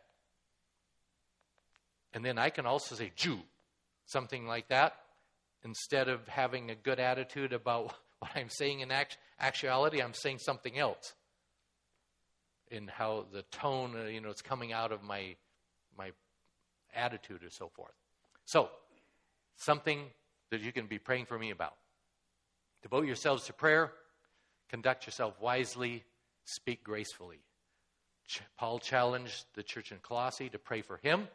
And 2.12 2.22
then 2.22 2.36
I 2.36 2.50
can 2.50 2.66
also 2.66 2.94
say 2.94 3.12
Jew, 3.16 3.38
something 4.04 4.46
like 4.46 4.68
that, 4.68 4.92
instead 5.64 6.10
of 6.10 6.28
having 6.28 6.70
a 6.70 6.74
good 6.74 7.00
attitude 7.00 7.54
about 7.54 7.94
what 8.18 8.32
I'm 8.34 8.50
saying 8.50 8.80
in 8.80 8.90
act- 8.90 9.16
actuality, 9.40 10.02
I'm 10.02 10.12
saying 10.12 10.40
something 10.40 10.78
else. 10.78 11.14
In 12.70 12.88
how 12.88 13.24
the 13.32 13.40
tone, 13.44 13.96
uh, 13.98 14.08
you 14.08 14.20
know, 14.20 14.28
it's 14.28 14.42
coming 14.42 14.70
out 14.70 14.92
of 14.92 15.02
my 15.02 15.36
my 15.96 16.10
attitude 16.94 17.42
or 17.42 17.48
so 17.48 17.70
forth. 17.70 17.94
So, 18.44 18.68
something 19.56 20.10
that 20.50 20.60
you 20.60 20.72
can 20.72 20.88
be 20.88 20.98
praying 20.98 21.24
for 21.24 21.38
me 21.38 21.52
about. 21.52 21.76
Devote 22.82 23.06
yourselves 23.06 23.46
to 23.46 23.54
prayer. 23.54 23.92
Conduct 24.68 25.06
yourself 25.06 25.40
wisely 25.40 26.04
speak 26.50 26.82
gracefully. 26.82 27.38
Paul 28.58 28.78
challenged 28.78 29.46
the 29.54 29.62
church 29.62 29.92
in 29.92 29.98
Colossae 29.98 30.48
to 30.50 30.58
pray 30.58 30.82
for 30.82 30.98
him. 30.98 31.28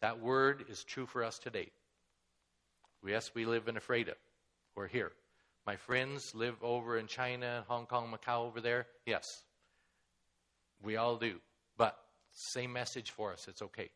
That 0.00 0.20
word 0.20 0.64
is 0.68 0.84
true 0.84 1.06
for 1.06 1.24
us 1.24 1.38
today. 1.38 1.70
Yes, 3.06 3.30
we 3.34 3.44
live 3.44 3.68
in 3.68 3.76
Ephrata. 3.76 4.16
We're 4.74 4.88
here. 4.88 5.12
My 5.66 5.76
friends 5.76 6.34
live 6.34 6.56
over 6.62 6.98
in 6.98 7.06
China, 7.06 7.64
Hong 7.68 7.86
Kong, 7.86 8.12
Macau, 8.12 8.46
over 8.46 8.60
there. 8.60 8.86
Yes, 9.06 9.42
we 10.82 10.96
all 10.96 11.16
do. 11.16 11.36
But 11.76 11.98
same 12.32 12.72
message 12.72 13.10
for 13.10 13.32
us. 13.32 13.46
It's 13.48 13.62
okay. 13.62 13.88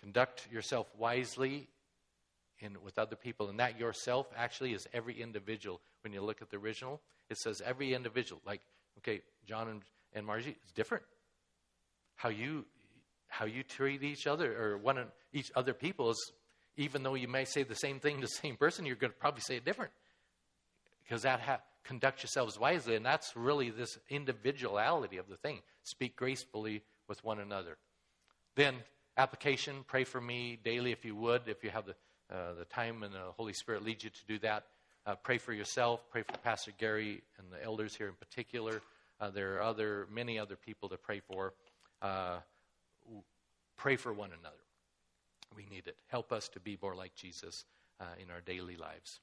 Conduct 0.00 0.46
yourself 0.50 0.86
wisely 0.98 1.68
in, 2.60 2.76
with 2.84 2.98
other 2.98 3.16
people. 3.16 3.48
And 3.48 3.60
that 3.60 3.78
yourself 3.78 4.28
actually 4.36 4.72
is 4.72 4.86
every 4.92 5.20
individual. 5.20 5.80
When 6.02 6.12
you 6.12 6.22
look 6.22 6.40
at 6.40 6.50
the 6.50 6.56
original, 6.56 7.00
it 7.28 7.38
says 7.38 7.62
every 7.64 7.92
individual. 7.92 8.40
Like 8.46 8.60
Okay, 8.98 9.22
John 9.46 9.68
and, 9.68 9.82
and 10.12 10.26
Margie, 10.26 10.56
it's 10.62 10.72
different. 10.72 11.04
How 12.14 12.28
you 12.30 12.64
how 13.28 13.44
you 13.44 13.62
treat 13.62 14.02
each 14.02 14.26
other 14.26 14.56
or 14.56 14.78
one 14.78 14.98
each 15.32 15.50
other 15.54 15.74
people 15.74 16.10
is 16.10 16.32
even 16.76 17.02
though 17.02 17.14
you 17.14 17.28
may 17.28 17.44
say 17.44 17.62
the 17.62 17.74
same 17.74 18.00
thing 18.00 18.16
to 18.16 18.22
the 18.22 18.28
same 18.28 18.56
person, 18.56 18.86
you're 18.86 18.96
going 18.96 19.12
to 19.12 19.18
probably 19.18 19.40
say 19.40 19.56
it 19.56 19.64
different. 19.64 19.92
Because 21.02 21.22
that 21.22 21.40
ha- 21.40 21.60
conduct 21.84 22.22
yourselves 22.22 22.58
wisely, 22.58 22.96
and 22.96 23.06
that's 23.06 23.34
really 23.36 23.70
this 23.70 23.98
individuality 24.10 25.16
of 25.16 25.28
the 25.28 25.36
thing. 25.36 25.60
Speak 25.82 26.16
gracefully 26.16 26.82
with 27.08 27.22
one 27.24 27.38
another. 27.38 27.78
Then, 28.56 28.74
application 29.16 29.84
pray 29.86 30.04
for 30.04 30.20
me 30.20 30.58
daily 30.62 30.92
if 30.92 31.04
you 31.04 31.14
would, 31.16 31.42
if 31.46 31.62
you 31.64 31.70
have 31.70 31.86
the, 31.86 31.94
uh, 32.34 32.54
the 32.58 32.64
time 32.64 33.02
and 33.02 33.14
the 33.14 33.32
Holy 33.36 33.52
Spirit 33.52 33.84
leads 33.84 34.04
you 34.04 34.10
to 34.10 34.26
do 34.26 34.38
that. 34.40 34.64
Uh, 35.06 35.14
pray 35.14 35.38
for 35.38 35.52
yourself, 35.52 36.00
pray 36.10 36.22
for 36.22 36.36
Pastor 36.38 36.72
Gary 36.78 37.22
and 37.38 37.46
the 37.52 37.62
elders 37.64 37.94
here 37.94 38.08
in 38.08 38.14
particular. 38.14 38.82
Uh, 39.20 39.30
there 39.30 39.54
are 39.54 39.62
other 39.62 40.08
many 40.12 40.36
other 40.36 40.56
people 40.56 40.88
to 40.88 40.96
pray 40.96 41.20
for. 41.20 41.52
Uh, 42.02 42.38
pray 43.76 43.94
for 43.94 44.12
one 44.12 44.30
another. 44.40 44.56
We 45.54 45.64
need 45.70 45.86
it. 45.86 45.96
Help 46.08 46.32
us 46.32 46.48
to 46.48 46.60
be 46.60 46.76
more 46.82 46.96
like 46.96 47.14
Jesus 47.14 47.64
uh, 48.00 48.04
in 48.20 48.32
our 48.32 48.40
daily 48.40 48.76
lives. 48.76 49.20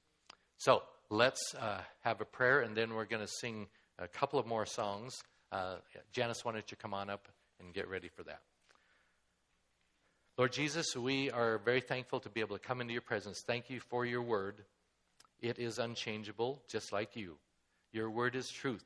So 0.57 0.83
let's 1.09 1.53
uh, 1.55 1.81
have 2.01 2.21
a 2.21 2.25
prayer, 2.25 2.61
and 2.61 2.77
then 2.77 2.93
we're 2.93 3.03
going 3.03 3.21
to 3.21 3.31
sing 3.41 3.67
a 3.99 4.07
couple 4.07 4.39
of 4.39 4.47
more 4.47 4.65
songs. 4.65 5.21
Uh, 5.51 5.75
Janice, 6.13 6.45
why 6.45 6.53
don't 6.53 6.71
you 6.71 6.77
come 6.77 6.93
on 6.93 7.09
up 7.09 7.27
and 7.59 7.73
get 7.73 7.89
ready 7.89 8.07
for 8.07 8.23
that? 8.23 8.39
Lord 10.37 10.53
Jesus, 10.53 10.95
we 10.95 11.29
are 11.29 11.57
very 11.57 11.81
thankful 11.81 12.21
to 12.21 12.29
be 12.29 12.39
able 12.39 12.57
to 12.57 12.63
come 12.63 12.79
into 12.79 12.93
your 12.93 13.01
presence. 13.01 13.43
Thank 13.45 13.69
you 13.69 13.81
for 13.81 14.05
your 14.05 14.21
word. 14.21 14.63
It 15.43 15.59
is 15.59 15.77
unchangeable, 15.77 16.63
just 16.69 16.93
like 16.93 17.17
you. 17.17 17.35
Your 17.91 18.09
word 18.09 18.33
is 18.33 18.49
truth. 18.49 18.85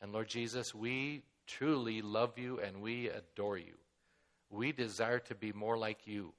And 0.00 0.10
Lord 0.10 0.26
Jesus, 0.26 0.74
we 0.74 1.22
truly 1.46 2.00
love 2.00 2.38
you 2.38 2.60
and 2.60 2.80
we 2.80 3.10
adore 3.10 3.58
you. 3.58 3.74
We 4.48 4.72
desire 4.72 5.18
to 5.18 5.34
be 5.34 5.52
more 5.52 5.76
like 5.76 6.06
you. 6.06 6.32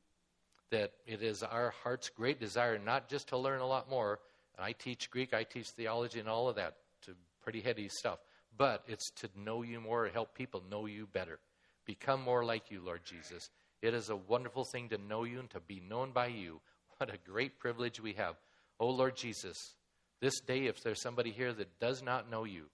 That 0.71 0.93
it 1.05 1.21
is 1.21 1.43
our 1.43 1.71
heart's 1.83 2.09
great 2.09 2.39
desire 2.39 2.79
not 2.79 3.07
just 3.09 3.27
to 3.29 3.37
learn 3.37 3.61
a 3.61 3.67
lot 3.67 3.87
more. 3.91 4.19
I 4.57 4.71
teach 4.73 5.11
Greek, 5.11 5.33
I 5.33 5.43
teach 5.43 5.69
theology, 5.69 6.19
and 6.19 6.27
all 6.27 6.49
of 6.49 6.55
that, 6.55 6.75
to 7.03 7.11
pretty 7.41 7.61
heady 7.61 7.87
stuff. 7.87 8.19
But 8.57 8.83
it's 8.87 9.11
to 9.11 9.29
know 9.37 9.61
you 9.61 9.79
more, 9.79 10.09
help 10.09 10.33
people 10.33 10.63
know 10.69 10.87
you 10.87 11.07
better. 11.13 11.39
Become 11.85 12.23
more 12.23 12.43
like 12.43 12.69
you, 12.69 12.81
Lord 12.83 13.01
Jesus. 13.05 13.51
It 13.81 13.93
is 13.93 14.09
a 14.09 14.15
wonderful 14.15 14.65
thing 14.65 14.89
to 14.89 14.97
know 14.97 15.23
you 15.23 15.39
and 15.39 15.49
to 15.51 15.59
be 15.61 15.79
known 15.87 16.11
by 16.11 16.27
you. 16.27 16.59
What 16.97 17.13
a 17.13 17.17
great 17.31 17.59
privilege 17.59 18.01
we 18.01 18.13
have. 18.13 18.35
Oh, 18.79 18.89
Lord 18.89 19.15
Jesus, 19.15 19.75
this 20.21 20.39
day, 20.39 20.65
if 20.65 20.81
there's 20.83 21.01
somebody 21.01 21.31
here 21.31 21.53
that 21.53 21.79
does 21.79 22.01
not 22.01 22.29
know 22.29 22.43
you, 22.43 22.65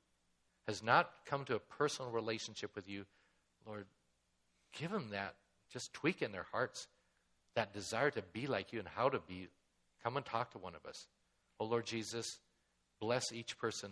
has 0.68 0.84
not 0.84 1.10
come 1.26 1.46
to 1.46 1.56
a 1.56 1.60
personal 1.60 2.12
relationship 2.12 2.76
with 2.76 2.90
you, 2.90 3.06
Lord, 3.66 3.86
give 4.74 4.92
them 4.92 5.10
that. 5.12 5.36
Just 5.72 5.94
tweak 5.94 6.22
in 6.22 6.32
their 6.32 6.46
hearts 6.52 6.88
that 7.56 7.74
desire 7.74 8.12
to 8.12 8.22
be 8.34 8.48
like 8.48 8.74
you 8.74 8.80
and 8.80 8.88
how 8.88 9.10
to 9.10 9.20
be. 9.20 9.48
Come 10.04 10.18
and 10.18 10.26
talk 10.26 10.52
to 10.52 10.58
one 10.58 10.76
of 10.76 10.86
us. 10.86 11.08
Oh, 11.60 11.66
Lord 11.66 11.86
Jesus, 11.86 12.40
bless 13.00 13.32
each 13.32 13.58
person 13.58 13.92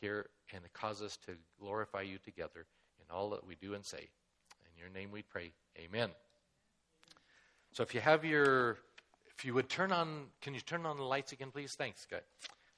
here 0.00 0.26
and 0.52 0.62
cause 0.72 1.02
us 1.02 1.16
to 1.26 1.32
glorify 1.58 2.02
you 2.02 2.18
together 2.18 2.66
in 3.00 3.14
all 3.14 3.30
that 3.30 3.46
we 3.46 3.54
do 3.54 3.74
and 3.74 3.84
say. 3.84 3.98
In 4.64 4.78
your 4.78 4.90
name 4.90 5.10
we 5.10 5.22
pray. 5.22 5.52
Amen. 5.78 6.10
So 7.72 7.82
if 7.82 7.94
you 7.94 8.00
have 8.00 8.24
your, 8.24 8.78
if 9.38 9.44
you 9.44 9.52
would 9.52 9.68
turn 9.68 9.92
on, 9.92 10.26
can 10.40 10.54
you 10.54 10.60
turn 10.60 10.86
on 10.86 10.96
the 10.96 11.02
lights 11.02 11.32
again, 11.32 11.50
please? 11.50 11.74
Thanks, 11.76 12.06
guy. 12.10 12.20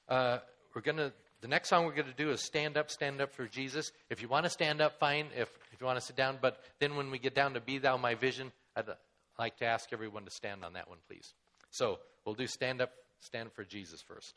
Uh, 0.09 0.39
we're 0.75 0.81
to, 0.81 1.13
the 1.41 1.47
next 1.47 1.69
song 1.69 1.85
we're 1.85 1.93
to 1.93 2.03
do 2.17 2.31
is 2.31 2.41
Stand 2.41 2.75
Up, 2.75 2.91
Stand 2.91 3.21
Up 3.21 3.33
for 3.33 3.47
Jesus. 3.47 3.93
If 4.09 4.21
you 4.21 4.27
want 4.27 4.43
to 4.43 4.49
stand 4.49 4.81
up, 4.81 4.99
fine. 4.99 5.27
If, 5.35 5.49
if 5.71 5.79
you 5.79 5.87
want 5.87 5.99
to 5.99 6.05
sit 6.05 6.17
down, 6.17 6.37
but 6.41 6.59
then 6.79 6.95
when 6.95 7.11
we 7.11 7.19
get 7.19 7.33
down 7.33 7.53
to 7.53 7.61
Be 7.61 7.77
Thou 7.77 7.95
My 7.95 8.15
Vision, 8.15 8.51
I'd 8.75 8.87
like 9.37 9.57
to 9.57 9.65
ask 9.65 9.93
everyone 9.93 10.25
to 10.25 10.31
stand 10.31 10.65
on 10.65 10.73
that 10.73 10.89
one, 10.89 10.97
please. 11.07 11.33
So 11.71 11.99
we'll 12.25 12.35
do 12.35 12.45
Stand 12.45 12.81
Up, 12.81 12.91
Stand 13.21 13.53
for 13.53 13.63
Jesus 13.63 14.01
first. 14.01 14.33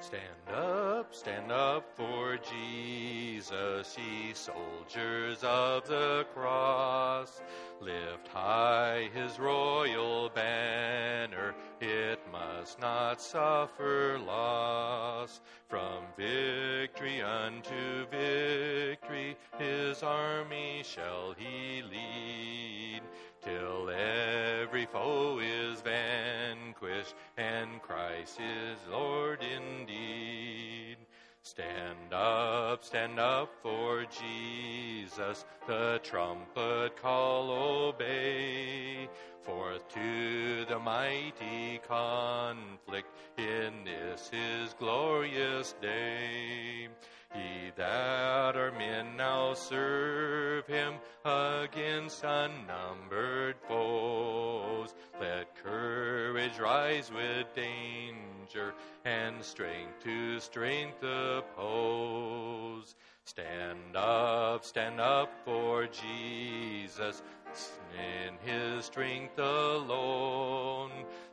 Stand 0.00 0.22
up, 0.54 0.89
stand 1.10 1.50
up 1.50 1.84
for 1.96 2.38
Jesus, 2.38 3.96
ye 3.98 4.32
soldiers 4.34 5.42
of 5.42 5.86
the 5.86 6.26
cross. 6.34 7.40
Lift 7.80 8.28
high 8.28 9.08
his 9.14 9.38
royal 9.38 10.28
banner, 10.34 11.54
it 11.80 12.20
must 12.30 12.78
not 12.80 13.20
suffer 13.20 14.18
loss. 14.18 15.40
From 15.68 16.04
victory 16.16 17.22
unto 17.22 18.06
victory, 18.10 19.36
his 19.58 20.02
army 20.02 20.82
shall 20.84 21.34
he 21.36 21.82
lead 21.82 23.02
till 23.42 23.88
every 23.90 24.86
foe 24.86 25.38
is 25.38 25.80
vanquished 25.80 27.14
and 27.36 27.80
Christ 27.80 28.38
is 28.40 28.78
Lord 28.90 29.40
indeed. 29.42 30.69
Stand 31.50 32.14
up, 32.14 32.84
stand 32.84 33.18
up 33.18 33.50
for 33.60 34.04
Jesus, 34.04 35.44
the 35.66 35.98
trumpet 36.04 36.96
call 37.02 37.88
obey. 37.88 39.08
Forth 39.42 39.88
to 39.88 40.64
the 40.66 40.78
mighty 40.78 41.80
conflict 41.88 43.08
in 43.36 43.82
this 43.84 44.30
his 44.30 44.74
glorious 44.78 45.74
day. 45.82 46.86
Ye 47.34 47.72
that 47.74 48.56
are 48.56 48.70
men 48.70 49.16
now 49.16 49.54
serve 49.54 50.68
him 50.68 50.94
against 51.24 52.22
unnumbered 52.22 53.56
foes. 53.66 54.94
Let 55.20 55.56
courage 55.64 56.60
rise 56.60 57.10
with 57.10 57.52
danger 57.56 58.29
and 59.04 59.42
strength 59.42 60.02
to 60.04 60.40
strength 60.40 61.02
oppose. 61.02 62.94
Stand 63.24 63.96
up, 63.96 64.64
stand 64.64 65.00
up 65.00 65.30
for 65.44 65.86
Jesus, 65.86 67.22
in 67.94 68.34
his 68.44 68.84
strength 68.84 69.38
alone. 69.38 70.90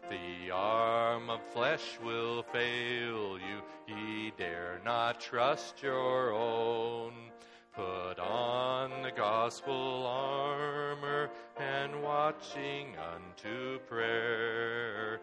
The 0.10 0.52
arm 0.52 1.30
of 1.30 1.42
flesh 1.52 1.98
will 2.04 2.44
fail 2.44 3.38
you, 3.38 3.62
ye 3.88 4.32
dare 4.38 4.80
not 4.86 5.20
trust 5.20 5.82
your 5.82 6.34
own. 6.34 7.14
Put 7.74 8.20
on 8.20 9.04
the 9.04 9.12
gospel 9.12 10.06
armor 10.08 11.30
and 11.58 12.02
watching 12.02 12.96
unto 12.98 13.80
prayer, 13.88 15.17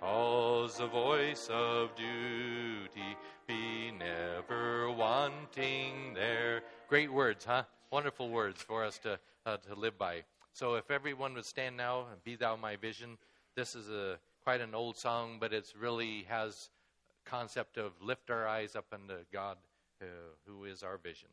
calls 0.00 0.78
the 0.78 0.86
voice 0.86 1.48
of 1.50 1.94
duty, 1.94 3.16
be 3.46 3.90
never 3.90 4.90
wanting 4.90 6.14
there. 6.14 6.62
Great 6.88 7.12
words, 7.12 7.44
huh? 7.44 7.64
Wonderful 7.90 8.30
words 8.30 8.62
for 8.62 8.84
us 8.84 8.98
to, 8.98 9.18
uh, 9.46 9.56
to 9.58 9.74
live 9.74 9.96
by. 9.98 10.24
So 10.52 10.74
if 10.74 10.90
everyone 10.90 11.34
would 11.34 11.44
stand 11.44 11.76
now 11.76 12.06
and 12.12 12.22
be 12.24 12.36
thou 12.36 12.56
my 12.56 12.76
vision. 12.76 13.18
This 13.56 13.74
is 13.74 13.88
a 13.88 14.18
quite 14.44 14.60
an 14.60 14.74
old 14.74 14.96
song, 14.96 15.38
but 15.40 15.52
it 15.52 15.72
really 15.78 16.24
has 16.28 16.70
concept 17.24 17.78
of 17.78 17.92
lift 18.02 18.30
our 18.30 18.46
eyes 18.46 18.76
up 18.76 18.86
unto 18.92 19.14
God, 19.32 19.56
uh, 20.02 20.04
who 20.46 20.64
is 20.64 20.82
our 20.82 20.98
vision. 20.98 21.28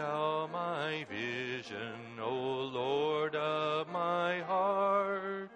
Thou 0.00 0.48
my 0.50 1.04
vision, 1.10 2.18
O 2.22 2.34
Lord 2.80 3.34
of 3.34 3.86
my 3.92 4.40
heart. 4.40 5.50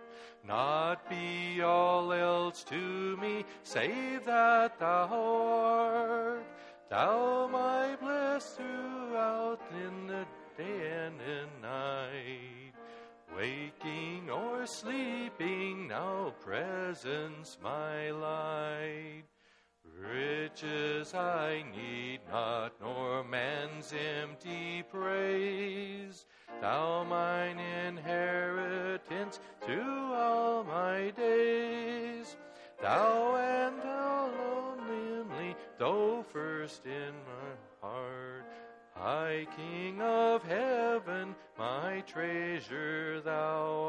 Not 0.47 1.09
be 1.09 1.63
all 1.63 2.13
else 2.13 2.63
to 2.65 3.17
me, 3.17 3.47
save 3.63 4.27
that 4.27 4.79
thou 4.79 5.09
art. 5.11 6.47
Thou 6.91 7.49
my 7.51 7.97
bliss 7.97 8.45
throughout 8.59 9.61
in 9.73 10.09
the 10.09 10.27
day 10.59 10.81
and 11.07 11.19
in 11.37 11.49
night. 11.63 12.75
Waking 13.35 14.29
or 14.31 14.67
sleeping, 14.67 15.89
now 15.89 16.35
presence 16.41 17.57
my 17.63 18.11
light. 18.11 19.34
Riches 20.01 21.15
I 21.15 21.65
need 21.75 22.21
not, 22.31 22.73
nor 22.81 23.23
man's 23.25 23.93
empty 23.93 24.83
praise. 24.91 26.27
Thou 26.61 27.05
mine 27.05 27.59
inheritance 27.59 29.41
through 29.65 30.15
all 30.15 30.65
my 30.65 31.11
days. 31.11 32.37
Thou 32.81 33.37
and 33.37 33.81
thou 33.83 34.31
lonely, 34.39 35.57
though 35.79 36.25
first 36.33 36.85
in 36.87 37.15
my 37.27 37.89
heart. 37.89 38.45
High 38.95 39.47
King 39.57 40.01
of 40.01 40.43
heaven, 40.45 41.35
my 41.59 42.03
treasure 42.07 43.21
thou 43.21 43.85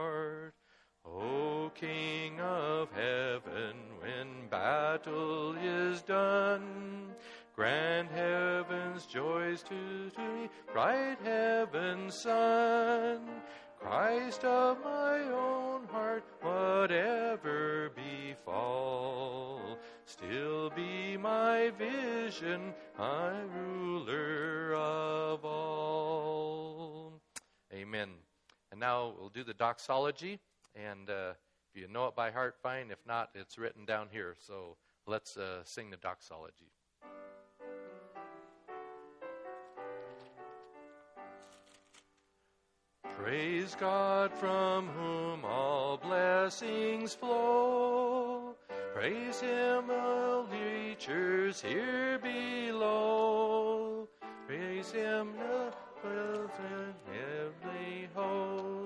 art. 0.00 0.54
O 1.06 1.70
King 1.74 2.40
of 2.40 2.90
heaven, 2.92 3.76
battle 4.64 5.54
is 5.62 6.00
done, 6.00 7.12
Grant 7.54 8.10
heaven's 8.10 9.04
joys 9.04 9.62
to, 9.64 10.10
to 10.16 10.20
me, 10.20 10.48
bright 10.72 11.18
heaven's 11.22 12.14
sun. 12.14 13.20
Christ 13.78 14.42
of 14.42 14.82
my 14.82 15.20
own 15.20 15.86
heart, 15.88 16.24
whatever 16.40 17.92
befall, 17.94 19.76
still 20.06 20.70
be 20.70 21.18
my 21.18 21.70
vision, 21.78 22.72
my 22.98 23.42
ruler 23.54 24.72
of 24.74 25.44
all. 25.44 27.20
Amen. 27.70 28.08
And 28.70 28.80
now 28.80 29.12
we'll 29.18 29.28
do 29.28 29.44
the 29.44 29.52
doxology, 29.52 30.38
and 30.74 31.10
uh, 31.10 31.34
if 31.74 31.80
you 31.80 31.88
know 31.88 32.06
it 32.06 32.14
by 32.14 32.30
heart, 32.30 32.54
fine. 32.62 32.90
If 32.90 33.04
not, 33.06 33.30
it's 33.34 33.58
written 33.58 33.84
down 33.84 34.06
here. 34.12 34.36
So 34.46 34.76
let's 35.06 35.36
uh, 35.36 35.64
sing 35.64 35.90
the 35.90 35.96
doxology. 35.96 36.70
Praise 43.18 43.74
God 43.80 44.32
from 44.32 44.88
whom 44.88 45.44
all 45.44 45.96
blessings 45.96 47.14
flow. 47.14 48.54
Praise 48.94 49.40
Him, 49.40 49.90
all 49.90 50.44
creatures 50.44 51.60
here 51.60 52.20
below. 52.22 54.08
Praise 54.46 54.92
Him, 54.92 55.32
the 56.02 56.94
heavenly 57.10 58.08
hosts. 58.14 58.83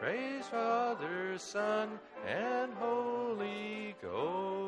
Praise 0.00 0.46
Father, 0.50 1.38
Son, 1.38 1.88
and 2.26 2.72
Holy 2.74 3.94
Ghost. 4.02 4.63